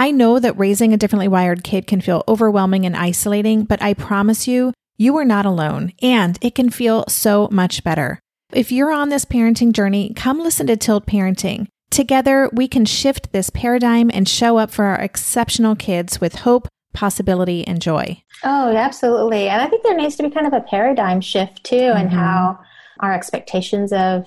I 0.00 0.12
know 0.12 0.38
that 0.38 0.58
raising 0.58 0.94
a 0.94 0.96
differently 0.96 1.28
wired 1.28 1.62
kid 1.62 1.86
can 1.86 2.00
feel 2.00 2.24
overwhelming 2.26 2.86
and 2.86 2.96
isolating, 2.96 3.64
but 3.64 3.82
I 3.82 3.92
promise 3.92 4.48
you, 4.48 4.72
you 4.96 5.14
are 5.18 5.26
not 5.26 5.44
alone, 5.44 5.92
and 6.00 6.38
it 6.40 6.54
can 6.54 6.70
feel 6.70 7.04
so 7.06 7.50
much 7.52 7.84
better. 7.84 8.18
If 8.50 8.72
you're 8.72 8.92
on 8.92 9.10
this 9.10 9.26
parenting 9.26 9.72
journey, 9.74 10.14
come 10.14 10.38
listen 10.38 10.66
to 10.68 10.76
Tilt 10.78 11.04
Parenting. 11.04 11.66
Together, 11.90 12.48
we 12.50 12.66
can 12.66 12.86
shift 12.86 13.30
this 13.32 13.50
paradigm 13.50 14.10
and 14.14 14.26
show 14.26 14.56
up 14.56 14.70
for 14.70 14.86
our 14.86 14.98
exceptional 14.98 15.76
kids 15.76 16.18
with 16.18 16.36
hope, 16.36 16.66
possibility, 16.94 17.66
and 17.66 17.82
joy. 17.82 18.22
Oh, 18.42 18.74
absolutely. 18.74 19.50
And 19.50 19.60
I 19.60 19.66
think 19.66 19.82
there 19.82 19.94
needs 19.98 20.16
to 20.16 20.22
be 20.22 20.30
kind 20.30 20.46
of 20.46 20.54
a 20.54 20.62
paradigm 20.62 21.20
shift 21.20 21.62
too 21.62 21.76
mm-hmm. 21.76 22.06
in 22.06 22.08
how 22.08 22.58
our 23.00 23.12
expectations 23.12 23.92
of 23.92 24.24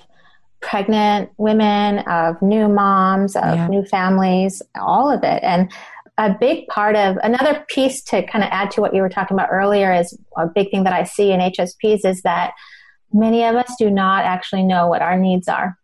pregnant 0.64 1.30
women, 1.38 2.00
of 2.00 2.42
new 2.42 2.68
moms, 2.68 3.36
of 3.36 3.56
yeah. 3.56 3.68
new 3.68 3.84
families, 3.84 4.62
all 4.76 5.12
of 5.12 5.24
it. 5.24 5.44
And 5.44 5.72
a 6.18 6.36
big 6.40 6.68
part 6.68 6.96
of 6.96 7.18
another 7.24 7.66
piece 7.70 8.02
to 8.04 8.26
kind 8.26 8.44
of 8.44 8.50
add 8.52 8.72
to 8.72 8.82
what 8.82 8.96
you 8.96 9.02
were 9.02 9.10
talking 9.10 9.36
about 9.36 9.50
earlier 9.52 9.94
is 9.94 10.18
a 10.38 10.48
big 10.48 10.72
thing 10.72 10.84
that 10.84 10.94
I 10.94 11.04
see 11.04 11.32
in 11.32 11.40
HSPs 11.40 12.06
is 12.06 12.22
that 12.22 12.54
many 13.12 13.44
of 13.44 13.56
us 13.56 13.74
do 13.78 13.90
not 13.90 14.24
actually 14.24 14.64
know 14.64 14.88
what 14.88 15.02
our 15.02 15.18
needs 15.18 15.48
are. 15.48 15.78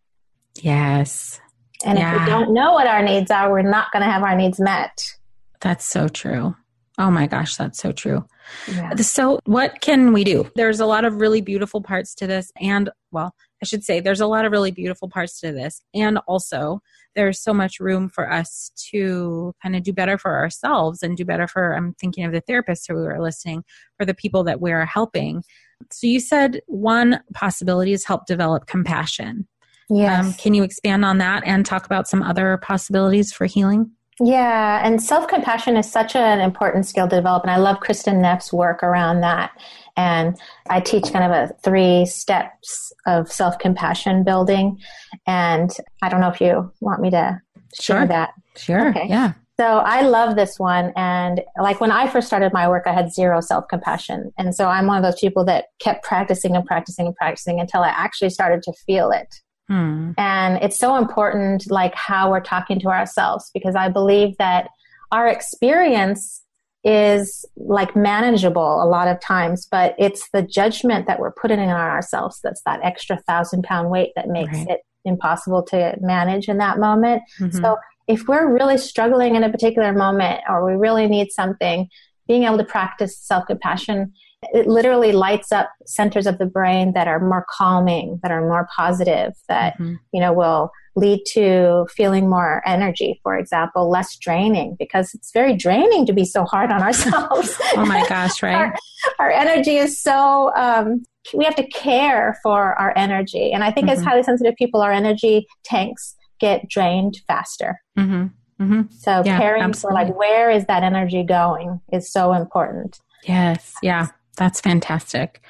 Yes. 0.60 1.40
And 1.84 1.98
yeah. 1.98 2.14
if 2.14 2.20
we 2.20 2.26
don't 2.26 2.52
know 2.52 2.72
what 2.72 2.86
our 2.86 3.02
needs 3.02 3.30
are, 3.30 3.50
we're 3.50 3.62
not 3.62 3.92
going 3.92 4.04
to 4.04 4.10
have 4.10 4.22
our 4.22 4.36
needs 4.36 4.60
met. 4.60 5.14
That's 5.60 5.84
so 5.84 6.08
true. 6.08 6.54
Oh 7.00 7.10
my 7.10 7.26
gosh, 7.26 7.56
that's 7.56 7.78
so 7.78 7.92
true. 7.92 8.26
Yeah. 8.68 8.94
So, 8.96 9.40
what 9.46 9.80
can 9.80 10.12
we 10.12 10.22
do? 10.22 10.50
There's 10.54 10.80
a 10.80 10.86
lot 10.86 11.06
of 11.06 11.14
really 11.14 11.40
beautiful 11.40 11.80
parts 11.80 12.14
to 12.16 12.26
this, 12.26 12.52
and 12.60 12.90
well, 13.10 13.34
I 13.62 13.64
should 13.64 13.84
say 13.84 14.00
there's 14.00 14.20
a 14.20 14.26
lot 14.26 14.44
of 14.44 14.52
really 14.52 14.70
beautiful 14.70 15.08
parts 15.08 15.40
to 15.40 15.50
this. 15.50 15.80
And 15.94 16.18
also, 16.28 16.82
there's 17.16 17.40
so 17.40 17.54
much 17.54 17.80
room 17.80 18.10
for 18.10 18.30
us 18.30 18.70
to 18.90 19.54
kind 19.62 19.76
of 19.76 19.82
do 19.82 19.94
better 19.94 20.18
for 20.18 20.36
ourselves 20.36 21.02
and 21.02 21.16
do 21.16 21.24
better 21.24 21.48
for, 21.48 21.74
I'm 21.74 21.94
thinking 21.94 22.24
of 22.24 22.32
the 22.32 22.42
therapists 22.42 22.84
who 22.86 22.98
are 22.98 23.22
listening, 23.22 23.64
for 23.96 24.04
the 24.04 24.14
people 24.14 24.44
that 24.44 24.60
we're 24.60 24.84
helping. 24.84 25.42
So, 25.90 26.06
you 26.06 26.20
said 26.20 26.60
one 26.66 27.20
possibility 27.32 27.94
is 27.94 28.04
help 28.04 28.26
develop 28.26 28.66
compassion. 28.66 29.48
Yes. 29.88 30.26
Um, 30.26 30.32
can 30.34 30.52
you 30.52 30.64
expand 30.64 31.06
on 31.06 31.16
that 31.16 31.44
and 31.46 31.64
talk 31.64 31.86
about 31.86 32.08
some 32.08 32.22
other 32.22 32.58
possibilities 32.58 33.32
for 33.32 33.46
healing? 33.46 33.90
Yeah, 34.22 34.86
and 34.86 35.02
self 35.02 35.28
compassion 35.28 35.76
is 35.76 35.90
such 35.90 36.14
an 36.14 36.40
important 36.40 36.86
skill 36.86 37.08
to 37.08 37.16
develop. 37.16 37.42
And 37.42 37.50
I 37.50 37.56
love 37.56 37.78
Kristin 37.80 38.20
Neff's 38.20 38.52
work 38.52 38.82
around 38.82 39.22
that. 39.22 39.50
And 39.96 40.38
I 40.68 40.80
teach 40.80 41.10
kind 41.10 41.24
of 41.24 41.30
a 41.30 41.54
three 41.64 42.04
steps 42.04 42.92
of 43.06 43.32
self 43.32 43.58
compassion 43.58 44.22
building. 44.22 44.78
And 45.26 45.74
I 46.02 46.10
don't 46.10 46.20
know 46.20 46.28
if 46.28 46.40
you 46.40 46.70
want 46.80 47.00
me 47.00 47.10
to 47.10 47.40
share 47.80 48.00
sure. 48.00 48.06
that. 48.06 48.34
Sure. 48.56 48.90
Okay. 48.90 49.06
Yeah. 49.08 49.32
So 49.58 49.66
I 49.78 50.02
love 50.02 50.36
this 50.36 50.58
one. 50.58 50.92
And 50.96 51.42
like 51.60 51.80
when 51.80 51.90
I 51.90 52.06
first 52.06 52.26
started 52.26 52.52
my 52.52 52.68
work, 52.68 52.84
I 52.86 52.92
had 52.92 53.12
zero 53.12 53.40
self 53.40 53.64
compassion. 53.68 54.32
And 54.38 54.54
so 54.54 54.66
I'm 54.66 54.86
one 54.86 54.96
of 54.98 55.02
those 55.02 55.20
people 55.20 55.44
that 55.46 55.66
kept 55.80 56.04
practicing 56.04 56.56
and 56.56 56.64
practicing 56.64 57.06
and 57.06 57.14
practicing 57.14 57.58
until 57.58 57.82
I 57.82 57.88
actually 57.88 58.30
started 58.30 58.62
to 58.64 58.72
feel 58.86 59.10
it. 59.10 59.28
Hmm. 59.70 60.10
And 60.18 60.58
it's 60.62 60.76
so 60.76 60.96
important, 60.96 61.70
like 61.70 61.94
how 61.94 62.32
we're 62.32 62.40
talking 62.40 62.80
to 62.80 62.88
ourselves, 62.88 63.50
because 63.54 63.76
I 63.76 63.88
believe 63.88 64.36
that 64.38 64.68
our 65.12 65.28
experience 65.28 66.42
is 66.82 67.44
like 67.56 67.94
manageable 67.94 68.82
a 68.82 68.88
lot 68.88 69.06
of 69.06 69.20
times, 69.20 69.68
but 69.70 69.94
it's 69.96 70.28
the 70.32 70.42
judgment 70.42 71.06
that 71.06 71.20
we're 71.20 71.30
putting 71.30 71.60
on 71.60 71.70
ourselves 71.70 72.40
that's 72.42 72.62
that 72.62 72.80
extra 72.82 73.18
thousand 73.28 73.62
pound 73.62 73.90
weight 73.90 74.10
that 74.16 74.26
makes 74.26 74.54
right. 74.54 74.70
it 74.70 74.80
impossible 75.04 75.62
to 75.62 75.94
manage 76.00 76.48
in 76.48 76.58
that 76.58 76.80
moment. 76.80 77.22
Mm-hmm. 77.38 77.62
So 77.62 77.76
if 78.08 78.26
we're 78.26 78.52
really 78.52 78.76
struggling 78.76 79.36
in 79.36 79.44
a 79.44 79.50
particular 79.50 79.92
moment 79.92 80.40
or 80.48 80.66
we 80.66 80.72
really 80.72 81.06
need 81.06 81.30
something, 81.30 81.88
being 82.26 82.42
able 82.42 82.58
to 82.58 82.64
practice 82.64 83.16
self 83.16 83.46
compassion, 83.46 84.14
it 84.42 84.66
literally 84.66 85.12
lights 85.12 85.52
up 85.52 85.70
centers 85.86 86.26
of 86.26 86.38
the 86.38 86.46
brain 86.46 86.92
that 86.94 87.06
are 87.06 87.20
more 87.20 87.44
calming, 87.50 88.18
that 88.22 88.32
are 88.32 88.40
more 88.40 88.68
positive, 88.74 89.34
that, 89.48 89.74
mm-hmm. 89.74 89.94
you 90.12 90.20
know, 90.20 90.32
will 90.32 90.70
lead 90.96 91.22
to 91.32 91.86
feeling 91.94 92.28
more 92.28 92.62
energy, 92.66 93.20
for 93.22 93.36
example, 93.36 93.90
less 93.90 94.16
draining, 94.16 94.76
because 94.78 95.14
it's 95.14 95.30
very 95.32 95.54
draining 95.54 96.06
to 96.06 96.12
be 96.12 96.24
so 96.24 96.44
hard 96.44 96.72
on 96.72 96.82
ourselves. 96.82 97.56
oh 97.76 97.84
my 97.84 98.06
gosh, 98.08 98.42
right? 98.42 98.54
our, 98.54 98.74
our 99.18 99.30
energy 99.30 99.76
is 99.76 100.00
so, 100.00 100.54
um, 100.56 101.02
we 101.34 101.44
have 101.44 101.56
to 101.56 101.66
care 101.68 102.38
for 102.42 102.74
our 102.78 102.96
energy. 102.96 103.52
And 103.52 103.62
I 103.62 103.70
think 103.70 103.88
mm-hmm. 103.88 103.98
as 103.98 104.04
highly 104.04 104.22
sensitive 104.22 104.56
people, 104.56 104.80
our 104.80 104.92
energy 104.92 105.46
tanks 105.64 106.16
get 106.40 106.68
drained 106.68 107.18
faster. 107.26 107.78
Mm-hmm. 107.98 108.64
Mm-hmm. 108.64 108.82
So 108.90 109.22
yeah, 109.24 109.38
caring 109.38 109.62
absolutely. 109.62 110.04
for 110.04 110.06
like 110.06 110.16
where 110.18 110.50
is 110.50 110.66
that 110.66 110.82
energy 110.82 111.22
going 111.22 111.80
is 111.92 112.10
so 112.10 112.32
important. 112.32 112.98
Yes. 113.26 113.74
Yeah. 113.82 114.08
That's 114.40 114.58
fantastic. 114.58 115.42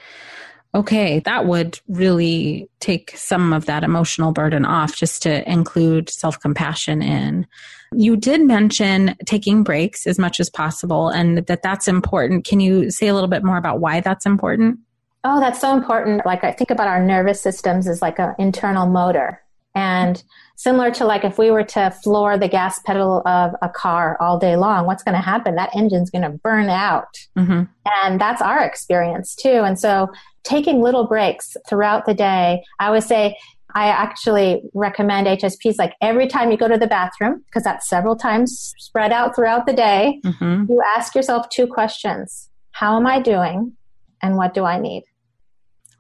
Okay, 0.75 1.21
that 1.21 1.47
would 1.47 1.79
really 1.89 2.69
take 2.81 3.17
some 3.17 3.53
of 3.53 3.67
that 3.67 3.85
emotional 3.85 4.33
burden 4.33 4.65
off 4.65 4.97
just 4.97 5.23
to 5.23 5.49
include 5.51 6.11
self 6.11 6.41
compassion 6.41 7.01
in. 7.01 7.47
You 7.95 8.17
did 8.17 8.41
mention 8.43 9.17
taking 9.27 9.63
breaks 9.63 10.09
as 10.09 10.19
much 10.19 10.41
as 10.41 10.51
possible 10.51 11.09
and 11.09 11.39
that 11.47 11.63
that's 11.63 11.87
important. 11.87 12.45
Can 12.45 12.59
you 12.59 12.91
say 12.91 13.07
a 13.07 13.15
little 13.15 13.29
bit 13.29 13.45
more 13.45 13.57
about 13.57 13.81
why 13.81 14.01
that's 14.01 14.27
important? 14.27 14.81
Oh, 15.23 15.39
that's 15.39 15.61
so 15.61 15.73
important. 15.73 16.27
Like 16.27 16.43
I 16.43 16.51
think 16.51 16.71
about 16.73 16.89
our 16.89 17.03
nervous 17.05 17.41
systems 17.41 17.87
as 17.87 18.03
like 18.03 18.19
an 18.19 18.35
internal 18.39 18.87
motor. 18.87 19.41
And 19.75 20.23
similar 20.61 20.91
to 20.91 21.07
like 21.07 21.25
if 21.25 21.39
we 21.39 21.51
were 21.51 21.65
to 21.65 21.91
floor 22.03 22.37
the 22.37 22.47
gas 22.47 22.81
pedal 22.81 23.23
of 23.27 23.53
a 23.63 23.69
car 23.69 24.19
all 24.21 24.39
day 24.39 24.57
long, 24.57 24.85
what's 24.85 25.03
going 25.03 25.15
to 25.15 25.21
happen? 25.21 25.55
That 25.55 25.75
engine's 25.75 26.11
going 26.11 26.21
to 26.21 26.29
burn 26.29 26.69
out. 26.69 27.17
Mm-hmm. 27.39 27.63
And 28.03 28.21
that's 28.21 28.43
our 28.43 28.63
experience 28.63 29.35
too. 29.35 29.63
And 29.65 29.81
so 29.81 30.09
taking 30.45 30.83
little 30.83 31.07
breaks 31.07 31.57
throughout 31.67 32.05
the 32.05 32.13
day, 32.13 32.63
I 32.79 32.89
always 32.89 33.07
say, 33.07 33.39
I 33.75 33.87
actually 33.87 34.61
recommend 34.75 35.29
HSPs 35.29 35.79
like 35.79 35.95
every 36.03 36.27
time 36.27 36.51
you 36.51 36.59
go 36.59 36.69
to 36.69 36.77
the 36.77 36.87
bathroom, 36.87 37.43
because 37.47 37.63
that's 37.63 37.89
several 37.89 38.15
times 38.15 38.75
spread 38.79 39.13
out 39.13 39.35
throughout 39.35 39.65
the 39.65 39.73
day, 39.73 40.21
mm-hmm. 40.23 40.71
you 40.71 40.83
ask 40.95 41.15
yourself 41.15 41.49
two 41.49 41.69
questions 41.69 42.51
How 42.73 42.99
am 42.99 43.07
I 43.07 43.19
doing? 43.21 43.73
And 44.21 44.37
what 44.37 44.53
do 44.53 44.65
I 44.65 44.79
need? 44.79 45.05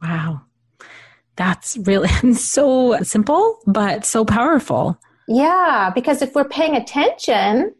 Wow. 0.02 0.42
That's 1.40 1.78
really 1.78 2.08
so 2.34 3.02
simple, 3.02 3.60
but 3.66 4.04
so 4.04 4.26
powerful. 4.26 5.00
Yeah, 5.26 5.90
because 5.94 6.20
if 6.20 6.34
we're 6.34 6.44
paying 6.44 6.76
attention, 6.76 7.74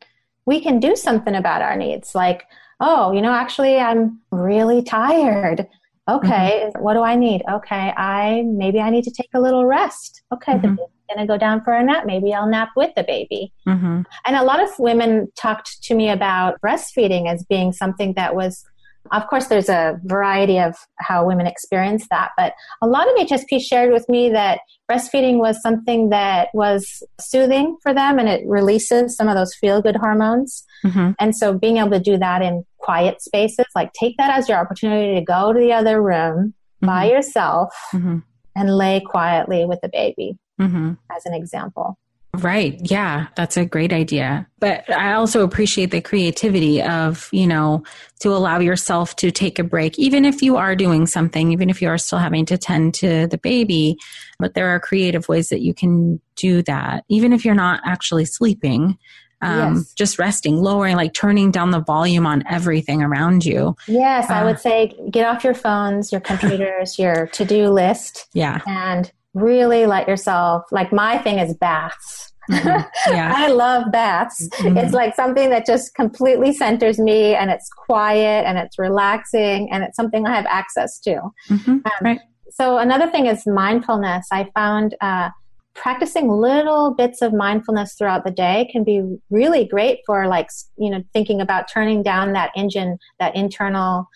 we 0.47 0.63
can 0.63 0.81
do 0.81 0.97
something 0.97 1.35
about 1.35 1.61
our 1.61 1.77
needs. 1.77 2.15
Like, 2.15 2.45
oh, 2.81 3.13
you 3.13 3.21
know, 3.21 3.33
actually, 3.33 3.77
I'm 3.77 4.19
really 4.33 4.83
tired. 4.83 5.69
Okay, 6.09 6.65
mm-hmm. 6.65 6.83
what 6.83 6.95
do 6.95 7.03
I 7.03 7.17
need? 7.17 7.43
Okay, 7.51 7.93
I 7.95 8.45
maybe 8.47 8.81
I 8.81 8.89
need 8.89 9.05
to 9.05 9.11
take 9.11 9.29
a 9.35 9.41
little 9.41 9.67
rest. 9.67 10.23
Okay, 10.33 10.53
mm-hmm. 10.53 10.63
the 10.63 10.69
baby's 10.69 11.15
gonna 11.15 11.27
go 11.27 11.37
down 11.37 11.63
for 11.63 11.75
a 11.75 11.85
nap. 11.85 12.07
Maybe 12.07 12.33
I'll 12.33 12.49
nap 12.49 12.71
with 12.77 12.95
the 12.97 13.05
baby. 13.05 13.53
Mm-hmm. 13.69 14.03
And 14.25 14.37
a 14.37 14.43
lot 14.43 14.63
of 14.63 14.71
women 14.79 15.31
talked 15.37 15.83
to 15.83 15.95
me 15.95 16.09
about 16.09 16.59
breastfeeding 16.63 17.31
as 17.31 17.45
being 17.45 17.75
something 17.75 18.15
that 18.15 18.35
was 18.35 18.65
of 19.13 19.27
course, 19.29 19.47
there's 19.47 19.69
a 19.69 19.99
variety 20.05 20.59
of 20.59 20.77
how 20.99 21.27
women 21.27 21.47
experience 21.47 22.07
that, 22.11 22.31
but 22.37 22.53
a 22.83 22.87
lot 22.87 23.09
of 23.09 23.17
HSP 23.17 23.61
shared 23.61 23.93
with 23.93 24.09
me 24.09 24.31
that 24.31 24.61
breastfeeding 24.91 25.39
was 25.39 25.61
something 25.63 26.11
that 26.11 26.49
was 26.55 27.03
soothing 27.21 27.77
for 27.83 27.95
them 27.95 28.19
and 28.19 28.29
it 28.29 28.43
releases 28.47 29.17
some 29.17 29.29
of 29.29 29.37
those 29.37 29.55
feel 29.55 29.81
good 29.81 29.97
hormones. 29.97 30.65
Mm-hmm. 30.85 31.13
And 31.19 31.37
so 31.37 31.57
being 31.57 31.79
able 31.79 31.91
to 31.91 32.01
do 32.01 32.19
that 32.19 32.43
in 32.43 32.65
quiet 32.79 33.23
spaces, 33.23 33.67
like 33.75 33.93
take 33.93 34.17
that 34.19 34.37
as 34.37 34.49
your 34.49 34.59
opportunity 34.59 35.15
to 35.15 35.25
go 35.25 35.53
to 35.53 35.59
the 35.59 35.73
other 35.73 36.03
room 36.03 36.55
mm-hmm. 36.83 36.87
by 36.87 37.11
yourself 37.11 37.75
mm-hmm. 37.93 38.19
and 38.55 38.77
lay 38.77 39.01
quietly 39.01 39.65
with 39.65 39.81
the 39.83 39.89
baby, 39.89 40.37
mm-hmm. 40.61 40.93
as 41.15 41.27
an 41.27 41.35
example. 41.35 41.99
Right. 42.35 42.79
Yeah, 42.83 43.27
that's 43.35 43.57
a 43.57 43.65
great 43.65 43.93
idea. 43.93 44.47
But 44.61 44.89
I 44.89 45.15
also 45.15 45.43
appreciate 45.43 45.91
the 45.91 46.01
creativity 46.01 46.81
of, 46.81 47.29
you 47.33 47.47
know, 47.47 47.83
to 48.21 48.31
allow 48.31 48.61
yourself 48.61 49.17
to 49.17 49.31
take 49.31 49.59
a 49.59 49.65
break, 49.65 49.99
even 49.99 50.25
if 50.25 50.41
you 50.41 50.57
are 50.57 50.77
doing 50.77 51.07
something, 51.07 51.51
even 51.51 51.69
if 51.71 51.83
you 51.83 51.89
are 51.89 51.99
still 51.99 52.19
having 52.19 52.47
to 52.47 52.57
tend 52.57 52.95
to 52.95 53.27
the 53.27 53.39
baby. 53.39 53.97
But 54.39 54.55
there 54.55 54.69
are 54.69 54.79
creative 54.79 55.29
ways 55.29 55.49
that 55.49 55.61
you 55.61 55.75
can 55.75 56.21
do 56.37 56.63
that, 56.63 57.05
even 57.09 57.33
if 57.33 57.45
you're 57.45 57.55
not 57.55 57.81
actually 57.85 58.27
sleeping. 58.27 58.97
Um, 59.43 59.77
yes. 59.77 59.95
just 59.95 60.19
resting, 60.19 60.57
lowering, 60.57 60.97
like 60.97 61.15
turning 61.15 61.51
down 61.51 61.71
the 61.71 61.81
volume 61.81 62.27
on 62.27 62.45
everything 62.47 63.03
around 63.03 63.47
you. 63.47 63.75
Yes, 63.89 64.29
uh, 64.29 64.35
I 64.35 64.45
would 64.45 64.59
say 64.59 64.95
get 65.11 65.27
off 65.27 65.45
your 65.45 65.55
phones, 65.55 66.13
your 66.13 66.21
computers, 66.21 66.99
your 66.99 67.27
to 67.29 67.47
do 67.47 67.71
list. 67.71 68.29
Yeah. 68.35 68.61
And 68.67 69.11
really 69.35 69.87
let 69.87 70.09
yourself 70.09 70.65
like 70.71 70.93
my 70.93 71.19
thing 71.19 71.39
is 71.39 71.55
baths 71.55 72.33
mm-hmm. 72.51 72.81
yeah. 73.13 73.33
i 73.37 73.49
love 73.49 73.91
baths 73.93 74.49
mm-hmm. 74.49 74.77
it's 74.77 74.93
like 74.93 75.15
something 75.15 75.51
that 75.51 75.65
just 75.65 75.95
completely 75.95 76.53
centers 76.53 76.99
me 76.99 77.35
and 77.35 77.51
it's 77.51 77.69
quiet 77.69 78.45
and 78.47 78.59
it's 78.59 78.79
relaxing 78.79 79.71
and 79.71 79.85
it's 79.85 79.97
something 79.97 80.27
i 80.27 80.35
have 80.35 80.47
access 80.47 80.99
to 80.99 81.21
mm-hmm. 81.49 81.71
um, 81.71 81.81
right. 82.03 82.21
so 82.51 82.79
another 82.79 83.09
thing 83.11 83.27
is 83.27 83.47
mindfulness 83.47 84.27
i 84.33 84.49
found 84.55 84.97
uh, 85.01 85.31
practicing 85.75 86.29
little 86.29 86.93
bits 86.93 87.23
of 87.23 87.33
mindfulness 87.33 87.95
throughout 87.95 88.25
the 88.25 88.31
day 88.31 88.69
can 88.73 88.85
be 88.85 89.03
really 89.31 89.65
great 89.65 90.01
for 90.05 90.27
like 90.27 90.49
you 90.77 90.91
know 90.91 91.03
thinking 91.13 91.41
about 91.41 91.71
turning 91.73 92.03
down 92.03 92.33
that 92.33 92.51
engine 92.57 92.99
that 93.19 93.35
internal 93.37 94.07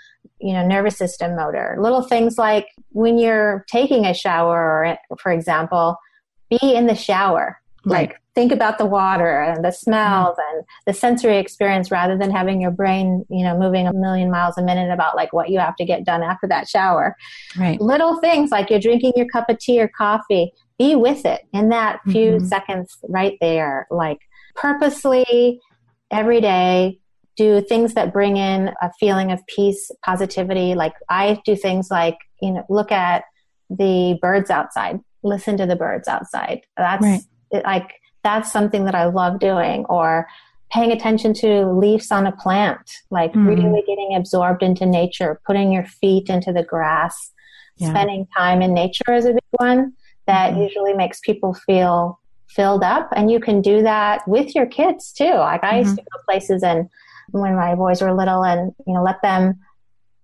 you 0.45 0.53
know 0.53 0.64
nervous 0.64 0.97
system 0.97 1.34
motor 1.34 1.76
little 1.80 2.03
things 2.03 2.36
like 2.36 2.66
when 2.90 3.18
you're 3.18 3.64
taking 3.68 4.05
a 4.05 4.12
shower 4.12 4.99
or 5.11 5.16
for 5.18 5.32
example 5.32 5.97
be 6.51 6.74
in 6.74 6.86
the 6.86 6.95
shower 6.95 7.59
right. 7.86 8.11
like 8.11 8.20
think 8.34 8.53
about 8.53 8.76
the 8.76 8.84
water 8.84 9.40
and 9.40 9.64
the 9.64 9.70
smells 9.70 10.36
mm-hmm. 10.36 10.57
and 10.57 10.66
the 10.86 10.92
sensory 10.92 11.38
experience 11.38 11.90
rather 11.90 12.18
than 12.18 12.30
having 12.30 12.61
your 12.61 12.70
brain 12.70 13.24
you 13.30 13.42
know 13.42 13.59
moving 13.59 13.86
a 13.86 13.92
million 13.95 14.30
miles 14.30 14.59
a 14.59 14.62
minute 14.62 14.92
about 14.92 15.16
like 15.16 15.32
what 15.32 15.49
you 15.49 15.59
have 15.59 15.76
to 15.76 15.84
get 15.84 16.05
done 16.05 16.22
after 16.22 16.47
that 16.47 16.68
shower 16.68 17.16
right 17.59 17.80
little 17.80 18.20
things 18.20 18.51
like 18.51 18.68
you're 18.68 18.78
drinking 18.78 19.12
your 19.16 19.26
cup 19.28 19.49
of 19.49 19.59
tea 19.59 19.80
or 19.80 19.88
coffee 19.88 20.53
be 20.78 20.95
with 20.95 21.24
it 21.24 21.40
in 21.55 21.70
that 21.70 22.01
few 22.05 22.32
mm-hmm. 22.32 22.47
seconds 22.47 22.99
right 23.09 23.38
there 23.40 23.86
like 23.90 24.18
purposely 24.55 25.59
every 26.11 26.40
day 26.40 26.99
do 27.37 27.61
things 27.61 27.95
that 27.95 28.12
bring 28.12 28.37
in 28.37 28.72
a 28.80 28.91
feeling 29.01 29.32
of 29.32 29.41
peace, 29.47 29.91
positivity. 30.05 30.74
Like 30.74 30.95
I 31.09 31.41
do 31.45 31.57
things 31.57 31.91
like, 31.91 32.16
you 32.41 32.53
know, 32.53 32.64
look 32.68 32.93
at 32.93 33.24
the 33.70 34.18
birds 34.20 34.51
outside, 34.51 35.01
listen 35.22 35.57
to 35.57 35.66
the 35.66 35.76
birds 35.76 36.07
outside. 36.07 36.62
That's 36.76 37.03
right. 37.03 37.64
like, 37.64 37.95
that's 38.22 38.53
something 38.53 38.85
that 38.85 38.95
I 38.95 39.07
love 39.07 39.39
doing. 39.39 39.85
Or 39.87 40.26
paying 40.72 40.93
attention 40.93 41.35
to 41.35 41.66
leaves 41.72 42.11
on 42.11 42.26
a 42.26 42.32
plant, 42.32 42.91
like 43.11 43.30
mm-hmm. 43.32 43.47
really 43.47 43.82
getting 43.87 44.14
absorbed 44.16 44.62
into 44.62 44.87
nature, 44.87 45.41
putting 45.47 45.72
your 45.72 45.85
feet 45.85 46.28
into 46.28 46.53
the 46.53 46.62
grass, 46.62 47.32
yeah. 47.76 47.91
spending 47.91 48.26
time 48.37 48.62
in 48.62 48.74
nature 48.74 49.12
is 49.14 49.24
a 49.24 49.32
big 49.32 49.43
one 49.53 49.93
that 50.26 50.53
mm-hmm. 50.53 50.62
usually 50.62 50.95
makes 50.95 51.20
people 51.20 51.55
feel 51.55 52.18
filled 52.49 52.82
up. 52.82 53.09
And 53.14 53.30
you 53.30 53.41
can 53.41 53.61
do 53.61 53.82
that 53.82 54.26
with 54.26 54.55
your 54.55 54.66
kids 54.66 55.12
too. 55.12 55.35
Like 55.35 55.62
I 55.62 55.74
mm-hmm. 55.74 55.78
used 55.80 55.97
to 55.97 56.03
go 56.03 56.20
places 56.24 56.62
and 56.62 56.89
when 57.31 57.57
my 57.57 57.75
boys 57.75 58.03
were 58.03 58.12
little 58.12 58.45
and, 58.45 58.72
you 58.87 58.95
know, 58.95 59.03
let 59.03 59.22
them 59.22 59.61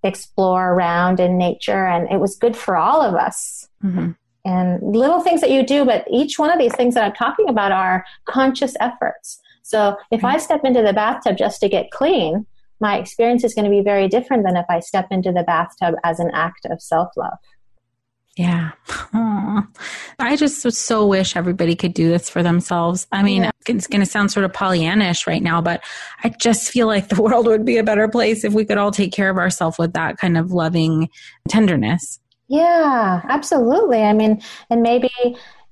explore 0.03 0.72
around 0.72 1.20
in 1.20 1.38
nature. 1.38 1.86
And 1.86 2.11
it 2.11 2.20
was 2.20 2.36
good 2.36 2.57
for 2.57 2.76
all 2.76 3.03
of 3.03 3.14
us. 3.14 3.68
Mm-hmm. 3.84 4.12
And 4.44 4.82
little 4.82 5.20
things 5.20 5.42
that 5.42 5.51
you 5.51 5.64
do, 5.64 5.84
but 5.84 6.07
each 6.11 6.38
one 6.38 6.51
of 6.51 6.59
these 6.59 6.74
things 6.74 6.94
that 6.94 7.05
I'm 7.05 7.12
talking 7.12 7.48
about 7.48 7.72
are 7.72 8.05
conscious 8.24 8.74
efforts. 8.80 9.38
So 9.62 9.96
if 10.11 10.24
I 10.24 10.38
step 10.38 10.64
into 10.64 10.82
the 10.82 10.94
bathtub 10.94 11.36
just 11.36 11.61
to 11.61 11.68
get 11.68 11.90
clean, 11.90 12.46
my 12.80 12.96
experience 12.98 13.44
is 13.44 13.55
going 13.55 13.66
to 13.66 13.70
be 13.70 13.82
very 13.82 14.09
different 14.09 14.44
than 14.44 14.57
if 14.57 14.64
I 14.70 14.80
step 14.80 15.09
into 15.11 15.30
the 15.32 15.42
bathtub 15.42 15.94
as 16.03 16.18
an 16.18 16.30
act 16.32 16.64
of 16.64 16.80
self 16.80 17.11
love. 17.16 17.36
Yeah. 18.41 18.70
Aww. 18.88 19.68
I 20.18 20.34
just 20.34 20.62
so 20.72 21.07
wish 21.07 21.36
everybody 21.36 21.76
could 21.76 21.93
do 21.93 22.09
this 22.09 22.30
for 22.30 22.43
themselves. 22.43 23.07
I 23.12 23.22
mean, 23.22 23.43
yeah. 23.43 23.51
it's 23.66 23.86
going 23.86 24.01
to 24.01 24.07
sound 24.07 24.32
sort 24.32 24.45
of 24.45 24.53
Pollyannish 24.53 25.26
right 25.26 25.43
now, 25.43 25.61
but 25.61 25.84
I 26.24 26.30
just 26.41 26.70
feel 26.70 26.86
like 26.86 27.09
the 27.09 27.20
world 27.22 27.47
would 27.47 27.66
be 27.66 27.76
a 27.76 27.84
better 27.84 28.09
place 28.09 28.43
if 28.43 28.55
we 28.55 28.64
could 28.64 28.78
all 28.78 28.93
take 28.93 29.12
care 29.12 29.28
of 29.28 29.36
ourselves 29.36 29.76
with 29.76 29.93
that 29.93 30.16
kind 30.16 30.38
of 30.38 30.53
loving 30.53 31.11
tenderness. 31.51 32.18
Yeah, 32.49 33.20
absolutely. 33.28 34.01
I 34.01 34.14
mean, 34.14 34.41
and 34.70 34.80
maybe, 34.82 35.11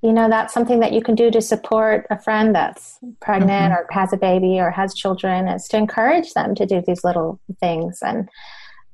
you 0.02 0.12
know, 0.12 0.28
that's 0.28 0.52
something 0.52 0.80
that 0.80 0.92
you 0.92 1.00
can 1.00 1.14
do 1.14 1.30
to 1.30 1.40
support 1.40 2.06
a 2.10 2.20
friend 2.20 2.54
that's 2.54 2.98
pregnant 3.20 3.72
mm-hmm. 3.72 3.82
or 3.82 3.86
has 3.92 4.12
a 4.12 4.18
baby 4.18 4.60
or 4.60 4.70
has 4.70 4.92
children 4.92 5.48
is 5.48 5.68
to 5.68 5.78
encourage 5.78 6.34
them 6.34 6.54
to 6.54 6.66
do 6.66 6.82
these 6.86 7.02
little 7.02 7.40
things. 7.60 8.00
And, 8.02 8.28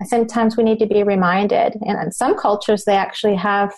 sometimes 0.05 0.57
we 0.57 0.65
need 0.65 0.79
to 0.79 0.87
be 0.87 1.03
reminded. 1.03 1.77
And 1.87 1.99
in 2.03 2.13
some 2.13 2.37
cultures, 2.37 2.85
they 2.85 2.97
actually 2.97 3.37
have 3.37 3.73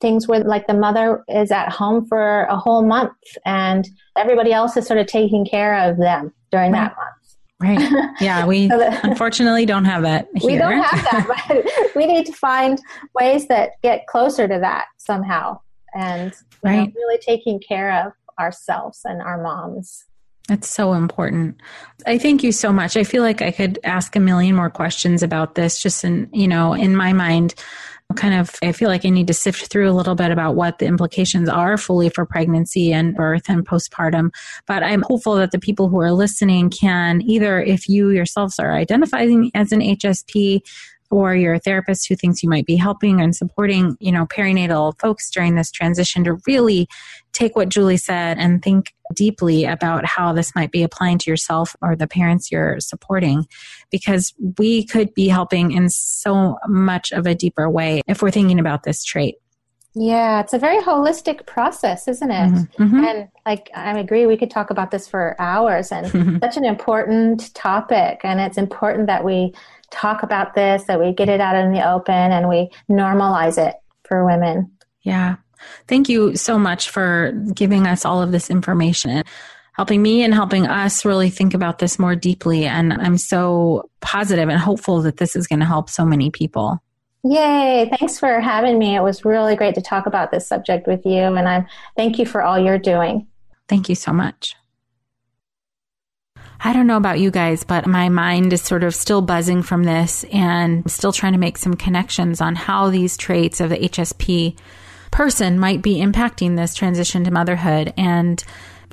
things 0.00 0.26
where 0.26 0.40
like 0.40 0.66
the 0.66 0.74
mother 0.74 1.24
is 1.28 1.50
at 1.50 1.70
home 1.70 2.04
for 2.06 2.44
a 2.44 2.56
whole 2.56 2.84
month 2.84 3.12
and 3.46 3.88
everybody 4.16 4.52
else 4.52 4.76
is 4.76 4.86
sort 4.86 4.98
of 4.98 5.06
taking 5.06 5.46
care 5.46 5.88
of 5.88 5.96
them 5.96 6.32
during 6.50 6.72
right. 6.72 6.90
that 6.90 6.96
month. 6.96 7.22
Right. 7.62 8.12
Yeah, 8.20 8.44
we 8.44 8.68
so 8.70 8.78
that, 8.78 9.04
unfortunately 9.04 9.64
don't 9.64 9.84
have 9.84 10.02
that 10.02 10.28
here. 10.34 10.50
We 10.52 10.58
don't 10.58 10.82
have 10.82 11.04
that, 11.04 11.26
but 11.46 11.94
we 11.96 12.06
need 12.06 12.26
to 12.26 12.32
find 12.32 12.80
ways 13.14 13.46
that 13.46 13.80
get 13.82 14.06
closer 14.08 14.48
to 14.48 14.58
that 14.58 14.86
somehow 14.98 15.60
and 15.94 16.34
right. 16.64 16.88
know, 16.88 16.92
really 16.96 17.18
taking 17.18 17.60
care 17.60 18.04
of 18.04 18.12
ourselves 18.40 19.00
and 19.04 19.22
our 19.22 19.40
moms. 19.40 20.04
That's 20.48 20.68
so 20.68 20.92
important. 20.94 21.56
I 22.06 22.18
thank 22.18 22.42
you 22.42 22.52
so 22.52 22.72
much. 22.72 22.96
I 22.96 23.04
feel 23.04 23.22
like 23.22 23.42
I 23.42 23.52
could 23.52 23.78
ask 23.84 24.16
a 24.16 24.20
million 24.20 24.56
more 24.56 24.70
questions 24.70 25.22
about 25.22 25.54
this 25.54 25.80
just 25.80 26.04
in, 26.04 26.28
you 26.32 26.48
know, 26.48 26.74
in 26.74 26.96
my 26.96 27.12
mind 27.12 27.54
kind 28.12 28.34
of 28.34 28.54
I 28.62 28.72
feel 28.72 28.88
like 28.88 29.04
I 29.04 29.10
need 29.10 29.26
to 29.28 29.34
sift 29.34 29.66
through 29.66 29.90
a 29.90 29.92
little 29.92 30.14
bit 30.14 30.30
about 30.30 30.54
what 30.54 30.78
the 30.78 30.86
implications 30.86 31.48
are 31.48 31.76
fully 31.76 32.08
for 32.08 32.26
pregnancy 32.26 32.92
and 32.92 33.14
birth 33.14 33.48
and 33.48 33.66
postpartum. 33.66 34.30
But 34.66 34.82
I'm 34.82 35.02
hopeful 35.02 35.36
that 35.36 35.50
the 35.50 35.58
people 35.58 35.88
who 35.88 36.00
are 36.00 36.12
listening 36.12 36.70
can 36.70 37.22
either 37.22 37.60
if 37.60 37.88
you 37.88 38.10
yourselves 38.10 38.58
are 38.58 38.74
identifying 38.74 39.50
as 39.54 39.72
an 39.72 39.80
HSP 39.80 40.60
or 41.12 41.36
you're 41.36 41.52
a 41.52 41.58
therapist 41.58 42.08
who 42.08 42.16
thinks 42.16 42.42
you 42.42 42.48
might 42.48 42.64
be 42.64 42.74
helping 42.74 43.20
and 43.20 43.36
supporting, 43.36 43.98
you 44.00 44.10
know, 44.10 44.24
perinatal 44.24 44.98
folks 44.98 45.30
during 45.30 45.54
this 45.54 45.70
transition 45.70 46.24
to 46.24 46.38
really 46.46 46.88
take 47.34 47.54
what 47.54 47.68
Julie 47.68 47.98
said 47.98 48.38
and 48.38 48.62
think 48.62 48.94
deeply 49.14 49.66
about 49.66 50.06
how 50.06 50.32
this 50.32 50.54
might 50.54 50.72
be 50.72 50.82
applying 50.82 51.18
to 51.18 51.30
yourself 51.30 51.76
or 51.82 51.94
the 51.94 52.06
parents 52.06 52.50
you're 52.50 52.80
supporting 52.80 53.46
because 53.90 54.32
we 54.56 54.86
could 54.86 55.12
be 55.12 55.28
helping 55.28 55.72
in 55.72 55.90
so 55.90 56.56
much 56.66 57.12
of 57.12 57.26
a 57.26 57.34
deeper 57.34 57.68
way 57.68 58.00
if 58.06 58.22
we're 58.22 58.30
thinking 58.30 58.58
about 58.58 58.84
this 58.84 59.04
trait. 59.04 59.34
Yeah, 59.94 60.40
it's 60.40 60.54
a 60.54 60.58
very 60.58 60.82
holistic 60.82 61.44
process, 61.44 62.08
isn't 62.08 62.30
it? 62.30 62.50
Mm-hmm. 62.50 62.82
mm-hmm. 62.82 63.04
And 63.04 63.28
like 63.44 63.70
I 63.74 63.98
agree, 63.98 64.24
we 64.24 64.38
could 64.38 64.50
talk 64.50 64.70
about 64.70 64.90
this 64.90 65.06
for 65.06 65.36
hours 65.38 65.92
and 65.92 66.06
mm-hmm. 66.06 66.38
such 66.42 66.56
an 66.56 66.64
important 66.64 67.54
topic. 67.54 68.22
And 68.24 68.40
it's 68.40 68.56
important 68.56 69.08
that 69.08 69.24
we 69.24 69.52
talk 69.92 70.22
about 70.22 70.54
this, 70.54 70.84
that 70.84 70.98
we 70.98 71.12
get 71.12 71.28
it 71.28 71.40
out 71.40 71.54
in 71.54 71.72
the 71.72 71.88
open 71.88 72.14
and 72.14 72.48
we 72.48 72.70
normalize 72.90 73.58
it 73.58 73.76
for 74.04 74.24
women. 74.26 74.70
Yeah. 75.02 75.36
Thank 75.86 76.08
you 76.08 76.34
so 76.34 76.58
much 76.58 76.90
for 76.90 77.32
giving 77.54 77.86
us 77.86 78.04
all 78.04 78.20
of 78.20 78.32
this 78.32 78.50
information 78.50 79.22
helping 79.72 80.02
me 80.02 80.22
and 80.22 80.34
helping 80.34 80.66
us 80.66 81.04
really 81.04 81.30
think 81.30 81.54
about 81.54 81.78
this 81.78 81.98
more 81.98 82.14
deeply. 82.14 82.66
And 82.66 82.92
I'm 82.92 83.18
so 83.18 83.88
positive 84.00 84.48
and 84.48 84.58
hopeful 84.58 85.02
that 85.02 85.16
this 85.16 85.34
is 85.34 85.46
going 85.46 85.60
to 85.60 85.66
help 85.66 85.88
so 85.90 86.04
many 86.04 86.30
people. 86.30 86.82
Yay. 87.24 87.90
Thanks 87.98 88.18
for 88.18 88.40
having 88.40 88.78
me. 88.78 88.96
It 88.96 89.02
was 89.02 89.24
really 89.24 89.56
great 89.56 89.74
to 89.76 89.80
talk 89.80 90.06
about 90.06 90.30
this 90.30 90.46
subject 90.46 90.86
with 90.86 91.06
you. 91.06 91.20
And 91.20 91.48
I 91.48 91.66
thank 91.96 92.18
you 92.18 92.26
for 92.26 92.42
all 92.42 92.58
you're 92.58 92.78
doing. 92.78 93.26
Thank 93.68 93.88
you 93.88 93.94
so 93.94 94.12
much. 94.12 94.54
I 96.64 96.72
don't 96.72 96.86
know 96.86 96.96
about 96.96 97.18
you 97.18 97.32
guys, 97.32 97.64
but 97.64 97.88
my 97.88 98.08
mind 98.08 98.52
is 98.52 98.62
sort 98.62 98.84
of 98.84 98.94
still 98.94 99.20
buzzing 99.20 99.62
from 99.64 99.82
this 99.82 100.24
and 100.32 100.88
still 100.88 101.10
trying 101.10 101.32
to 101.32 101.38
make 101.38 101.58
some 101.58 101.74
connections 101.74 102.40
on 102.40 102.54
how 102.54 102.88
these 102.88 103.16
traits 103.16 103.60
of 103.60 103.70
the 103.70 103.78
HSP 103.78 104.56
person 105.10 105.58
might 105.58 105.82
be 105.82 105.96
impacting 105.96 106.56
this 106.56 106.74
transition 106.74 107.24
to 107.24 107.32
motherhood. 107.32 107.92
And 107.96 108.42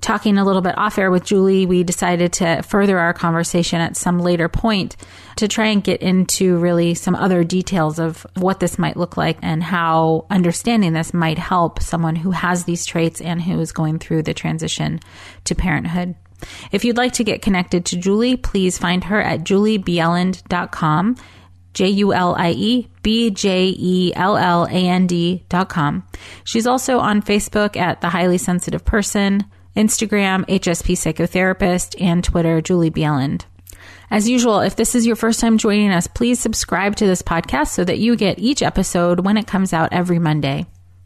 talking 0.01 0.39
a 0.39 0.45
little 0.45 0.63
bit 0.63 0.79
off 0.79 0.97
air 0.97 1.11
with 1.11 1.25
Julie, 1.25 1.67
we 1.67 1.83
decided 1.83 2.33
to 2.33 2.63
further 2.63 2.97
our 2.97 3.13
conversation 3.13 3.79
at 3.81 3.95
some 3.95 4.17
later 4.17 4.49
point 4.49 4.95
to 5.35 5.47
try 5.47 5.67
and 5.67 5.83
get 5.83 6.01
into 6.01 6.57
really 6.57 6.95
some 6.95 7.13
other 7.13 7.43
details 7.43 7.99
of 7.99 8.25
what 8.35 8.59
this 8.59 8.79
might 8.79 8.97
look 8.97 9.15
like 9.15 9.37
and 9.43 9.61
how 9.61 10.25
understanding 10.31 10.93
this 10.93 11.13
might 11.13 11.37
help 11.37 11.83
someone 11.83 12.15
who 12.15 12.31
has 12.31 12.63
these 12.63 12.83
traits 12.83 13.21
and 13.21 13.43
who 13.43 13.59
is 13.59 13.71
going 13.71 13.99
through 13.99 14.23
the 14.23 14.33
transition 14.33 14.99
to 15.43 15.53
parenthood. 15.53 16.15
If 16.71 16.85
you'd 16.85 16.97
like 16.97 17.13
to 17.13 17.23
get 17.23 17.41
connected 17.41 17.85
to 17.85 17.97
Julie, 17.97 18.37
please 18.37 18.77
find 18.77 19.03
her 19.05 19.21
at 19.21 19.41
juliebjelland.com. 19.41 21.15
J 21.73 21.87
U 21.87 22.13
L 22.13 22.35
I 22.35 22.51
E 22.51 22.87
B 23.03 23.29
J 23.29 23.73
E 23.77 24.11
L 24.15 24.37
L 24.37 24.65
A 24.65 24.69
N 24.69 25.07
D 25.07 25.45
dot 25.49 25.69
com. 25.69 26.03
She's 26.43 26.67
also 26.67 26.99
on 26.99 27.21
Facebook 27.21 27.77
at 27.77 28.01
The 28.01 28.09
Highly 28.09 28.37
Sensitive 28.37 28.83
Person, 28.83 29.45
Instagram, 29.75 30.45
HSP 30.47 30.95
Psychotherapist, 30.95 32.01
and 32.01 32.23
Twitter, 32.23 32.59
Julie 32.61 32.91
Bjelland. 32.91 33.45
As 34.11 34.27
usual, 34.27 34.61
if 34.61 34.75
this 34.75 34.95
is 34.95 35.05
your 35.05 35.15
first 35.15 35.39
time 35.39 35.59
joining 35.59 35.91
us, 35.91 36.07
please 36.07 36.39
subscribe 36.39 36.95
to 36.95 37.05
this 37.05 37.21
podcast 37.21 37.67
so 37.67 37.83
that 37.83 37.99
you 37.99 38.15
get 38.15 38.39
each 38.39 38.63
episode 38.63 39.19
when 39.19 39.37
it 39.37 39.47
comes 39.47 39.71
out 39.71 39.93
every 39.93 40.17
Monday. 40.17 40.65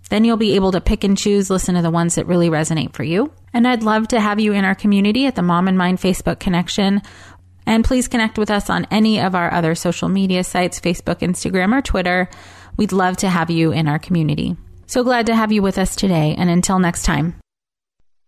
Then 0.09 0.23
you'll 0.23 0.37
be 0.37 0.55
able 0.55 0.71
to 0.71 0.81
pick 0.81 1.03
and 1.03 1.17
choose, 1.17 1.49
listen 1.49 1.75
to 1.75 1.81
the 1.81 1.91
ones 1.91 2.15
that 2.15 2.27
really 2.27 2.49
resonate 2.49 2.93
for 2.93 3.03
you. 3.03 3.31
And 3.53 3.67
I'd 3.67 3.83
love 3.83 4.07
to 4.09 4.19
have 4.19 4.39
you 4.39 4.53
in 4.53 4.65
our 4.65 4.75
community 4.75 5.25
at 5.27 5.35
the 5.35 5.41
Mom 5.41 5.67
and 5.67 5.77
Mind 5.77 5.99
Facebook 5.99 6.39
connection. 6.39 7.01
And 7.65 7.85
please 7.85 8.07
connect 8.07 8.37
with 8.37 8.49
us 8.49 8.69
on 8.69 8.87
any 8.91 9.21
of 9.21 9.35
our 9.35 9.53
other 9.53 9.75
social 9.75 10.09
media 10.09 10.43
sites 10.43 10.79
Facebook, 10.79 11.19
Instagram, 11.19 11.77
or 11.77 11.81
Twitter. 11.81 12.29
We'd 12.77 12.91
love 12.91 13.17
to 13.17 13.29
have 13.29 13.49
you 13.49 13.71
in 13.71 13.87
our 13.87 13.99
community. 13.99 14.57
So 14.87 15.03
glad 15.03 15.27
to 15.27 15.35
have 15.35 15.51
you 15.51 15.61
with 15.61 15.77
us 15.77 15.95
today. 15.95 16.35
And 16.37 16.49
until 16.49 16.79
next 16.79 17.03
time. 17.03 17.42